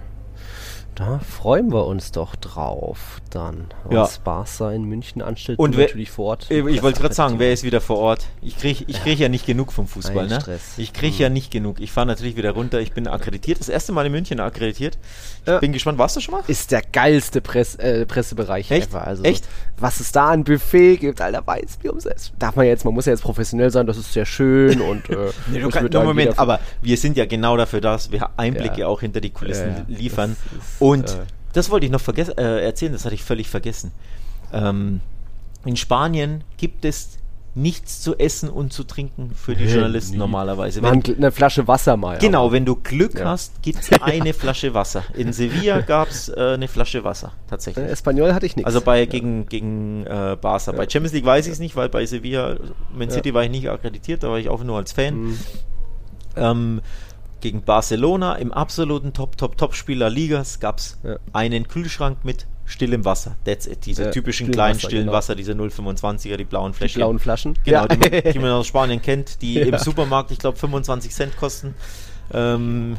[1.00, 4.02] Da freuen wir uns doch drauf, dann, Ja.
[4.02, 5.58] was Barca in München anstellt.
[5.58, 6.47] Und wer- natürlich vor Ort.
[6.52, 8.26] Ich, ich wollte gerade sagen, wer ist wieder vor Ort?
[8.41, 10.41] Ich kriege ich krieg ja nicht genug vom Fußball, Ein ne?
[10.41, 10.74] Stress.
[10.78, 11.80] Ich kriege ja nicht genug.
[11.80, 12.82] Ich fahre natürlich wieder runter.
[12.82, 13.62] Ich bin akkreditiert.
[13.62, 14.97] Das erste Mal in München akkreditiert.
[15.43, 15.60] Ich Ja.
[15.60, 15.97] bin gespannt.
[16.00, 16.43] Warst du schon mal?
[16.47, 18.89] ist der geilste Press, äh, Pressebereich Echt?
[18.89, 19.08] ever.
[19.08, 19.47] Also, Echt?
[19.78, 22.34] Was es da an Buffet gibt, Alter, weiß wie umsetzt.
[22.38, 25.16] Darf man jetzt, man muss ja jetzt professionell sein, das ist sehr schön und äh,
[25.50, 28.88] Nee, du kannst, Moment, aber wir sind ja genau dafür da, dass wir Einblicke Ja.
[28.88, 29.86] auch hinter die Kulissen Ja, ja.
[29.88, 30.36] liefern.
[30.52, 31.18] Ist, Und äh,
[31.54, 33.92] das wollte ich noch vergessen, äh, erzählen, das hatte ich völlig vergessen.
[34.54, 35.02] Ähm,
[35.66, 37.18] in Spanien gibt es
[37.56, 40.20] nichts zu essen und zu trinken für die Nee, Journalisten nie.
[40.20, 40.82] normalerweise.
[40.84, 42.20] Wenn, eine Flasche Wasser mal.
[42.20, 43.26] genau, aber- wenn du Glück Ja.
[43.26, 45.04] hast, gibt es eine Flasche Wasser.
[45.16, 47.84] In Sevilla gab es äh, eine Flasche Wasser, tatsächlich.
[47.86, 48.68] Äh, Espanol hatte ich nichts.
[48.68, 50.72] Also bei gegen, gegen äh, Barca.
[50.72, 52.58] Bei Champions League weiß ich es nicht, weil bei Sevilla,
[52.94, 53.16] Man Ja.
[53.16, 55.16] City war ich nicht akkreditiert, da war ich auch nur als Fan.
[55.16, 55.38] Mhm.
[56.36, 56.82] Ähm,
[57.42, 61.18] gegen Barcelona im absoluten Top, Top, Top-Spieler Ligas gab es Ja.
[61.34, 63.36] einen Kühlschrank mit stillem Wasser.
[63.46, 63.86] That's it.
[63.86, 65.18] Diese Ja, typischen kleinen Wasser, stillen genau.
[65.18, 67.00] Wasser, diese 0,25er, die blauen die Fläschchen.
[67.00, 67.58] blauen Flaschen.
[67.66, 67.88] Genau, ja.
[67.88, 69.78] die, man, die man aus Spanien kennt, die im.
[69.80, 71.74] Supermarkt, ich glaube, 25 Cent kosten.
[72.32, 72.98] Ähm,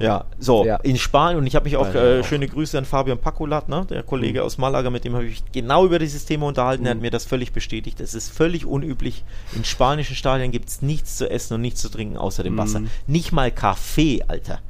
[0.00, 0.76] ja, so, Ja.
[0.76, 3.86] in Spanien, und ich habe mich auch, äh, auch- schöne Grüße an Fabian Pacolat, ne,
[3.88, 6.92] der Kollege aus Malaga, mit dem habe ich mich genau über dieses Thema unterhalten, er
[6.92, 8.00] hat mir das völlig bestätigt.
[8.00, 9.24] Es ist völlig unüblich.
[9.54, 12.82] In spanischen Stadien gibt es nichts zu essen und nichts zu trinken außer dem Wasser.
[13.06, 14.60] Nicht mal Kaffee, Alter.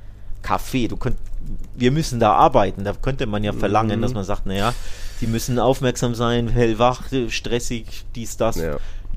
[0.43, 1.17] Kaffee, du könnt,
[1.75, 2.85] wir müssen da arbeiten.
[2.85, 4.75] Da könnte man ja verlangen, dass man sagt, naja,
[5.21, 8.57] die müssen aufmerksam sein, hellwach, äh, stressig, dies, das.
[8.57, 8.77] Ja.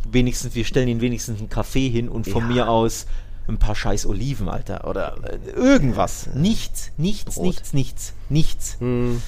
[0.09, 2.47] Wenigstens, wir stellen ihnen wenigstens einen Kaffee hin und von Ja.
[2.53, 3.07] mir aus
[3.47, 4.87] ein paar scheiß Oliven, Alter.
[4.87, 6.29] Oder äh, irgendwas.
[6.33, 7.45] Nichts, nichts, Brot.
[7.45, 8.77] nichts, nichts, nichts.
[8.79, 9.21] Hm.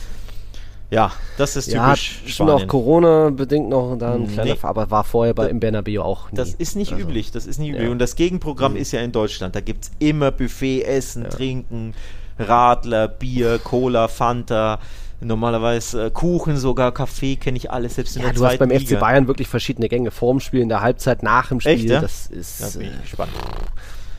[0.92, 2.68] Ja, das ist Ja, typisch schon auch Spanien.
[2.68, 4.28] Corona-bedingt noch da ein Nee.
[4.34, 6.38] kleiner, aber war vorher bei, im Bernabeu auch nie.
[6.38, 7.84] Das ist nicht Also, üblich, das ist nicht üblich.
[7.86, 7.92] ja.
[7.92, 9.56] Und das Gegenprogramm ist ja in Deutschland.
[9.56, 11.94] Da gibt es immer Buffet, Essen, Trinken,
[12.40, 14.80] Radler, Bier, Cola, Fanta,
[15.22, 18.72] normalerweise äh, Kuchen sogar, Kaffee, kenne ich alles, selbst in Ja, der du hast beim
[18.72, 19.00] FC Liga.
[19.00, 20.10] Bayern wirklich verschiedene Gänge.
[20.10, 21.74] Vorm Spiel, in der Halbzeit, nach dem Spiel.
[21.74, 22.02] Echt, ja?
[22.02, 23.32] Das ist Da bin äh, ich gespannt.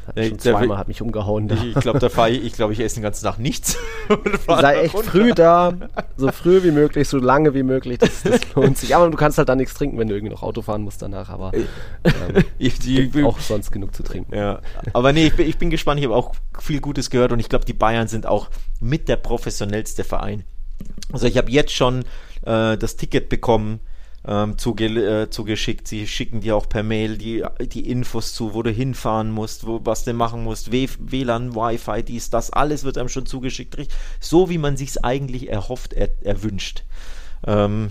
[0.06, 1.48] Hat Nee, schon zweimal hat mich umgehauen.
[1.48, 1.54] Da.
[1.54, 3.76] Ich, glaube, da fahre ich, ich glaube, ich esse den ganzen Tag nichts.
[4.46, 5.10] Sei echt runter.
[5.10, 5.72] früh da,
[6.16, 7.98] so früh wie möglich, so lange wie möglich.
[7.98, 8.94] Das, das lohnt sich.
[8.94, 11.28] Aber du kannst halt dann nichts trinken, wenn du irgendwie noch Auto fahren musst danach.
[11.30, 14.34] Aber ähm, Ich, die, auch sonst genug zu trinken.
[14.34, 14.60] Ja,
[14.92, 16.00] aber nee, ich bin, ich bin gespannt.
[16.00, 18.48] Ich habe auch viel Gutes gehört und ich glaube, die Bayern sind auch
[18.80, 20.44] mit der professionellste Verein.
[21.12, 22.04] Also ich habe jetzt schon
[22.42, 23.80] äh, das Ticket bekommen,
[24.26, 25.88] ähm, zuge äh, zugeschickt.
[25.88, 29.80] Sie schicken dir auch per Mail die, die Infos zu, wo du hinfahren musst, wo,
[29.84, 33.76] was du machen musst, w WLAN, Wi-Fi, dies, das, alles wird einem schon zugeschickt.
[34.20, 36.84] So wie man sich's eigentlich erhofft, er, erwünscht.
[37.46, 37.90] Ähm,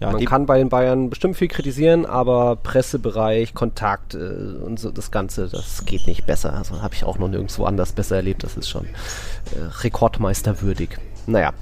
[0.00, 4.90] ja, Man kann bei den Bayern bestimmt viel kritisieren, aber Pressebereich, Kontakt äh, und so
[4.90, 6.52] das Ganze, das geht nicht besser.
[6.52, 8.44] Also habe ich auch noch nirgendwo anders besser erlebt.
[8.44, 10.90] Das ist schon äh, rekordmeisterwürdig.
[11.26, 11.54] Naja.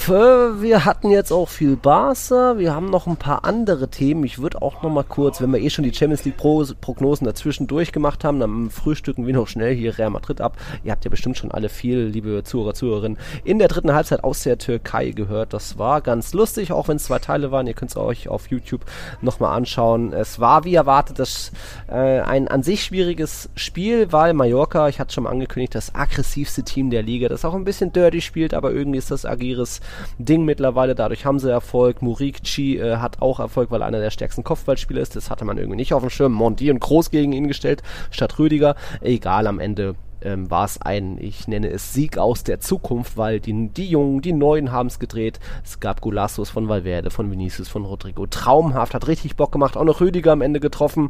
[0.00, 4.22] F- Wir hatten jetzt auch viel Barca, wir haben noch ein paar andere Themen.
[4.24, 7.26] Ich würde auch noch mal kurz, wenn wir eh schon die Champions League Pro Prognosen
[7.26, 10.56] dazwischen durchgemacht haben, dann frühstücken wir noch schnell hier Real Madrid ab.
[10.84, 14.44] Ihr habt ja bestimmt schon alle viel, liebe Zuhörer, Zuhörerinnen, in der dritten Halbzeit aus
[14.44, 15.52] der Türkei gehört.
[15.52, 17.66] Das war ganz lustig, auch wenn es zwei Teile waren.
[17.66, 18.84] Ihr könnt es euch auf YouTube
[19.20, 20.12] nochmal anschauen.
[20.12, 21.50] Es war wie erwartet das,
[21.88, 26.62] äh, ein an sich schwieriges Spiel, weil Mallorca, ich hatte schon mal angekündigt, das aggressivste
[26.62, 29.80] Team der Liga, das auch ein bisschen dirty spielt, aber irgendwie ist das Agires
[30.18, 30.94] Ding mittlerweile.
[30.94, 32.02] Dadurch haben sie Erfolg.
[32.02, 35.16] Murici äh, hat auch Erfolg, weil er einer der stärksten Kopfballspieler ist.
[35.16, 36.32] Das hatte man irgendwie nicht auf dem Schirm.
[36.32, 38.76] Mondi und Groß gegen ihn gestellt, statt Rüdiger.
[39.00, 43.40] Egal, am Ende ähm, war es ein, ich nenne es Sieg aus der Zukunft, weil
[43.40, 45.38] die, die Jungen, die Neuen haben es gedreht.
[45.64, 48.26] Es gab Golassos von Valverde, von Vinicius, von Rodrigo.
[48.26, 49.76] Traumhaft, hat richtig Bock gemacht.
[49.76, 51.08] Auch noch Rüdiger am Ende getroffen.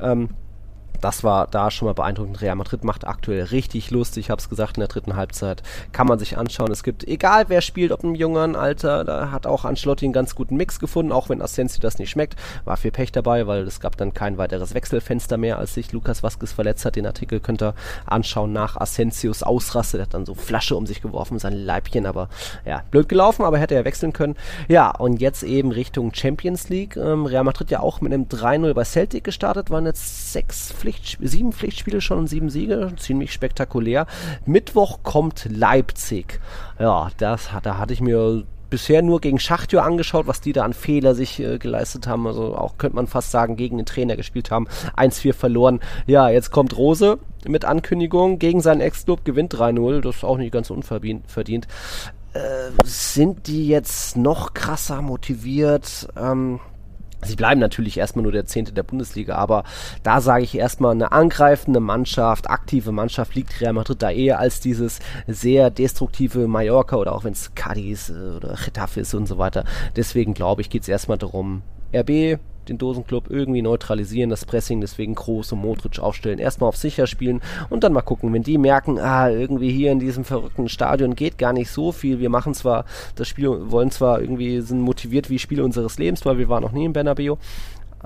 [0.00, 0.30] Ähm,
[1.00, 2.40] das war da schon mal beeindruckend.
[2.40, 4.16] Real Madrid macht aktuell richtig Lust.
[4.16, 5.62] Ich habe es gesagt in der dritten Halbzeit.
[5.92, 6.70] Kann man sich anschauen.
[6.70, 10.34] Es gibt, egal wer spielt, ob im jüngeren Alter, da hat auch Ancelotti einen ganz
[10.34, 12.36] guten Mix gefunden, auch wenn Asensio das nicht schmeckt.
[12.64, 16.22] War viel Pech dabei, weil es gab dann kein weiteres Wechselfenster mehr, als sich Lukas
[16.22, 16.96] Vasquez verletzt hat.
[16.96, 17.74] Den Artikel könnt ihr
[18.06, 19.98] anschauen nach Asensios Ausraste.
[19.98, 22.28] Der hat dann so Flasche um sich geworfen, sein Leibchen, aber
[22.64, 24.36] ja, blöd gelaufen, aber hätte er wechseln können.
[24.68, 26.96] Ja, und jetzt eben Richtung Champions League.
[26.96, 31.18] Ähm, Real Madrid ja auch mit einem 3-0 bei Celtic gestartet, waren jetzt sechs Pflicht,
[31.20, 34.06] sieben Pflichtspiele schon und sieben Siege, ziemlich spektakulär.
[34.44, 36.40] Mittwoch kommt Leipzig.
[36.78, 40.74] Ja, das, da hatte ich mir bisher nur gegen Schachtür angeschaut, was die da an
[40.74, 42.28] Fehler sich äh, geleistet haben.
[42.28, 44.68] Also auch könnte man fast sagen, gegen den Trainer gespielt haben.
[44.96, 45.80] 1-4 verloren.
[46.06, 47.18] Ja, jetzt kommt Rose
[47.48, 50.02] mit Ankündigung gegen seinen Ex-Club, gewinnt 3-0.
[50.02, 51.66] Das ist auch nicht ganz unverdient.
[52.32, 56.08] Äh, sind die jetzt noch krasser motiviert?
[56.16, 56.60] Ähm,
[57.22, 59.64] Sie bleiben natürlich erstmal nur der Zehnte der Bundesliga, aber
[60.02, 64.60] da sage ich erstmal, eine angreifende Mannschaft, aktive Mannschaft liegt Real Madrid da eher als
[64.60, 69.38] dieses sehr destruktive Mallorca oder auch wenn es Cadiz äh, oder Getafe ist und so
[69.38, 69.64] weiter.
[69.96, 71.62] Deswegen glaube ich, geht es erstmal darum,
[71.94, 72.38] RB
[72.68, 77.40] den Dosenclub irgendwie neutralisieren, das Pressing deswegen Groß und Modric aufstellen, erstmal auf sicher spielen
[77.70, 81.38] und dann mal gucken, wenn die merken, ah, irgendwie hier in diesem verrückten Stadion geht
[81.38, 82.84] gar nicht so viel, wir machen zwar
[83.14, 86.72] das Spiel, wollen zwar irgendwie, sind motiviert wie Spiele unseres Lebens, weil wir waren noch
[86.72, 87.36] nie in Bernabeu,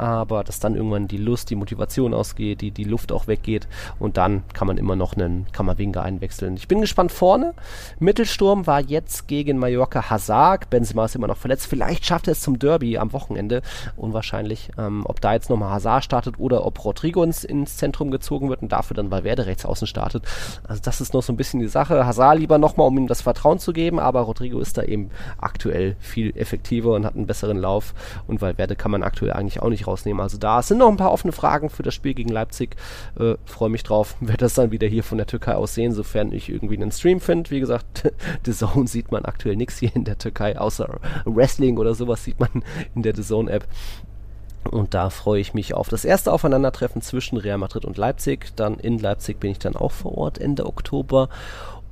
[0.00, 3.68] aber dass dann irgendwann die Lust, die Motivation ausgeht, die, die Luft auch weggeht
[3.98, 6.56] und dann kann man immer noch einen Kammerwinger einwechseln.
[6.56, 7.52] Ich bin gespannt vorne.
[7.98, 10.70] Mittelsturm war jetzt gegen Mallorca Hazard.
[10.70, 11.66] Benzema ist immer noch verletzt.
[11.66, 13.60] Vielleicht schafft er es zum Derby am Wochenende.
[13.96, 18.48] Unwahrscheinlich, ähm, ob da jetzt nochmal Hazard startet oder ob Rodrigo ins, ins Zentrum gezogen
[18.48, 20.24] wird und dafür dann Valverde rechts außen startet.
[20.66, 22.06] Also das ist noch so ein bisschen die Sache.
[22.06, 25.96] Hazard lieber nochmal, um ihm das Vertrauen zu geben, aber Rodrigo ist da eben aktuell
[26.00, 27.92] viel effektiver und hat einen besseren Lauf
[28.26, 30.20] und Valverde kann man aktuell eigentlich auch nicht rausnehmen.
[30.20, 32.76] Also da sind noch ein paar offene Fragen für das Spiel gegen Leipzig.
[33.18, 36.32] Äh, Freue mich drauf, werde das dann wieder hier von der Türkei aus sehen, sofern
[36.32, 37.50] ich irgendwie einen Stream finde.
[37.50, 38.12] Wie gesagt,
[38.44, 42.40] The Zone sieht man aktuell nichts hier in der Türkei, außer Wrestling oder sowas sieht
[42.40, 42.50] man
[42.94, 43.66] in der The Zone App.
[44.70, 48.54] Und da freue ich mich auf das erste Aufeinandertreffen zwischen Real Madrid und Leipzig.
[48.56, 51.30] Dann in Leipzig bin ich dann auch vor Ort Ende Oktober.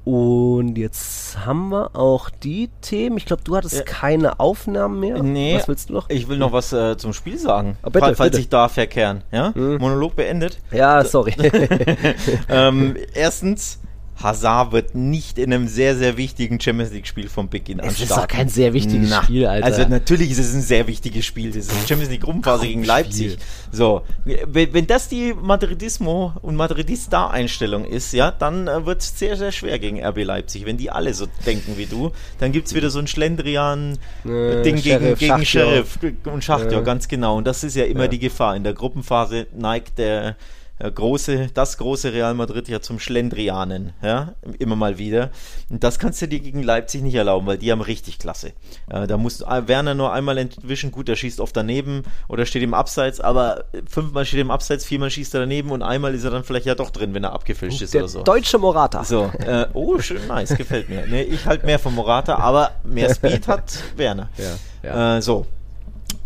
[0.09, 3.19] Und jetzt haben wir auch die Themen.
[3.19, 3.83] Ich glaube, du hattest ja.
[3.83, 5.23] keine Aufnahmen mehr.
[5.23, 5.55] Nee.
[5.55, 6.09] Was willst du noch?
[6.09, 7.77] Ich will noch was äh, zum Spiel sagen.
[7.85, 8.41] Oh, bitte, falls bitte.
[8.41, 9.23] ich darf verkehren.
[9.31, 9.53] Ja?
[9.55, 9.77] Mhm.
[9.77, 10.61] Monolog beendet.
[10.73, 11.35] Ja, sorry.
[12.49, 13.81] ähm, erstens,
[14.23, 17.89] Hazard wird nicht in einem sehr, sehr wichtigen Champions League-Spiel vom Beginn an.
[17.89, 19.67] Es ist doch kein sehr wichtiges Na, Spiel, Alter.
[19.67, 21.53] Also natürlich ist es ein sehr wichtiges Spiel.
[21.53, 23.33] Das ist Champions League-Gruppenphase gegen Leipzig.
[23.33, 23.45] Spiel.
[23.71, 29.37] So, wenn, wenn, das die Madridismo und Madridista-Einstellung ist, ja, dann äh, wird es sehr,
[29.37, 30.67] sehr schwer gegen RB Leipzig.
[30.67, 34.81] Wenn die alle so denken wie du, dann gibt es wieder so ein Schlendrian-Ding äh,
[34.81, 36.81] gegen, gegen Sheriff und Schachtjör, ja.
[36.81, 37.37] ganz genau.
[37.37, 38.09] Und das ist ja immer ja.
[38.09, 38.57] die Gefahr.
[38.57, 40.35] In der Gruppenphase neigt der äh,
[40.79, 45.31] große, das große Real Madrid ja zum Schlendrianen, ja, immer mal wieder.
[45.71, 48.53] Und das kannst du dir gegen Leipzig nicht erlauben, weil die haben richtig Klasse.
[48.89, 52.75] Äh, da muss Werner nur einmal entwischen, gut, der schießt oft daneben oder steht im
[52.75, 56.31] Abseits, aber fünfmal steht er im Abseits, viermal schießt er daneben und einmal ist er
[56.31, 58.23] dann vielleicht ja doch drin, wenn er abgefischt ist der oder so.
[58.23, 59.05] Deutsche Morata.
[59.05, 61.07] So, äh, oh, schön nice, gefällt mir.
[61.07, 64.29] Nee, ich halt mehr von Morata, aber mehr Speed hat Werner.
[64.39, 65.17] Ja, ja.
[65.17, 65.47] Äh, so.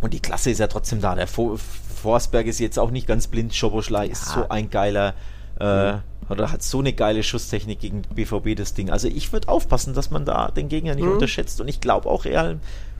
[0.00, 1.14] Und die Klasse ist ja trotzdem da.
[1.14, 1.26] Der
[2.02, 3.54] Forsberg ist jetzt auch nicht ganz blind.
[3.54, 4.12] Schoboschlei ja.
[4.12, 5.14] ist so ein geiler,
[5.58, 5.94] äh,
[6.28, 8.90] oder hat so eine geile Schusstechnik gegen BVB, das Ding.
[8.90, 11.12] Also ich würde aufpassen, dass man da den Gegner nicht mhm.
[11.12, 11.60] unterschätzt.
[11.60, 12.58] Und ich glaube auch Real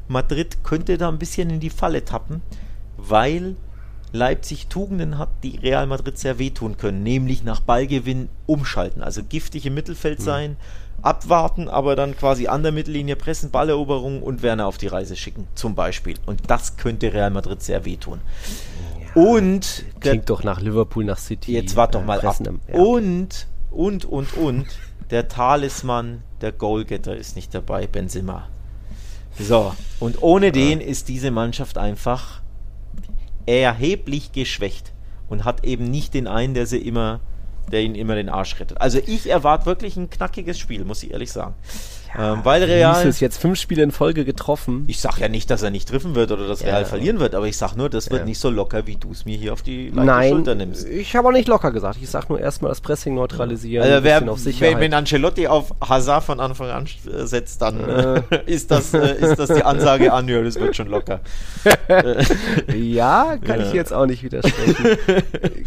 [0.09, 2.43] Madrid könnte da ein bisschen in die Falle tappen,
[2.97, 3.57] weil
[4.13, 9.65] Leipzig Tugenden hat, die Real Madrid sehr wehtun können, nämlich nach Ballgewinn umschalten, also giftig
[9.65, 10.25] im Mittelfeld mhm.
[11.03, 15.49] Abwarten, aber dann quasi an der Mittellinie pressen, Balleroberung und Werner auf die Reise schicken,
[15.55, 16.17] zum Beispiel.
[16.27, 18.21] Und das könnte Real Madrid sehr wehtun.
[19.15, 21.53] Und klingt doch nach Liverpool, nach City.
[21.53, 22.37] Jetzt wart doch mal ab.
[22.69, 22.79] Ja.
[22.79, 24.67] Und und und und
[25.11, 28.49] der Talisman, der Goalgetter ist nicht dabei, Benzema.
[29.39, 30.53] So, und ohne ja.
[30.53, 32.41] den ist diese Mannschaft einfach
[33.45, 34.93] erheblich geschwächt
[35.29, 37.21] und hat eben nicht den einen, der sie immer
[37.71, 38.81] der ihn immer den Arsch rettet.
[38.81, 41.55] Also ich erwarte wirklich ein knackiges Spiel, muss ich ehrlich sagen.
[42.15, 43.07] Ja, ähm, weil Real.
[43.07, 44.85] ist jetzt fünf Spiele in Folge getroffen.
[44.89, 46.69] Ich sag ja nicht, dass er nicht treffen wird oder dass ja.
[46.69, 48.27] Real verlieren wird, aber ich sag nur, das wird ja.
[48.27, 50.87] nicht so locker, wie du es mir hier auf die Nein, Schulter nimmst.
[50.87, 51.99] Ich habe auch nicht locker gesagt.
[52.03, 53.87] Ich sag nur erstmal das Pressing neutralisieren.
[53.87, 54.79] Also wer, auf Sicherheit.
[54.79, 58.23] Wenn, Ancelotti auf Hazard von Anfang an setzt, dann äh.
[58.47, 61.21] ist, das, äh, ist das die Ansage an, ja, das wird schon locker.
[62.75, 64.99] ja, kann ich jetzt auch nicht widersprechen.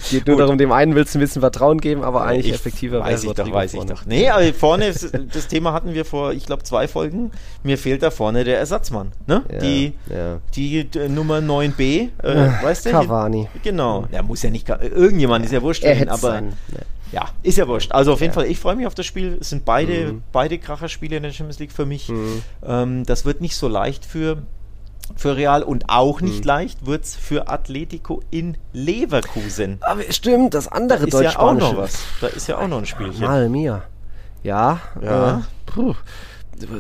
[0.10, 0.40] Geht nur Gut.
[0.40, 3.34] darum, dem einen willst du ein bisschen Vertrauen geben, aber eigentlich ich effektiver weiß ich
[3.34, 4.06] doch, weiß ich doch.
[4.06, 4.94] Nee, aber vorne,
[5.34, 7.32] das Thema hatten wir vor ich glaube, zwei Folgen.
[7.64, 9.12] Mir fehlt da vorne der Ersatzmann.
[9.28, 9.44] Ne?
[9.52, 10.40] Ja, die, ja.
[10.56, 12.92] die äh, Nummer 9b, äh, weißt du?
[12.92, 13.48] Cavani.
[13.64, 14.06] Genau.
[14.12, 16.18] Der muss ja nicht, irgendjemand ist ja wurscht, er aber.
[16.18, 16.54] Sein.
[17.12, 17.92] Ja, ist ja wurscht.
[17.92, 19.38] Also auf jeden Fall, ich freue mich auf das Spiel.
[19.40, 20.24] Es sind beide, mhm.
[20.32, 22.10] beide Kracherspiele in der Champions League für mich.
[22.10, 22.42] Mhm.
[22.66, 24.44] Ähm, das wird nicht so leicht für,
[25.16, 26.48] für Real und auch nicht mhm.
[26.48, 29.78] leicht wird es für Atletico in Leverkusen.
[29.82, 32.00] Aber stimmt, das andere da ist ja auch noch was.
[32.22, 33.22] Da ist ja auch noch ein Spielchen.
[33.22, 33.84] Mal mir.
[34.44, 34.82] Ja.
[35.02, 35.38] Ja.
[35.38, 35.42] Äh,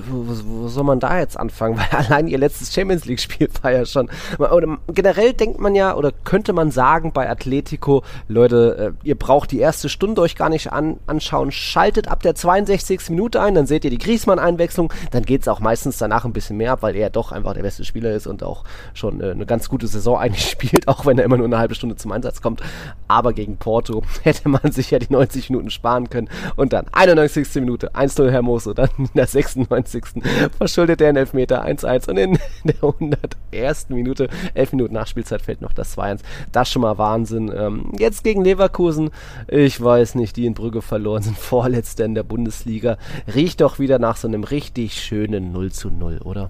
[0.09, 1.77] wo, soll man da jetzt anfangen?
[1.91, 4.09] Weil allein ihr letztes Champions League-Spiel war ja schon.
[4.37, 9.51] Oder generell denkt man ja, oder könnte man sagen bei Atletico, Leute, äh, ihr braucht
[9.51, 11.51] die erste Stunde euch gar nicht an, anschauen.
[11.51, 13.09] Schaltet ab der 62.
[13.09, 14.91] Minute ein, dann seht ihr die Griesmann-Einwechslung.
[15.11, 17.61] Dann geht es auch meistens danach ein bisschen mehr ab, weil er doch einfach der
[17.61, 21.17] beste Spieler ist und auch schon äh, eine ganz gute Saison eigentlich spielt, auch wenn
[21.17, 22.61] er immer nur eine halbe Stunde zum Einsatz kommt.
[23.07, 26.29] Aber gegen Porto hätte man sich ja die 90 Minuten sparen können.
[26.55, 27.55] Und dann 91.
[27.55, 29.64] Minute, 1-0 Hermoso, dann in der 6.
[29.65, 30.23] 96.
[30.57, 33.89] verschuldet er einen Elfmeter 1-1 und in der 101.
[33.89, 36.19] Minute, 11 Minuten Nachspielzeit, fällt noch das 2-1.
[36.51, 37.51] Das schon mal Wahnsinn.
[37.55, 39.11] Ähm, jetzt gegen Leverkusen,
[39.47, 42.97] ich weiß nicht, die in Brügge verloren sind, Vorletzter in der Bundesliga.
[43.33, 46.49] Riecht doch wieder nach so einem richtig schönen 0 0, oder?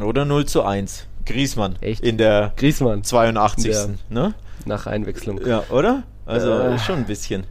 [0.00, 1.06] Oder 0 1.
[1.24, 1.76] Griesmann.
[1.80, 2.04] Echt?
[2.04, 3.02] In der Griesmann.
[3.02, 3.70] 82.
[3.72, 4.34] Der, ne?
[4.64, 5.40] Nach Einwechslung.
[5.44, 6.04] Ja, oder?
[6.24, 7.44] Also äh, schon ein bisschen.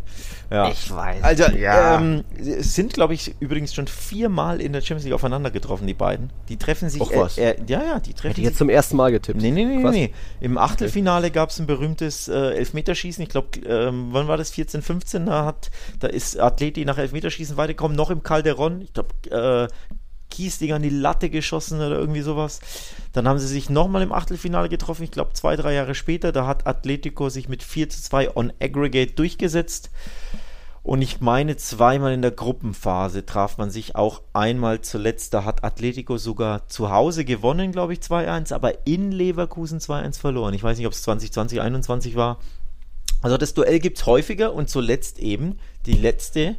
[0.50, 0.70] Ja.
[0.70, 1.24] Ich weiß.
[1.24, 2.00] Also, ja.
[2.00, 6.32] ähm, sind, glaube ich, übrigens schon viermal in der Champions League aufeinander getroffen, die beiden.
[6.50, 7.02] Die treffen sich.
[7.02, 7.38] Och, was?
[7.38, 9.42] Äh, äh, ja, ja, die treffen Hätte ich jetzt zum ersten Mal getippt.
[9.42, 10.14] Nee, nee, nee, nee, nee.
[10.42, 13.24] Im Achtelfinale gab es ein berühmtes äh, Elfmeterschießen.
[13.24, 14.52] Ich glaube, ähm, wann war das?
[14.52, 15.26] 14, 15?
[15.26, 18.82] Da, hat, da ist Athleti nach Elfmeterschießen weitergekommen, noch im Calderon.
[18.82, 19.95] Ich glaube, äh,
[20.30, 22.60] Kiesding an die Latte geschossen oder irgendwie sowas.
[23.14, 26.32] Dann haben sie sich nochmal im Achtelfinale getroffen, ich glaube zwei, drei Jahre später.
[26.32, 29.92] Da hat Atletico sich mit 4 zu 2 on Aggregate durchgesetzt.
[30.86, 35.34] Und ich meine, zweimal in der Gruppenphase traf man sich auch einmal zuletzt.
[35.34, 40.54] Da hat Atletico sogar zu Hause gewonnen, glaube ich, 2-1, aber in Leverkusen 2-1 verloren.
[40.54, 42.38] Ich weiß nicht, ob es 2020, 2021 war.
[43.24, 45.58] Also das Duell gibt es häufiger und zuletzt eben
[45.88, 46.56] die letzte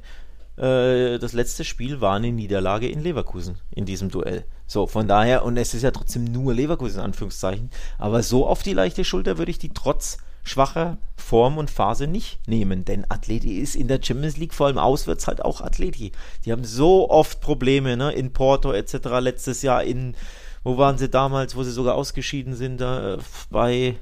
[0.57, 4.45] äh, das letzte Spiel war eine Niederlage in Leverkusen in diesem Duell.
[4.67, 8.63] So, von daher, und es ist ja trotzdem nur Leverkusen in Anführungszeichen, aber so auf
[8.63, 13.59] die leichte Schulter würde ich die trotz schwacher Form und Phase nicht nehmen, denn Atleti
[13.59, 16.13] ist in der Champions League vor allem auswärts halt auch Atleti.
[16.45, 18.95] Die haben so oft Probleme, ne, in Porto etc.
[19.21, 20.15] letztes Jahr in
[20.63, 23.19] wo waren sie damals, wo sie sogar ausgeschieden sind, da äh,
[23.51, 23.95] bei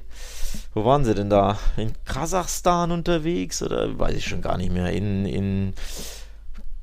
[0.73, 1.59] wo waren sie denn da?
[1.77, 4.91] In Kasachstan unterwegs oder weiß ich schon gar nicht mehr.
[4.91, 5.73] In, in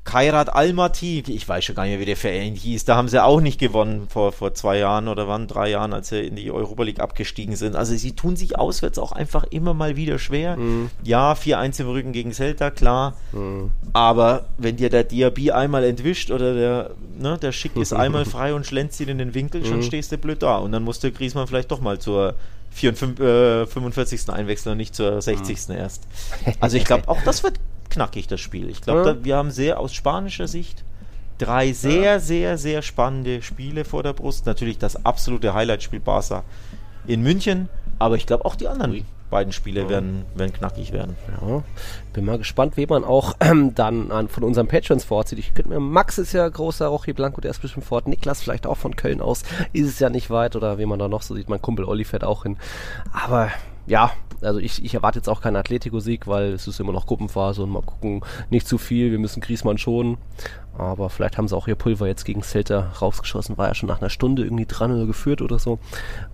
[0.05, 3.23] Kairat Almaty, ich weiß schon gar nicht mehr, wie der Verein hieß, da haben sie
[3.23, 6.51] auch nicht gewonnen vor, vor zwei Jahren oder waren drei Jahren, als sie in die
[6.51, 7.77] Europa League abgestiegen sind.
[7.77, 10.57] Also sie tun sich auswärts auch einfach immer mal wieder schwer.
[10.57, 10.89] Mhm.
[11.03, 13.15] Ja, 4-1 im Rücken gegen Celta, klar.
[13.31, 13.71] Mhm.
[13.93, 18.53] Aber wenn dir der Diaby einmal entwischt oder der, ne, der Schick ist einmal frei
[18.53, 19.65] und schlänzt ihn in den Winkel, mhm.
[19.65, 20.57] schon stehst du blöd da.
[20.57, 22.35] Und dann musste Griesmann vielleicht doch mal zur
[22.71, 24.29] 45, äh, 45.
[24.29, 25.69] einwechseln und nicht zur 60.
[25.69, 25.75] Mhm.
[25.75, 26.03] erst.
[26.59, 27.59] Also ich glaube, auch das wird
[27.93, 28.69] knackig, das Spiel.
[28.69, 29.23] Ich glaube, ja.
[29.23, 30.83] wir haben sehr aus spanischer Sicht
[31.37, 32.19] drei sehr, ja.
[32.19, 34.45] sehr, sehr spannende Spiele vor der Brust.
[34.45, 36.43] Natürlich das absolute Highlight-Spiel Barca
[37.07, 39.89] in München, aber ich glaube auch die anderen beiden Spiele ja.
[39.89, 41.15] werden, werden knackig werden.
[41.41, 41.63] Ja,
[42.13, 45.39] bin mal gespannt, wie man auch ähm, dann an, von unseren Patrons vorzieht.
[45.39, 48.07] Ich könnte mir, Max ist ja großer Rochi Blanco, der ist bestimmt fort.
[48.07, 49.41] Niklas vielleicht auch von Köln aus,
[49.73, 51.49] ist es ja nicht weit oder wie man da noch so sieht.
[51.49, 52.57] Mein Kumpel Olli fährt auch hin.
[53.11, 53.49] Aber
[53.85, 54.11] ja,
[54.41, 57.69] also ich, ich erwarte jetzt auch keinen Atletico-Sieg, weil es ist immer noch Gruppenphase und
[57.69, 60.17] mal gucken, nicht zu viel, wir müssen Griesmann schonen.
[60.77, 64.01] Aber vielleicht haben sie auch ihr Pulver jetzt gegen Celta rausgeschossen, war ja schon nach
[64.01, 65.79] einer Stunde irgendwie dran oder geführt oder so.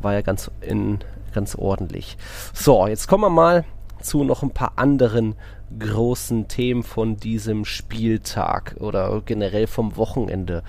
[0.02, 1.00] War ja ganz, in,
[1.34, 2.18] ganz ordentlich.
[2.54, 3.66] So, jetzt kommen wir mal
[4.02, 5.36] zu noch ein paar anderen
[5.78, 10.64] großen Themen von diesem Spieltag oder generell vom Wochenende.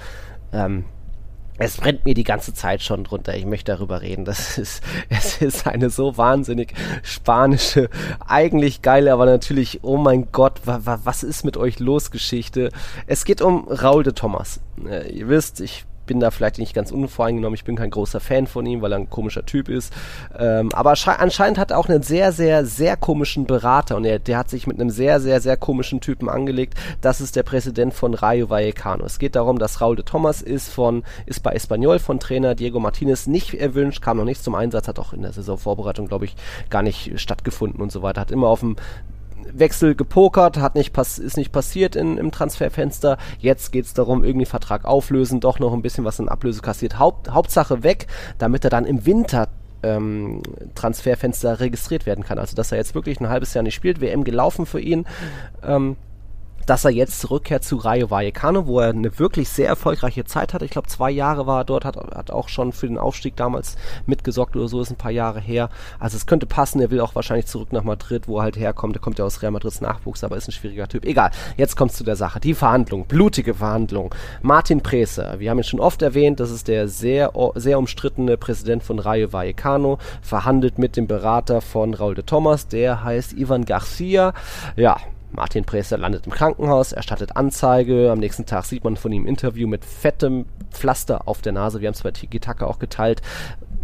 [0.52, 0.84] Ähm,
[1.60, 3.36] es brennt mir die ganze Zeit schon drunter.
[3.36, 4.24] Ich möchte darüber reden.
[4.24, 6.72] Das ist, es ist eine so wahnsinnig
[7.02, 7.90] spanische,
[8.26, 12.70] eigentlich geile, aber natürlich, oh mein Gott, wa, wa, was ist mit euch los, Geschichte?
[13.06, 14.60] Es geht um Raul de Thomas.
[14.84, 17.54] Äh, ihr wisst, ich bin da vielleicht nicht ganz unvoreingenommen.
[17.54, 19.92] Ich bin kein großer Fan von ihm, weil er ein komischer Typ ist.
[20.36, 24.36] Ähm, aber anscheinend hat er auch einen sehr, sehr, sehr komischen Berater und er, der
[24.36, 26.74] hat sich mit einem sehr, sehr, sehr komischen Typen angelegt.
[27.00, 29.04] Das ist der Präsident von Rayo Vallecano.
[29.04, 32.80] Es geht darum, dass Raul de Thomas ist von, ist bei Espanyol von Trainer Diego
[32.80, 36.34] Martinez nicht erwünscht, kam noch nicht zum Einsatz, hat auch in der Saisonvorbereitung, glaube ich,
[36.70, 38.20] gar nicht stattgefunden und so weiter.
[38.20, 38.74] Hat immer auf dem
[39.54, 43.18] Wechsel gepokert, hat nicht pass ist nicht passiert in, im Transferfenster.
[43.38, 46.98] Jetzt geht es darum, irgendwie Vertrag auflösen, doch noch ein bisschen was in Ablöse kassiert.
[46.98, 48.06] Haupt, Hauptsache weg,
[48.38, 49.48] damit er dann im Winter
[49.82, 50.42] ähm,
[50.74, 52.38] Transferfenster registriert werden kann.
[52.38, 55.06] Also dass er jetzt wirklich ein halbes Jahr nicht spielt, WM gelaufen für ihn.
[55.62, 55.96] Ähm,
[56.70, 60.62] dass er jetzt zurückkehrt zu Rayo Vallecano, wo er eine wirklich sehr erfolgreiche Zeit hat.
[60.62, 63.74] Ich glaube, zwei Jahre war er dort, hat, hat auch schon für den Aufstieg damals
[64.06, 65.68] mitgesorgt oder so, ist ein paar Jahre her.
[65.98, 68.94] Also es könnte passen, er will auch wahrscheinlich zurück nach Madrid, wo er halt herkommt.
[68.94, 71.04] Er kommt ja aus Real Madrids Nachwuchs, aber ist ein schwieriger Typ.
[71.06, 72.38] Egal, jetzt kommst du der Sache.
[72.38, 74.14] Die Verhandlung, blutige Verhandlung.
[74.40, 78.84] Martin Prese, wir haben ihn schon oft erwähnt, das ist der sehr, sehr umstrittene Präsident
[78.84, 84.34] von Rayo Vallecano, verhandelt mit dem Berater von Raul de Thomas, der heißt Ivan Garcia.
[84.76, 84.98] Ja,
[85.32, 88.10] Martin Preester landet im Krankenhaus, erstattet Anzeige.
[88.10, 91.80] Am nächsten Tag sieht man von ihm ein Interview mit fettem Pflaster auf der Nase.
[91.80, 93.22] Wir haben es bei Tiki Taka auch geteilt.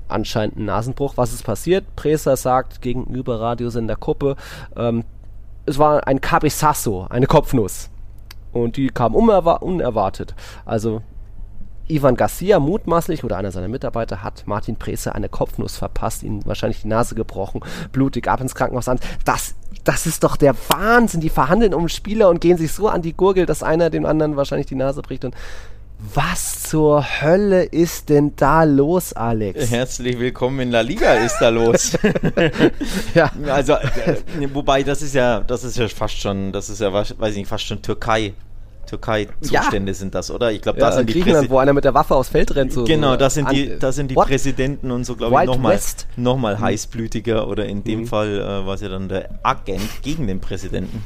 [0.09, 1.17] Anscheinend ein Nasenbruch.
[1.17, 1.97] Was ist passiert?
[1.97, 4.37] Preester sagt gegenüber Radiosender Kuppe,
[4.77, 5.05] ähm,
[5.67, 7.91] es war ein Cabezazo, eine Kopfnuss.
[8.53, 10.35] Und die kam unerwartet.
[10.65, 11.03] Also
[11.89, 16.83] Ivan Garcia mutmaßlich oder einer seiner Mitarbeiter hat Martin Prese eine Kopfnuss verpasst, ihm wahrscheinlich
[16.83, 17.61] die Nase gebrochen,
[17.93, 18.99] blutig ab ins Krankenhaus an.
[19.25, 19.55] Das,
[19.87, 21.21] das ist doch der Wahnsinn.
[21.21, 24.37] Die verhandeln um Spieler und gehen sich so an die Gurgel, dass einer dem anderen
[24.37, 25.35] wahrscheinlich die Nase bricht und
[26.15, 29.71] was zur Hölle ist denn da los, Alex?
[29.71, 31.93] Herzlich willkommen in La Liga ist da los.
[33.15, 33.33] ja.
[33.49, 34.17] Also, äh,
[34.53, 37.49] wobei, das ist ja, das ist ja fast schon, das ist ja, weiß ich nicht,
[37.49, 38.35] fast schon Türkei.
[38.87, 39.95] Türkei-Zustände ja.
[39.95, 40.53] sind das, oder?
[40.53, 42.73] Ich glaube, ja, da sind die Griechenland, wo einer mit der Waffe aufs Feld rennt.
[42.73, 45.79] So genau, das sind die, das sind die Präsidenten und so, glaube ich, nochmal
[46.17, 46.61] noch mal mhm.
[46.61, 48.07] heißblütiger oder in dem mhm.
[48.07, 51.05] Fall äh, war es ja dann der Agent gegen den Präsidenten.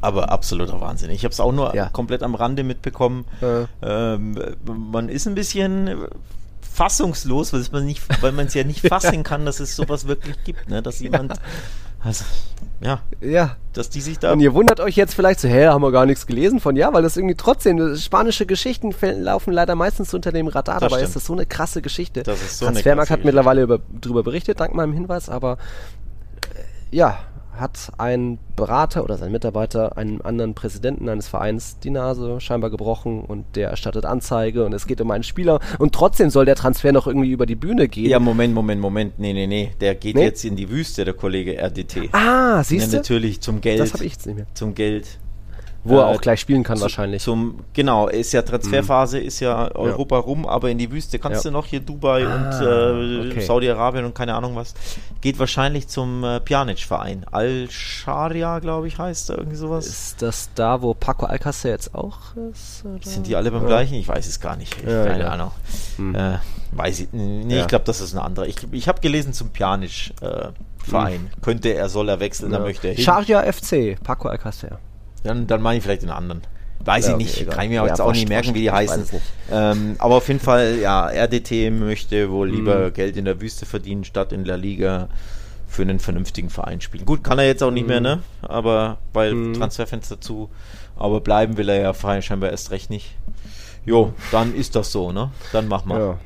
[0.00, 1.10] Aber absoluter Wahnsinn.
[1.10, 1.88] Ich habe es auch nur ja.
[1.88, 3.24] komplett am Rande mitbekommen.
[3.82, 6.06] Ähm, man ist ein bisschen
[6.72, 10.42] fassungslos, weil man nicht, weil man es ja nicht fassen kann, dass es sowas wirklich
[10.44, 10.82] gibt, ne?
[10.82, 11.34] Dass jemand
[12.04, 12.24] also,
[12.80, 13.00] ja.
[13.20, 13.56] Ja.
[13.72, 14.32] Dass die sich da.
[14.32, 16.92] Und ihr wundert euch jetzt vielleicht so, hä, haben wir gar nichts gelesen von, ja,
[16.92, 21.08] weil das irgendwie trotzdem, spanische Geschichten laufen leider meistens unter dem Radar, das dabei stimmt.
[21.08, 22.22] ist das so eine krasse Geschichte.
[22.22, 25.58] Das ist so Transfermarkt hat mittlerweile über, darüber berichtet, dank meinem Hinweis, aber
[26.54, 27.18] äh, ja,
[27.58, 33.22] hat ein Berater oder sein Mitarbeiter einem anderen Präsidenten eines Vereins die Nase scheinbar gebrochen
[33.22, 36.92] und der erstattet Anzeige und es geht um einen Spieler und trotzdem soll der Transfer
[36.92, 38.08] noch irgendwie über die Bühne gehen.
[38.08, 39.18] Ja, Moment, Moment, Moment.
[39.18, 39.72] Nee, nee, nee.
[39.80, 40.24] Der geht nee?
[40.24, 42.08] jetzt in die Wüste, der Kollege RDT.
[42.12, 42.92] Ah, siehst du?
[42.92, 43.80] Ja, natürlich zum Geld.
[43.80, 44.46] Das habe ich jetzt nicht mehr.
[44.54, 45.18] Zum Geld
[45.84, 47.22] wo er äh, auch gleich spielen kann, zu, wahrscheinlich.
[47.22, 49.26] Zum, genau, ist ja Transferphase, mhm.
[49.26, 50.20] ist ja Europa ja.
[50.20, 51.50] rum, aber in die Wüste kannst ja.
[51.50, 53.40] du noch hier Dubai ah, und äh, okay.
[53.40, 54.74] Saudi-Arabien und keine Ahnung was.
[55.20, 57.26] Geht wahrscheinlich zum äh, Pjanic-Verein.
[57.30, 59.86] Al-Sharia, glaube ich, heißt da irgendwie sowas.
[59.86, 62.84] Ist das da, wo Paco Alcacer jetzt auch ist?
[62.84, 63.04] Oder?
[63.04, 63.68] Sind die alle beim ja.
[63.68, 63.94] gleichen?
[63.94, 64.76] Ich weiß es gar nicht.
[64.78, 65.50] Ich, keine Ahnung.
[65.98, 66.14] Mhm.
[66.14, 66.38] Äh,
[66.72, 68.46] weiß ich, nee, ich glaube, das ist ein anderer.
[68.46, 70.12] Ich, ich habe gelesen zum Pjanic.
[70.20, 70.48] Äh,
[70.84, 71.22] Verein.
[71.22, 71.42] Mhm.
[71.42, 72.58] Könnte er, soll er wechseln, ja.
[72.58, 73.04] dann möchte er hin.
[73.04, 74.80] Sharia FC, Paco Alcacer.
[75.24, 76.42] Dann, dann meine ich vielleicht den anderen.
[76.84, 77.54] Weiß ja, ich nicht, egal.
[77.54, 79.04] kann ich mir ja, jetzt auch nicht merken, wie die heißen.
[79.52, 82.54] Ähm, aber auf jeden Fall, ja, RDT möchte wohl mhm.
[82.54, 85.08] lieber Geld in der Wüste verdienen, statt in der Liga
[85.68, 87.06] für einen vernünftigen Verein spielen.
[87.06, 87.88] Gut, kann er jetzt auch nicht mhm.
[87.88, 88.22] mehr, ne?
[88.42, 89.54] Aber weil mhm.
[89.54, 90.50] Transferfenster zu.
[90.96, 93.16] Aber bleiben will er ja scheinbar erst recht nicht.
[93.84, 95.30] Jo, dann ist das so, ne?
[95.52, 96.00] Dann mach mal.
[96.00, 96.18] Ja.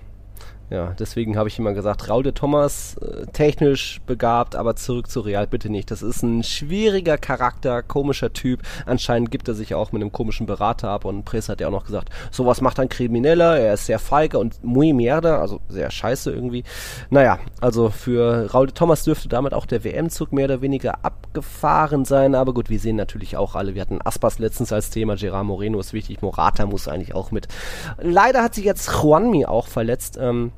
[0.68, 5.20] Ja, deswegen habe ich immer gesagt, Raul de Thomas, äh, technisch begabt, aber zurück zu
[5.20, 5.92] Real bitte nicht.
[5.92, 8.62] Das ist ein schwieriger Charakter, komischer Typ.
[8.84, 11.72] Anscheinend gibt er sich auch mit einem komischen Berater ab und Press hat ja auch
[11.72, 15.88] noch gesagt, sowas macht ein Krimineller, er ist sehr feige und muy mierda, also sehr
[15.88, 16.64] scheiße irgendwie.
[17.10, 22.04] Naja, also für Raul de Thomas dürfte damit auch der WM-Zug mehr oder weniger abgefahren
[22.04, 25.46] sein, aber gut, wir sehen natürlich auch alle, wir hatten Aspas letztens als Thema, Gerard
[25.46, 27.46] Moreno ist wichtig, Morata muss eigentlich auch mit.
[27.98, 30.50] Leider hat sich jetzt Juanmi auch verletzt, ähm,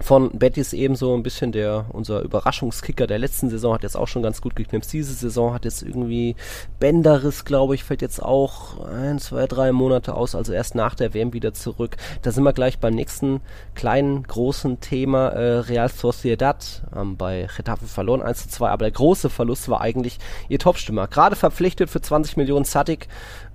[0.00, 4.22] von Betis ebenso ein bisschen der, unser Überraschungskicker der letzten Saison hat jetzt auch schon
[4.22, 4.92] ganz gut geknipst.
[4.92, 6.36] Diese Saison hat jetzt irgendwie
[6.78, 11.14] Bänderriss, glaube ich, fällt jetzt auch ein, zwei, drei Monate aus, also erst nach der
[11.14, 11.96] WM wieder zurück.
[12.22, 13.40] Da sind wir gleich beim nächsten
[13.74, 18.92] kleinen, großen Thema, äh, Real Sociedad, ähm, bei Getafe verloren 1 zu 2, aber der
[18.92, 20.18] große Verlust war eigentlich
[20.48, 21.08] ihr Topstimmer.
[21.08, 23.08] Gerade verpflichtet für 20 Millionen Sadik,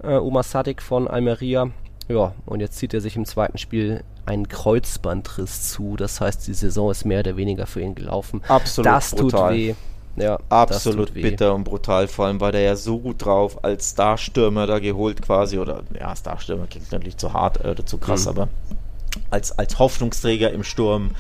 [0.03, 1.72] äh, Oma Sadik von Almeria.
[2.07, 5.95] Ja, und jetzt zieht er sich im zweiten Spiel einen Kreuzbandriss zu.
[5.95, 8.41] Das heißt, die Saison ist mehr oder weniger für ihn gelaufen.
[8.47, 9.49] Absolut das brutal.
[9.49, 9.75] tut weh.
[10.15, 12.07] Ja, absolut bitter und brutal.
[12.07, 15.57] Vor allem war der ja so gut drauf, als Starstürmer da geholt quasi.
[15.57, 18.30] Oder ja, Starstürmer klingt natürlich zu hart äh, oder zu krass, mhm.
[18.30, 18.47] aber
[19.31, 21.11] als, als Hoffnungsträger im Sturm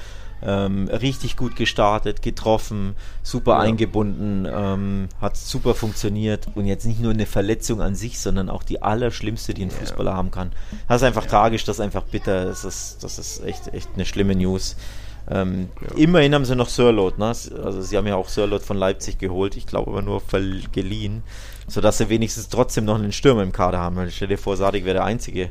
[0.45, 3.59] ähm, richtig gut gestartet, getroffen, super ja.
[3.59, 8.63] eingebunden, ähm, hat super funktioniert und jetzt nicht nur eine Verletzung an sich, sondern auch
[8.63, 10.17] die allerschlimmste, die ein Fußballer ja.
[10.17, 10.51] haben kann.
[10.87, 11.29] Das ist einfach ja.
[11.29, 14.75] tragisch, das ist einfach bitter, das ist, das ist echt, echt eine schlimme News.
[15.29, 17.27] Ähm, immerhin haben sie noch Sirlot, ne?
[17.27, 20.21] also sie haben ja auch Sirlot von Leipzig geholt, ich glaube aber nur
[20.73, 21.23] geliehen,
[21.67, 24.05] sodass sie wenigstens trotzdem noch einen Stürmer im Kader haben.
[24.11, 25.49] Stell dir vor, Sadik wäre der Einzige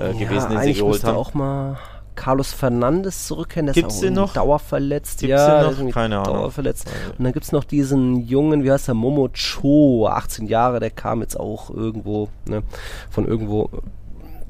[0.00, 1.16] äh, gewesen, den sie geholt haben.
[1.16, 1.78] auch mal
[2.14, 4.32] Carlos Fernandes zurückkehren, der gibt's ist auch den noch?
[4.34, 5.20] dauerverletzt.
[5.20, 5.94] Gibt's ja, den noch?
[5.94, 6.34] Keine Ahnung.
[6.34, 6.90] Dauerverletzt.
[7.18, 10.90] Und dann gibt es noch diesen Jungen, wie heißt der, Momo Cho, 18 Jahre, der
[10.90, 12.62] kam jetzt auch irgendwo, ne,
[13.10, 13.70] von irgendwo.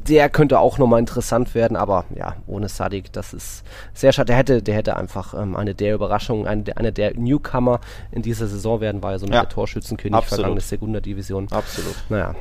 [0.07, 3.65] Der könnte auch nochmal interessant werden, aber ja, ohne Sadik, das ist
[3.95, 4.27] sehr schade.
[4.27, 7.81] Der hätte, der hätte einfach ähm, eine der Überraschungen, eine, eine der Newcomer
[8.12, 11.49] in dieser Saison werden, war ja so ein ja, Torschützenkönig vergangene Segunda Division.
[11.51, 11.95] Absolut.
[12.11, 12.35] Naja,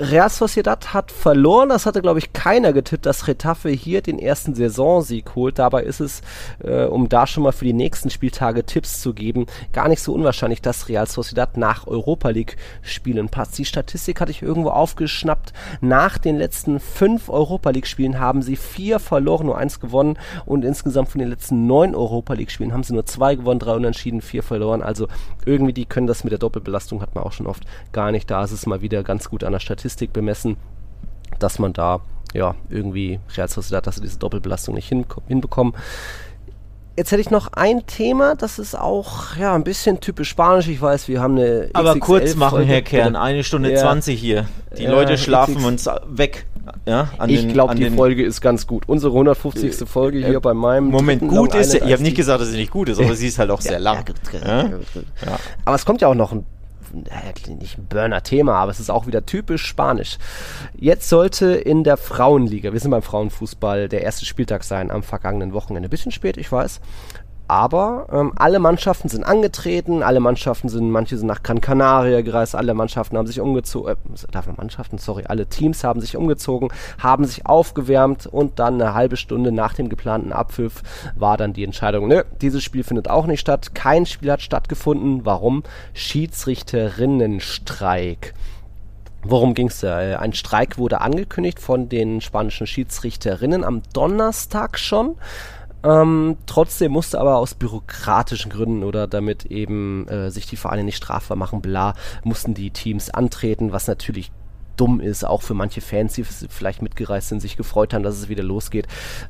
[0.00, 4.54] Real Sociedad hat verloren, das hatte glaube ich keiner getippt, dass Retafe hier den ersten
[4.54, 5.58] Saisonsieg holt.
[5.58, 6.22] Dabei ist es,
[6.64, 9.44] äh, um da schon mal für die nächsten Spieltage Tipps zu geben,
[9.74, 13.58] gar nicht so unwahrscheinlich, dass Real Sociedad nach Europa League Spielen passt.
[13.58, 15.52] Die Statistik hatte ich irgendwo aufgeschnappt.
[15.82, 20.64] Nach den letzten fünf Europa League Spielen haben sie vier verloren, nur eins gewonnen und
[20.64, 24.22] insgesamt von den letzten neun Europa League Spielen haben sie nur zwei gewonnen, drei unentschieden,
[24.22, 24.80] vier verloren.
[24.80, 25.08] Also
[25.44, 28.30] irgendwie die können das mit der Doppelbelastung hat man auch schon oft gar nicht.
[28.30, 30.56] Da ist es mal wieder ganz gut an der Statistik Statistik bemessen,
[31.38, 32.00] dass man da
[32.32, 35.74] ja irgendwie Real Sociedad, dass sie diese Doppelbelastung nicht hin, hinbekommen.
[36.96, 40.68] Jetzt hätte ich noch ein Thema, das ist auch ja ein bisschen typisch spanisch.
[40.68, 41.70] Ich weiß, wir haben eine.
[41.72, 43.78] Aber kurz machen, Herr Kern, eine Stunde ja.
[43.78, 44.46] 20 hier.
[44.76, 45.68] Die ja, Leute schlafen XXL.
[45.68, 46.46] uns weg.
[46.86, 48.84] Ja, ich glaube, die Folge ist ganz gut.
[48.86, 49.80] Unsere 150.
[49.80, 50.88] Äh, Folge hier äh, bei meinem.
[50.88, 53.38] Moment, gut ist, ich habe nicht gesagt, dass sie nicht gut ist, aber sie ist
[53.38, 54.04] halt auch sehr lang.
[55.64, 56.44] Aber es kommt ja auch noch ein
[56.92, 60.18] nicht ein Burner-Thema, aber es ist auch wieder typisch spanisch.
[60.74, 65.52] Jetzt sollte in der Frauenliga, wir sind beim Frauenfußball, der erste Spieltag sein am vergangenen
[65.52, 65.88] Wochenende.
[65.88, 66.80] Bisschen spät, ich weiß
[67.50, 72.54] aber ähm, alle Mannschaften sind angetreten, alle Mannschaften sind, manche sind nach Gran Canaria gereist,
[72.54, 73.96] alle Mannschaften haben sich umgezogen, äh,
[74.30, 76.68] darf man Mannschaften, sorry, alle Teams haben sich umgezogen,
[77.00, 80.84] haben sich aufgewärmt und dann eine halbe Stunde nach dem geplanten Abpfiff
[81.16, 85.24] war dann die Entscheidung, nö, dieses Spiel findet auch nicht statt, kein Spiel hat stattgefunden,
[85.24, 85.64] warum?
[85.92, 88.32] Schiedsrichterinnenstreik.
[89.22, 90.00] Worum ging es da?
[90.00, 95.16] Äh, ein Streik wurde angekündigt von den spanischen Schiedsrichterinnen am Donnerstag schon.
[95.82, 100.96] Ähm, trotzdem musste aber aus bürokratischen Gründen oder damit eben äh, sich die Vereine nicht
[100.96, 104.30] strafbar machen, bla, mussten die Teams antreten, was natürlich
[104.76, 108.28] dumm ist, auch für manche Fans, die vielleicht mitgereist sind, sich gefreut haben, dass es
[108.28, 108.86] wieder losgeht.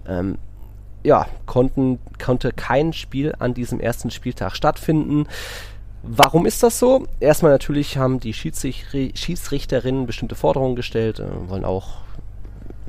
[0.06, 0.39] Ähm,
[1.02, 5.27] ja, konnten, konnte kein Spiel an diesem ersten Spieltag stattfinden.
[6.02, 7.06] Warum ist das so?
[7.20, 11.98] Erstmal natürlich haben die Schiedsrichterinnen bestimmte Forderungen gestellt, äh, wollen auch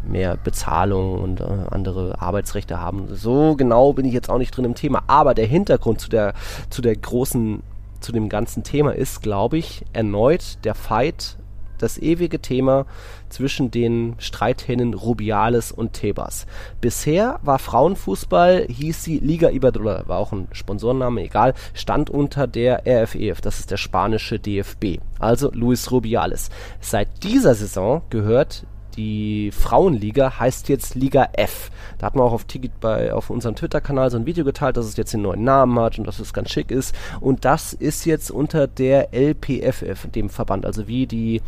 [0.04, 3.08] mehr Bezahlung und äh, andere Arbeitsrechte haben.
[3.16, 5.04] So genau bin ich jetzt auch nicht drin im Thema.
[5.08, 6.34] Aber der Hintergrund zu der,
[6.70, 7.64] zu der großen,
[8.00, 11.38] zu dem ganzen Thema ist, glaube ich, erneut der Fight,
[11.82, 12.86] das ewige Thema
[13.30, 16.46] zwischen den Streithähnen Rubiales und Tebas.
[16.80, 22.84] Bisher war Frauenfußball, hieß sie Liga Iberdrola, war auch ein Sponsorenname, egal, stand unter der
[22.86, 26.50] RFEF, das ist der spanische DFB, also Luis Rubiales.
[26.80, 28.66] Seit dieser Saison gehört
[28.96, 31.72] die Frauenliga heißt jetzt Liga F.
[31.98, 34.86] Da hat man auch auf, Ticket bei, auf unserem Twitter-Kanal so ein Video geteilt, dass
[34.86, 36.96] es jetzt den neuen Namen hat und dass es ganz schick ist.
[37.20, 41.42] Und das ist jetzt unter der LPFF, dem Verband, also wie die,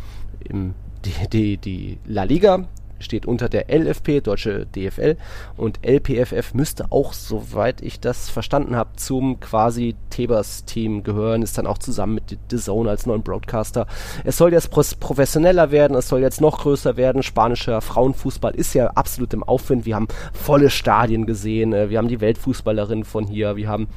[1.04, 2.66] die, die, die La Liga,
[3.04, 5.16] steht unter der LFP, deutsche DFL,
[5.56, 11.66] und LPFF müsste auch, soweit ich das verstanden habe, zum quasi Tebers-Team gehören, ist dann
[11.66, 13.86] auch zusammen mit The Zone als neuen Broadcaster.
[14.24, 14.70] Es soll jetzt
[15.00, 17.22] professioneller werden, es soll jetzt noch größer werden.
[17.22, 19.86] Spanischer Frauenfußball ist ja absolut im Aufwind.
[19.86, 23.88] Wir haben volle Stadien gesehen, äh, wir haben die Weltfußballerin von hier, wir haben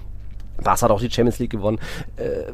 [0.64, 1.80] Barca hat auch die Champions League gewonnen.
[2.18, 2.52] Äh,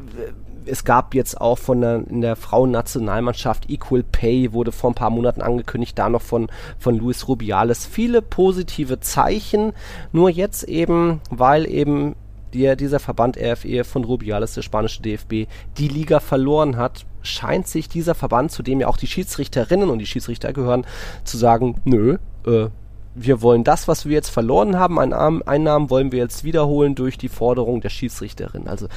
[0.66, 5.10] es gab jetzt auch von der, in der Frauennationalmannschaft Equal Pay, wurde vor ein paar
[5.10, 7.86] Monaten angekündigt, da noch von, von Luis Rubiales.
[7.86, 9.72] Viele positive Zeichen,
[10.12, 12.16] nur jetzt eben, weil eben
[12.54, 17.88] der, dieser Verband RFE von Rubiales, der spanische DFB, die Liga verloren hat, scheint sich
[17.88, 20.86] dieser Verband, zu dem ja auch die Schiedsrichterinnen und die Schiedsrichter gehören,
[21.24, 22.68] zu sagen, nö, äh,
[23.14, 27.28] wir wollen das, was wir jetzt verloren haben Einnahmen, wollen wir jetzt wiederholen durch die
[27.28, 28.66] Forderung der Schiedsrichterin.
[28.66, 28.88] Also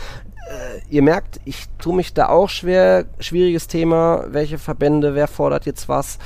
[0.89, 3.05] ihr merkt, ich tue mich da auch schwer.
[3.19, 6.19] Schwieriges Thema, welche Verbände, wer fordert jetzt was.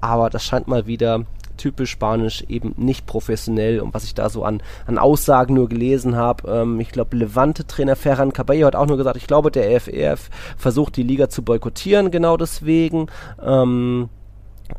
[0.00, 1.24] Aber das scheint mal wieder
[1.56, 3.80] typisch spanisch, eben nicht professionell.
[3.80, 7.96] Und was ich da so an, an Aussagen nur gelesen habe, ähm, ich glaube, Levante-Trainer
[7.96, 12.10] Ferran Cabello hat auch nur gesagt, ich glaube, der EFEF versucht die Liga zu boykottieren,
[12.10, 13.06] genau deswegen.
[13.42, 14.08] Ähm,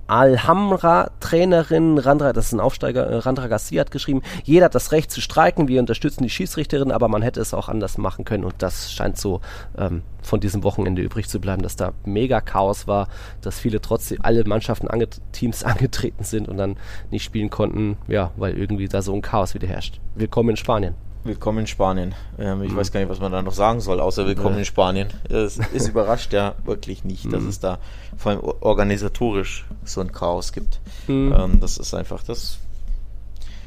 [0.08, 5.12] Alhamra-Trainerin Randra, das ist ein Aufsteiger, äh, Randra Garcia hat geschrieben, jeder hat das Recht
[5.12, 8.56] zu streiken, wir unterstützen die Schiedsrichterin, aber man hätte es auch anders machen können und
[8.60, 9.42] das scheint so
[9.78, 13.08] ähm, von diesem Wochenende übrig zu bleiben, dass da mega Chaos war,
[13.42, 16.78] dass viele trotzdem, alle Mannschaften, ange Teams angetreten sind und dann
[17.12, 20.00] nicht spielen konnten, ja, weil irgendwie da so ein Chaos wieder herrscht.
[20.16, 20.96] Willkommen in Spanien.
[21.28, 22.16] Willkommen in Spanien.
[22.40, 22.78] Ähm, ich mhm.
[22.78, 25.10] weiß gar nicht, was man da noch sagen soll, außer Willkommen in Spanien.
[25.28, 27.50] Es ist überrascht ja wirklich nicht, dass mhm.
[27.50, 27.80] es da
[28.18, 30.80] vor allem organisatorisch so ein Chaos gibt.
[31.08, 31.36] Mhm.
[31.38, 32.58] Ähm, das ist einfach, das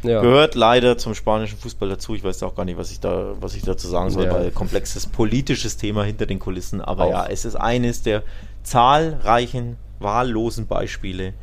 [0.03, 0.21] ja.
[0.21, 2.15] gehört leider zum spanischen Fußball dazu.
[2.15, 4.35] Ich weiß auch gar nicht, was ich da, was ich dazu sagen soll, ja.
[4.35, 6.81] weil komplexes politisches Thema hinter den Kulissen.
[6.81, 7.11] Aber auch.
[7.11, 8.23] ja, es ist eines der
[8.63, 11.35] zahlreichen wahllosen Beispiele,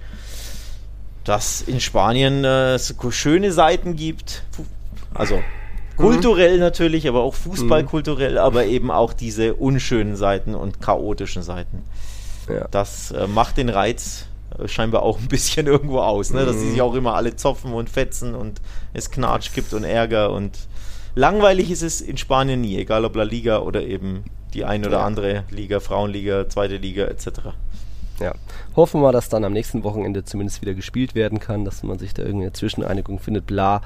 [1.24, 4.44] dass in Spanien äh, es schöne Seiten gibt.
[5.14, 5.40] Also
[5.98, 6.60] Kulturell mhm.
[6.60, 8.38] natürlich, aber auch fußballkulturell, mhm.
[8.38, 11.84] aber eben auch diese unschönen Seiten und chaotischen Seiten.
[12.50, 12.68] Ja.
[12.70, 14.26] das äh, macht den Reiz
[14.58, 16.46] äh, scheinbar auch ein bisschen irgendwo aus, ne?
[16.46, 16.84] dass sie sich mhm.
[16.84, 18.62] auch immer alle zopfen und fetzen und
[18.94, 20.58] es Knatsch gibt und Ärger und
[21.16, 25.00] langweilig ist es in Spanien nie, egal ob La Liga oder eben die ein oder
[25.00, 25.06] ja.
[25.06, 27.28] andere Liga, Frauenliga, zweite Liga etc.
[28.20, 28.34] Ja,
[28.76, 32.16] hoffen wir, dass dann am nächsten Wochenende zumindest wieder gespielt werden kann, dass man sich
[32.16, 33.82] da irgendeine Zwischeneinigung findet, bla.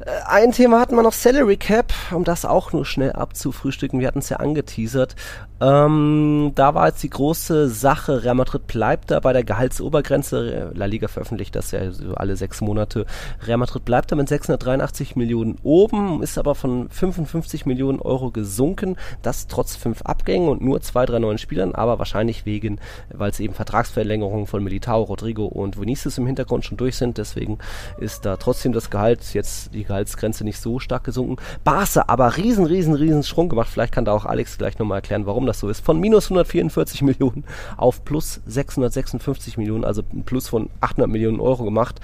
[0.00, 4.00] Äh, ein Thema hatten wir noch Salary Cap, um das auch nur schnell abzufrühstücken.
[4.00, 5.16] Wir hatten es ja angeteasert.
[5.62, 10.72] Ähm, da war jetzt die große Sache, Real Madrid bleibt da bei der Gehaltsobergrenze.
[10.74, 13.04] La Liga veröffentlicht das ja so alle sechs Monate.
[13.46, 18.96] Real Madrid bleibt da mit 683 Millionen oben, ist aber von 55 Millionen Euro gesunken.
[19.20, 22.80] Das trotz fünf Abgängen und nur zwei, drei neuen Spielern, aber wahrscheinlich wegen,
[23.12, 27.18] weil es eben Vertragsverlängerungen von Militao, Rodrigo und Vinicius im Hintergrund schon durch sind.
[27.18, 27.58] Deswegen
[27.98, 31.36] ist da trotzdem das Gehalt, jetzt die Gehaltsgrenze nicht so stark gesunken.
[31.62, 33.68] Barca aber riesen, riesen, riesen Sprung gemacht.
[33.70, 35.84] Vielleicht kann da auch Alex gleich nochmal erklären, warum das so ist.
[35.84, 37.44] Von minus 144 Millionen
[37.76, 42.00] auf plus 656 Millionen, also ein Plus von 800 Millionen Euro gemacht.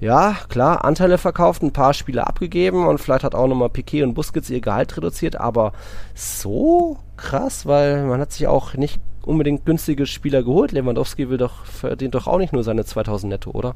[0.00, 4.14] Ja, klar, Anteile verkauft, ein paar Spiele abgegeben und vielleicht hat auch nochmal Piquet und
[4.14, 5.72] Busquets ihr Gehalt reduziert, aber
[6.14, 10.72] so krass, weil man hat sich auch nicht unbedingt günstige Spieler geholt.
[10.72, 13.74] Lewandowski will doch, verdient doch auch nicht nur seine 2000 netto, oder?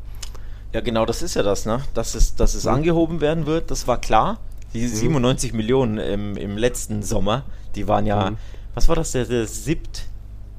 [0.73, 1.83] Ja, genau, das ist ja das, ne?
[1.95, 2.73] Dass es, dass es mhm.
[2.73, 4.39] angehoben werden wird, das war klar.
[4.75, 5.57] Die 97 mhm.
[5.59, 8.37] Millionen im, im letzten Sommer, die waren ja, mhm
[8.75, 10.07] was war das, der, der siebt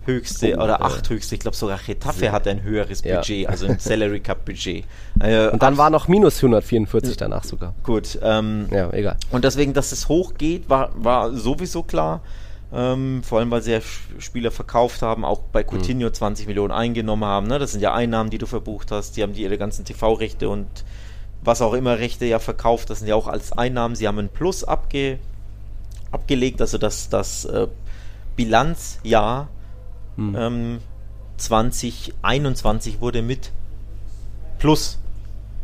[0.05, 3.49] höchste oh, oder äh, acht höchste, ich glaube sogar Getafe hat ein höheres Budget, ja.
[3.49, 4.85] also ein Salary Cup Budget.
[5.19, 7.73] Äh, und dann war noch minus 144 danach sogar.
[7.83, 9.17] Gut, ähm, ja, egal.
[9.31, 12.21] Und deswegen, dass es hochgeht, war, war sowieso klar.
[12.75, 13.81] Ähm, vor allem, weil sie ja
[14.17, 16.13] Spieler verkauft haben, auch bei Coutinho mhm.
[16.13, 17.45] 20 Millionen eingenommen haben.
[17.45, 17.59] Ne?
[17.59, 19.15] Das sind ja Einnahmen, die du verbucht hast.
[19.15, 20.67] Die haben die ihre ganzen TV-Rechte und
[21.43, 22.89] was auch immer Rechte ja verkauft.
[22.89, 23.95] Das sind ja auch als Einnahmen.
[23.95, 25.19] Sie haben ein Plus abge,
[26.11, 27.67] abgelegt, also das, das äh,
[28.35, 29.49] Bilanzjahr
[30.15, 30.35] hm.
[30.35, 30.79] ähm,
[31.37, 33.51] 2021 wurde mit
[34.57, 34.97] Plus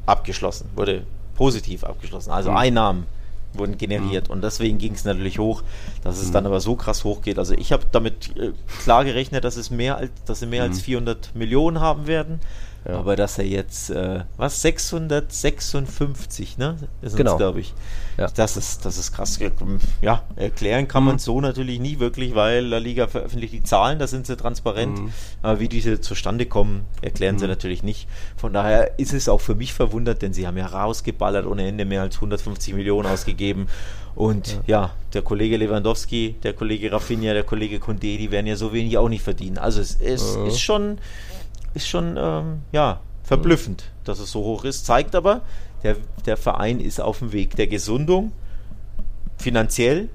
[0.05, 1.05] abgeschlossen, wurde
[1.35, 2.31] positiv abgeschlossen.
[2.31, 2.57] Also hm.
[2.57, 3.07] Einnahmen
[3.53, 4.33] wurden generiert hm.
[4.33, 5.63] und deswegen ging es natürlich hoch,
[6.03, 6.33] dass es hm.
[6.33, 7.39] dann aber so krass hochgeht.
[7.39, 8.51] Also ich habe damit äh,
[8.83, 11.39] klar gerechnet, dass es mehr als, dass sie mehr als 400 hm.
[11.39, 12.39] Millionen haben werden.
[12.87, 12.97] Ja.
[12.97, 16.77] Aber dass er jetzt, äh, was, 656, ne?
[17.01, 17.37] Ist genau.
[17.37, 17.73] glaube ich.
[18.19, 18.27] Ja.
[18.35, 19.39] Das, ist, das ist krass.
[20.01, 21.19] Ja, erklären kann man mhm.
[21.19, 24.99] so natürlich nie wirklich, weil La Liga veröffentlicht die Zahlen, da sind sie transparent.
[24.99, 25.13] Mhm.
[25.41, 27.39] Aber wie diese zustande kommen, erklären mhm.
[27.39, 28.09] sie natürlich nicht.
[28.35, 31.85] Von daher ist es auch für mich verwundert, denn sie haben ja rausgeballert ohne Ende
[31.85, 33.67] mehr als 150 Millionen ausgegeben.
[34.15, 34.81] Und ja.
[34.81, 38.97] ja, der Kollege Lewandowski, der Kollege Rafinha, der Kollege Condé, die werden ja so wenig
[38.97, 39.57] auch nicht verdienen.
[39.57, 40.45] Also es, es mhm.
[40.47, 40.97] ist schon
[41.73, 44.85] ist schon ähm, ja, verblüffend, dass es so hoch ist.
[44.85, 45.41] Zeigt aber,
[45.83, 45.95] der,
[46.25, 48.31] der Verein ist auf dem Weg der Gesundung,
[49.37, 50.09] finanziell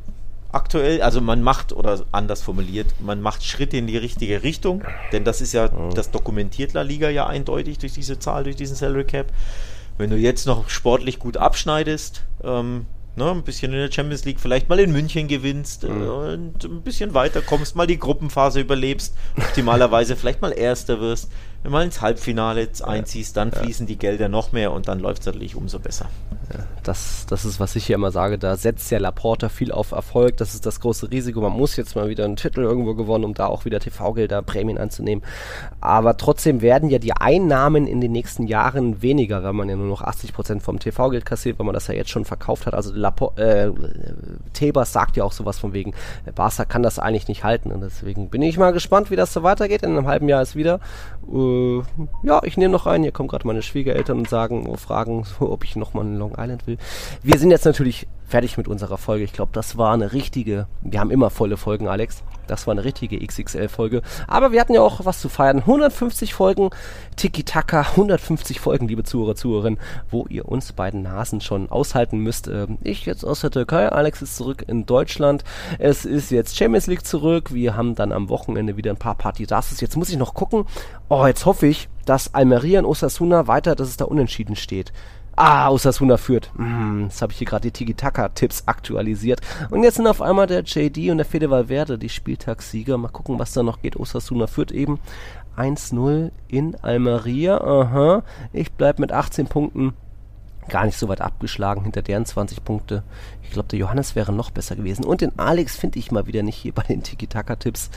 [0.52, 1.02] aktuell.
[1.02, 4.82] Also man macht, oder anders formuliert, man macht Schritte in die richtige Richtung,
[5.12, 8.76] denn das ist ja, das dokumentiert La Liga ja eindeutig durch diese Zahl, durch diesen
[8.76, 9.32] Salary Cap.
[9.98, 12.86] Wenn du jetzt noch sportlich gut abschneidest, ähm,
[13.16, 16.02] ne, ein bisschen in der Champions League, vielleicht mal in München gewinnst mhm.
[16.02, 21.30] äh, und ein bisschen weiter kommst, mal die Gruppenphase überlebst, optimalerweise vielleicht mal Erster wirst,
[21.70, 25.56] mal ins Halbfinale einziehst, dann fließen die Gelder noch mehr und dann läuft es natürlich
[25.56, 26.06] umso besser.
[26.82, 30.36] Das, das ist, was ich hier immer sage, da setzt ja Laporta viel auf Erfolg,
[30.36, 33.32] das ist das große Risiko, man muss jetzt mal wieder einen Titel irgendwo gewonnen, um
[33.32, 35.24] da auch wieder TV-Gelder, Prämien anzunehmen,
[35.80, 39.86] aber trotzdem werden ja die Einnahmen in den nächsten Jahren weniger, weil man ja nur
[39.86, 43.32] noch 80% vom TV-Geld kassiert, weil man das ja jetzt schon verkauft hat, also Lapo
[43.36, 43.70] äh,
[44.52, 45.94] Tebas sagt ja auch sowas von wegen,
[46.34, 47.70] Barca kann das eigentlich nicht halten.
[47.70, 50.56] Und deswegen bin ich mal gespannt, wie das so weitergeht, in einem halben Jahr ist
[50.56, 50.80] wieder
[51.32, 51.82] äh,
[52.22, 53.04] ja, ich nehme noch einen.
[53.04, 56.66] Hier kommen gerade meine Schwiegereltern und sagen, oh, fragen, ob ich nochmal in Long Island
[56.66, 56.78] will.
[57.22, 59.24] Wir sind jetzt natürlich fertig mit unserer Folge.
[59.24, 62.22] Ich glaube, das war eine richtige, wir haben immer volle Folgen, Alex.
[62.46, 64.02] Das war eine richtige XXL-Folge.
[64.26, 65.58] Aber wir hatten ja auch was zu feiern.
[65.58, 66.70] 150 Folgen
[67.16, 69.78] Tiki-Taka, 150 Folgen, liebe Zuhörer, Zuhörerinnen,
[70.10, 72.48] wo ihr uns beiden Nasen schon aushalten müsst.
[72.48, 75.44] Ähm, ich jetzt aus der Türkei, Alex ist zurück in Deutschland.
[75.78, 77.52] Es ist jetzt Champions League zurück.
[77.52, 79.80] Wir haben dann am Wochenende wieder ein paar Partidas.
[79.80, 80.64] Jetzt muss ich noch gucken.
[81.08, 84.92] Oh, jetzt hoffe ich, dass Almeria und Osasuna weiter, dass es da unentschieden steht.
[85.36, 86.50] Ah, Osasuna führt.
[86.56, 89.40] Hm, jetzt habe ich hier gerade die Tiki-Taka-Tipps aktualisiert.
[89.70, 92.96] Und jetzt sind auf einmal der JD und der Fede Valverde die Spieltagssieger.
[92.98, 93.96] Mal gucken, was da noch geht.
[93.96, 95.00] Osasuna führt eben
[95.56, 97.58] 1-0 in Almeria.
[97.60, 98.22] Aha.
[98.52, 99.94] Ich bleibe mit 18 Punkten
[100.68, 103.02] gar nicht so weit abgeschlagen hinter deren 20 Punkte.
[103.42, 105.04] Ich glaube, der Johannes wäre noch besser gewesen.
[105.04, 107.90] Und den Alex finde ich mal wieder nicht hier bei den Tiki-Taka-Tipps.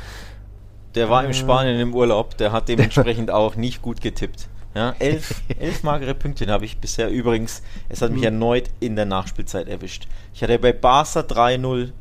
[0.96, 4.50] Der war in Spanien im Urlaub, der hat dementsprechend auch nicht gut getippt.
[4.76, 7.62] Ja, elf, elf magere Pünktchen habe ich bisher übrigens.
[7.90, 8.26] Es hat mich mhm.
[8.26, 10.08] erneut in der Nachspielzeit erwischt.
[10.34, 11.92] Ich hatte bei Barca 3-0,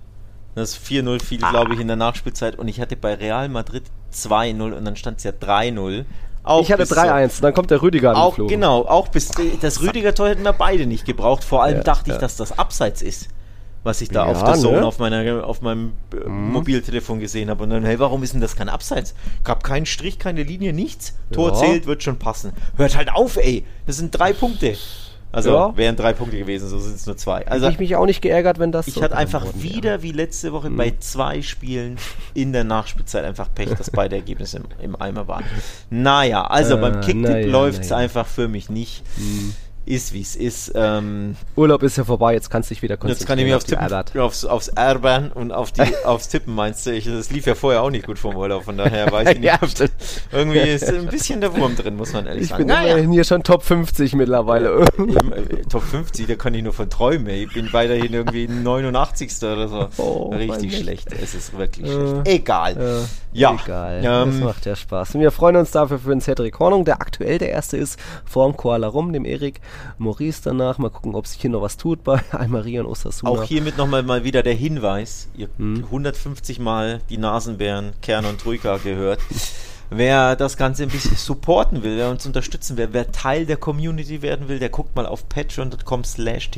[0.54, 1.50] das 4-0 fiel, ah.
[1.50, 5.18] glaube ich, in der Nachspielzeit und ich hatte bei Real Madrid 2-0 und dann stand
[5.18, 6.04] es ja 3-0.
[6.42, 9.30] Auch ich hatte bis 3-1, dann kommt der Rüdiger Auch genau, auch bis
[9.60, 11.42] das Rüdiger-Tor hätten wir beide nicht gebraucht.
[11.42, 12.20] Vor allem Ja, dachte ich, ja.
[12.20, 13.28] dass das Abseits ist,
[13.86, 14.86] was ich da Ja, auf der Zone ne?
[14.86, 17.64] auf meiner auf meinem äh, Mobiltelefon gesehen habe.
[17.64, 19.14] Und dann, hey, warum ist denn das kein Abseits?
[19.44, 21.14] Gab keinen Strich, keine Linie, nichts.
[21.32, 21.54] Tor Ja.
[21.54, 22.52] zählt, wird schon passen.
[22.76, 23.64] Hört halt auf, ey.
[23.86, 24.76] Das sind drei Punkte.
[25.32, 25.76] Also Ja.
[25.76, 27.38] wären drei Punkte gewesen, so sind es nur zwei.
[27.46, 30.02] Also Also ich mich auch nicht geärgert, wenn das ich so hatte einfach worden wieder
[30.02, 30.76] wie letzte Woche Mhm.
[30.76, 31.96] bei zwei Spielen
[32.32, 35.44] in der Nachspielzeit einfach Pech, dass beide Ergebnisse im, im Eimer waren.
[35.90, 37.98] Naja, also Äh, beim Kicktipp naja, läuft es naja.
[37.98, 38.02] Mhm.
[38.04, 39.02] einfach für mich nicht.
[39.86, 40.72] Ist wie es ist.
[40.74, 43.18] Ähm, Urlaub ist ja vorbei, jetzt kannst du dich wieder konzentrieren.
[43.20, 43.66] jetzt kann ich mich auf aufs,
[44.10, 46.90] Tippen, aufs, aufs Erben und auf die, aufs Tippen meinst du.
[46.92, 49.46] Ich, das lief ja vorher auch nicht gut vom Urlaub, von daher weiß ich nicht.
[49.46, 49.58] Ja.
[50.32, 52.66] Irgendwie ist ein bisschen der Wurm drin, muss man ehrlich Ich sagen.
[52.66, 54.80] bin immerhin hier schon Top 50 mittlerweile.
[54.98, 57.28] Äh, Top 50, da kann ich nur von träumen.
[57.28, 59.30] Ich bin weiterhin irgendwie 89.
[59.42, 59.88] oder so.
[59.98, 61.08] Oh, Richtig schlecht.
[61.22, 62.26] Es ist wirklich Äh, schlecht.
[62.26, 62.76] Egal.
[62.76, 64.00] Äh, Ja, Egal.
[64.04, 65.14] ähm, das macht ja Spaß.
[65.14, 68.48] Und wir freuen uns dafür für den Cedric Hornung, der aktuell der erste ist, vor
[68.50, 69.60] dem Koala Rum, dem Erik.
[69.98, 70.78] Maurice danach.
[70.78, 73.30] Mal gucken, ob sich hier noch was tut bei Almaria und Osasuna.
[73.32, 75.28] Auch hiermit nochmal mal wieder der Hinweis.
[75.36, 75.84] Ihr Hm.
[75.84, 79.20] 150 Mal die Nasenbären Kern und Troika gehört.
[79.88, 84.20] Wer das Ganze ein bisschen supporten will, wer uns unterstützen will, wer Teil der Community
[84.20, 86.50] werden will, der guckt mal auf patreon.com slash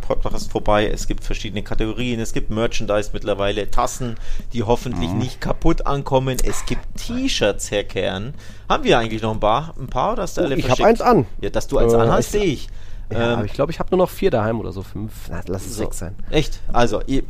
[0.00, 0.86] podcast vorbei.
[0.88, 4.16] Es gibt verschiedene Kategorien, es gibt Merchandise mittlerweile, Tassen,
[4.54, 5.18] die hoffentlich Mhm.
[5.18, 6.38] nicht kaputt ankommen.
[6.42, 8.32] Es gibt T-Shirts, Herr Kern.
[8.68, 10.76] Haben wir eigentlich noch ein paar, ein paar oder hast du Oh, alle ich hab
[10.78, 10.88] verschickt?
[10.88, 11.26] eins an.
[11.42, 12.68] Ja, dass du eins Äh, anhast, ich- sehe ich.
[13.12, 14.82] Ja, Ähm, aber ich glaube, ich habe nur noch vier daheim oder so.
[14.82, 15.12] Fünf.
[15.28, 15.82] Na, lass es so.
[15.84, 16.14] sechs sein.
[16.30, 16.60] Echt?
[16.72, 17.24] Also, ihr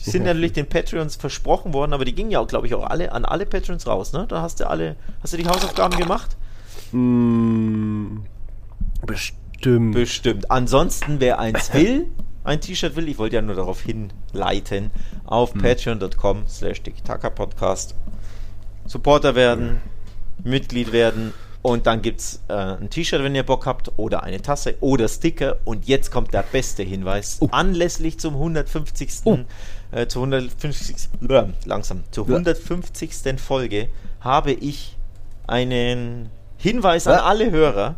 [0.00, 3.12] sind natürlich den Patreons versprochen worden, aber die gingen ja auch, glaube ich, auch alle
[3.12, 4.26] an alle Patreons raus, ne?
[4.28, 6.36] Da hast du alle, hast du die Hausaufgaben gemacht?
[6.92, 8.18] Mm,
[9.06, 9.94] bestimmt.
[9.94, 10.50] Bestimmt.
[10.50, 12.06] Ansonsten, wer eins will,
[12.44, 14.90] ein T-Shirt will, ich wollte ja nur darauf hinleiten,
[15.24, 16.80] auf patreon.com slash
[17.34, 17.94] podcast
[18.86, 19.82] Supporter werden,
[20.42, 24.40] Mitglied werden und dann gibt es äh, ein T-Shirt, wenn ihr Bock habt, oder eine
[24.40, 25.58] Tasse oder Sticker.
[25.64, 27.40] Und jetzt kommt der beste Hinweis.
[27.50, 29.10] Anlässlich zum 150.
[29.24, 29.38] Oh.
[29.90, 30.96] Äh, zur 150.
[31.20, 32.04] Bäh, langsam.
[32.10, 32.34] Zur Ja.
[32.36, 33.40] 150.
[33.40, 33.88] Folge
[34.20, 34.96] habe ich
[35.46, 37.96] einen Hinweis an alle Hörer.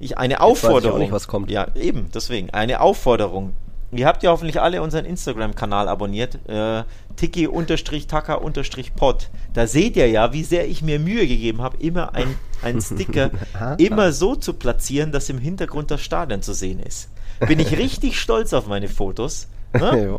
[0.00, 0.98] Ich, eine weiß ich Aufforderung.
[0.98, 1.50] nicht, was kommt.
[1.50, 2.50] Ja, eben, deswegen.
[2.50, 3.52] Eine Aufforderung.
[3.92, 6.40] Ihr habt ja hoffentlich alle unseren Instagram-Kanal abonniert.
[6.48, 6.82] Äh,
[7.14, 9.30] Tiki-Taka-Pod.
[9.54, 13.30] Da seht ihr ja, wie sehr ich mir Mühe gegeben habe, immer ein, ein Sticker
[13.78, 17.10] immer so zu platzieren, dass im Hintergrund das Stadion zu sehen ist.
[17.46, 19.48] Bin ich richtig stolz auf meine Fotos.
[19.78, 20.06] Ne?
[20.10, 20.18] Ja.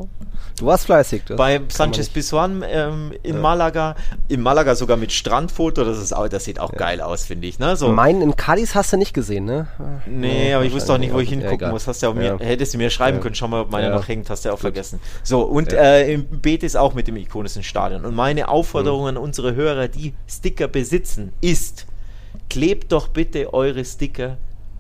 [0.60, 1.22] Du warst fleißig.
[1.28, 3.96] Das Bei Sanchez Pizjuan ähm, in Malaga.
[4.28, 5.84] In Malaga sogar mit Strandfoto.
[5.84, 7.60] Das, ist auch, das sieht auch geil aus, finde ich.
[7.60, 7.76] Ne?
[7.76, 7.90] So.
[7.90, 9.68] Meinen in Cadiz hast du nicht gesehen, ne?
[10.08, 11.86] Nee, aber ich wusste auch nicht, wo ich Ja, hingucken muss.
[11.88, 12.40] Hast ja mir, Ja.
[12.40, 13.22] Hättest du mir schreiben Ja.
[13.24, 13.96] können, schau mal, ob meiner Ja.
[13.96, 15.00] noch hängt, hast du ja auch vergessen.
[15.22, 18.04] So, und äh, im Betis auch mit dem ikonischen Stadion.
[18.04, 19.08] Und meine Aufforderung Mhm.
[19.10, 21.86] an unsere Hörer, die Sticker besitzen, ist,
[22.50, 24.38] klebt doch bitte eure Sticker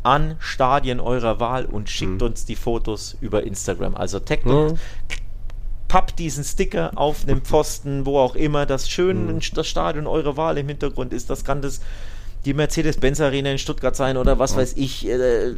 [0.07, 3.95] an Stadien eurer Wahl und schickt uns die Fotos über Instagram.
[3.95, 4.77] Also taggt Mhm.
[5.89, 9.39] pappt diesen Sticker auf einem Pfosten, wo auch immer, das schön Mhm.
[9.53, 11.29] das Stadion eurer Wahl im Hintergrund ist.
[11.29, 11.81] Das kann das
[12.45, 15.55] die Mercedes-Benz Arena in Stuttgart sein oder was weiß ich, äh,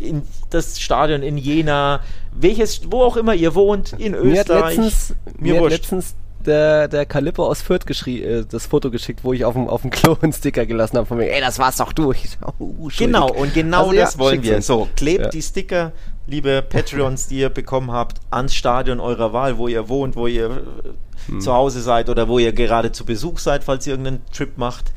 [0.00, 2.00] in, das Stadion in Jena,
[2.32, 4.76] welches, wo auch immer ihr wohnt, in Mir hat Österreich.
[4.76, 6.14] letztens, mir mir hat letztens
[6.46, 9.82] der, der Kalippo aus Fürth geschrie, äh, das Foto geschickt, wo ich auf dem, auf
[9.82, 11.30] dem Klo einen Sticker gelassen habe von mir.
[11.30, 12.12] Ey, das war's doch du.
[12.12, 12.88] Ich, oh.
[12.96, 14.62] Genau, und genau Also ja, das wollen schickt's wir.
[14.62, 15.30] So, klebt Ja.
[15.30, 15.92] die Sticker,
[16.26, 20.46] liebe Patreons, die ihr bekommen habt, ans Stadion eurer Wahl, wo ihr wohnt, wo ihr
[20.50, 20.90] äh,
[21.26, 21.40] Hm.
[21.40, 24.92] zu Hause seid oder wo ihr gerade zu Besuch seid, falls ihr irgendeinen Trip macht.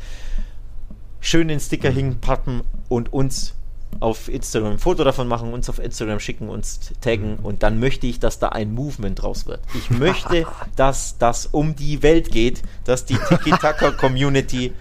[1.20, 3.54] Schön den Sticker hinpappen und uns
[4.00, 8.08] auf Instagram ein Foto davon machen, uns auf Instagram schicken, uns taggen und dann möchte
[8.08, 9.60] ich, dass da ein Movement draus wird.
[9.76, 10.46] Ich möchte,
[10.76, 14.74] dass das um die Welt geht, dass die Tiki-Taka-Community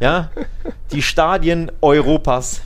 [0.00, 0.30] ja,
[0.92, 2.60] die Stadien Europas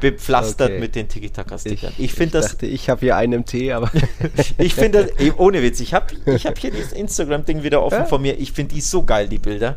[0.00, 0.80] bepflastert Okay.
[0.80, 1.92] mit den Tiki-Taka-Stickern.
[1.98, 3.90] Ich, finde das, dachte, ich habe hier einen im Tee, aber
[4.58, 7.98] ich finde das, ey, ohne Witz, ich habe ich hab hier dieses Instagram-Ding wieder offen
[8.00, 8.04] Ja?
[8.06, 8.38] von mir.
[8.38, 9.76] Ich finde die so geil, die Bilder.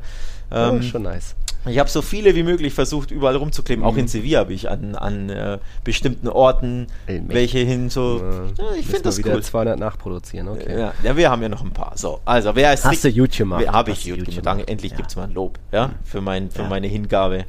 [0.55, 1.35] Oh, Ähm, schon nice.
[1.67, 3.83] ich habe so viele wie möglich versucht, überall rumzukleben.
[3.83, 3.99] Auch Mhm.
[3.99, 8.17] in Sevilla habe ich an, an äh, bestimmten Orten Ey, welche hin so.
[8.19, 9.43] Äh, Ja, ich finde das wieder cool.
[9.43, 10.79] 200 nachproduzieren, okay.
[10.79, 11.93] Ja, ja, wir haben ja noch ein paar.
[11.95, 13.67] So, also wer ist Hast du gut gemacht.
[13.67, 14.25] Habe ich gemacht.
[14.25, 14.45] gemacht.
[14.45, 14.97] Danke, endlich Ja.
[14.97, 16.69] gibt es mal ein Lob, ja, für, mein, für Ja.
[16.69, 17.45] meine Hingabe.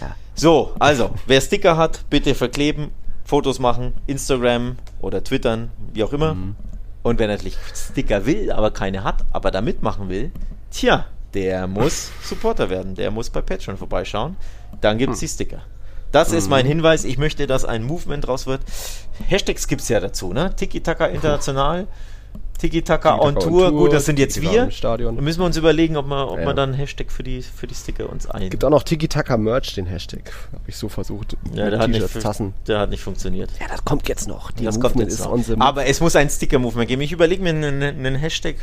[0.00, 0.14] Ja.
[0.34, 2.92] So, also, wer Sticker hat, bitte verkleben,
[3.24, 6.34] Fotos machen, Instagram oder Twittern, wie auch immer.
[6.34, 6.56] Mhm.
[7.02, 10.30] Und wer natürlich Sticker will, aber keine hat, aber da mitmachen will,
[10.70, 12.94] tja, der muss Supporter werden.
[12.94, 14.36] Der muss bei Patreon vorbeischauen.
[14.80, 15.26] Dann gibt es Hm.
[15.26, 15.62] die Sticker.
[16.12, 17.04] Das ist mein Hinweis.
[17.04, 18.60] Ich möchte, dass ein Movement draus wird.
[19.28, 20.54] Hashtags gibt es ja dazu, ne?
[20.56, 21.86] Tiki-Taka International.
[22.58, 23.70] Tiki-Taka on on Tour.
[23.72, 24.70] Gut, das sind jetzt wir.
[24.70, 25.16] Stadion.
[25.16, 26.46] Da müssen wir uns überlegen, ob wir, ob Ja.
[26.46, 28.50] wir dann Hashtag für die, für die Sticker uns ein.
[28.50, 30.32] Gibt auch noch Tiki-Taka Merch, den Hashtag.
[30.52, 31.36] Habe ich so versucht.
[31.54, 32.52] Ja, der hat, nicht, Tassen.
[32.66, 33.50] der hat nicht funktioniert.
[33.60, 34.50] Ja, das kommt jetzt noch.
[34.50, 35.64] Die das Movement kommt jetzt noch.
[35.64, 37.00] Aber es muss ein Sticker-Movement geben.
[37.02, 38.56] Ich überlege mir einen, einen Hashtag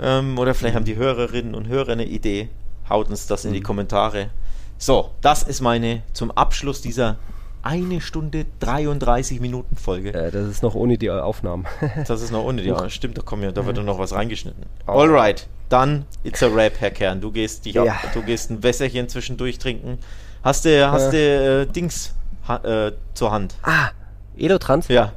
[0.00, 2.48] ähm, oder vielleicht haben die Hörerinnen und Hörer eine Idee.
[2.88, 4.30] Haut uns das in die Kommentare.
[4.78, 7.16] So, das ist meine zum Abschluss dieser
[7.62, 10.14] eine Stunde 33 Minuten Folge.
[10.14, 11.66] Äh, das ist noch ohne die Aufnahmen.
[12.06, 12.74] Das ist noch ohne die.
[12.88, 14.64] Stimmt, da, kommen ja, da wird noch was reingeschnitten.
[14.86, 17.20] Alright, dann it's a rap, Herr Kern.
[17.20, 17.84] Du gehst, dich Ja.
[17.84, 19.98] ab, du gehst ein Wässerchen zwischendurch trinken.
[20.42, 22.14] Hast du, hast du äh, Dings
[22.48, 22.56] ha,
[22.86, 23.54] äh, zur Hand?
[23.62, 23.90] ah,
[24.38, 24.88] Elotrans?
[24.88, 25.12] Ja.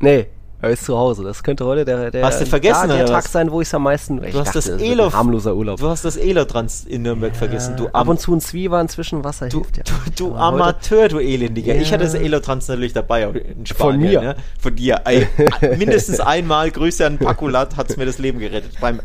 [0.00, 0.26] Nee,
[0.68, 1.22] ist zu Hause.
[1.24, 3.32] Das könnte heute der, der, Hast du vergessen, der oder Tag was?
[3.32, 4.22] sein, wo ich es am meisten.
[4.24, 5.78] Ich Du hast das das Elo- harmloser Urlaub.
[5.80, 7.76] Du hast das Elotrans in Nürnberg vergessen.
[7.76, 9.82] Du, Ab und zu ein Zwieber, ein Zwischenwasser du, hilft ja.
[10.16, 11.74] du, du Amateur, du Elendiger.
[11.74, 11.94] Ich Ja.
[11.94, 14.00] hatte das Elotrans natürlich dabei in Spanien.
[14.00, 14.20] mir.
[14.20, 14.36] Ne?
[14.60, 15.00] Von dir.
[15.04, 15.26] Ey,
[15.78, 18.72] mindestens einmal, Grüße an Pakulat, hat es mir das Leben gerettet.
[18.80, 19.00] Beim,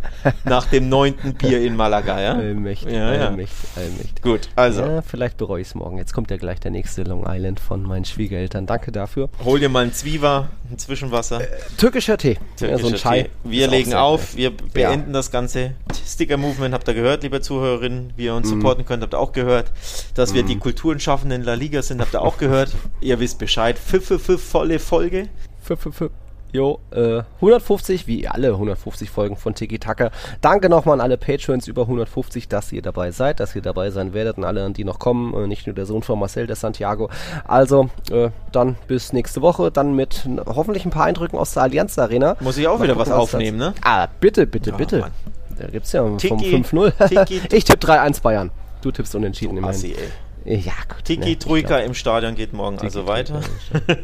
[0.46, 2.20] nach dem neunten Bier in Malaga.
[2.22, 2.34] Ja?
[2.34, 3.26] Allmächtig, Ja, ja.
[3.28, 4.22] allmächtig, allmächtig.
[4.22, 4.82] Gut, also.
[4.82, 5.98] Ja, vielleicht bereue ich es morgen.
[5.98, 8.66] Jetzt kommt ja gleich der nächste Long Island von meinen Schwiegereltern.
[8.66, 9.30] Danke dafür.
[9.44, 11.40] Hol dir mal ein Zwieber, ein Zwischenwasser.
[11.78, 12.38] Türkischer Tee.
[12.58, 13.24] Türkischer ja, so ein Chai.
[13.24, 13.30] Tee.
[13.44, 14.38] Wir legen auf, geil.
[14.38, 15.72] wir beenden das ganze
[16.06, 18.56] Sticker-Movement, habt ihr gehört, liebe Zuhörerinnen, wie ihr uns Mhm.
[18.56, 19.72] supporten könnt, habt ihr auch gehört.
[20.16, 22.72] Dass wir die Kulturenschaffenden in La Liga sind, habt ihr auch gehört.
[23.02, 23.78] Ihr wisst Bescheid.
[23.80, 25.30] Pfiff, pfiff, pfiff, volle Folge.
[25.68, 26.10] Fü- fü- fü.
[26.52, 30.10] Jo, äh, 150, wie alle 150 Folgen von Tiki Taka.
[30.42, 34.14] Danke nochmal an alle Patrons über 150, dass ihr dabei seid, dass ihr dabei sein
[34.14, 37.10] werdet und alle, die noch kommen, äh, nicht nur der Sohn von Marcel, der Santiago.
[37.48, 42.00] Also, äh, dann bis nächste Woche, dann mit hoffentlich ein paar Eindrücken aus der Allianz
[42.00, 42.36] Arena.
[42.40, 43.74] Muss ich auch Mal wieder gucken, was aufnehmen, ne?
[43.84, 45.00] Ah, bitte, bitte, Ah, bitte.
[45.00, 45.12] Mann.
[45.60, 47.08] Da gibt's ja vom Tiki, 5-0.
[47.10, 48.50] Tiki, ich tippe 3-1 Bayern.
[48.82, 49.76] Du tippst unentschieden Du immerhin.
[49.76, 50.10] Assi, ey.
[50.46, 51.04] Ja, gut.
[51.06, 53.42] Tiki ne, Troika im Stadion geht morgen also weiter.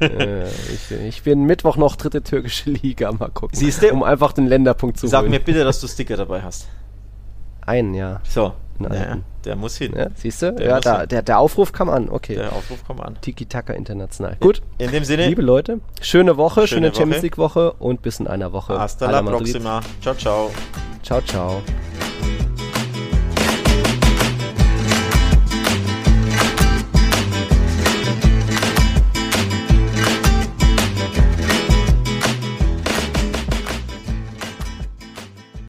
[0.01, 3.11] äh, ich, ich bin Mittwoch noch dritte türkische Liga.
[3.11, 3.57] Mal gucken.
[3.57, 3.91] Siehste?
[3.93, 5.31] Um einfach den Länderpunkt zu Sag holen.
[5.31, 6.67] mir bitte, dass du Sticker dabei hast.
[7.65, 8.21] Einen, ja.
[8.29, 9.93] So, ja, der muss hin.
[9.97, 10.53] ja siehst du?
[10.53, 11.09] Der Ja, da, hin.
[11.09, 12.09] der, der Aufruf kam an.
[12.09, 12.35] Okay.
[12.35, 13.17] Der Aufruf kommt an.
[13.21, 14.37] Tiki-Taka international.
[14.39, 14.61] Gut.
[14.77, 17.23] In dem Sinne, Liebe Leute, schöne Woche, Schöne schöne Champions.
[17.23, 18.77] League Woche und bis in einer Woche.
[18.79, 19.79] hasta la próxima.
[20.01, 20.51] Ciao, ciao.
[21.01, 21.61] Ciao, ciao.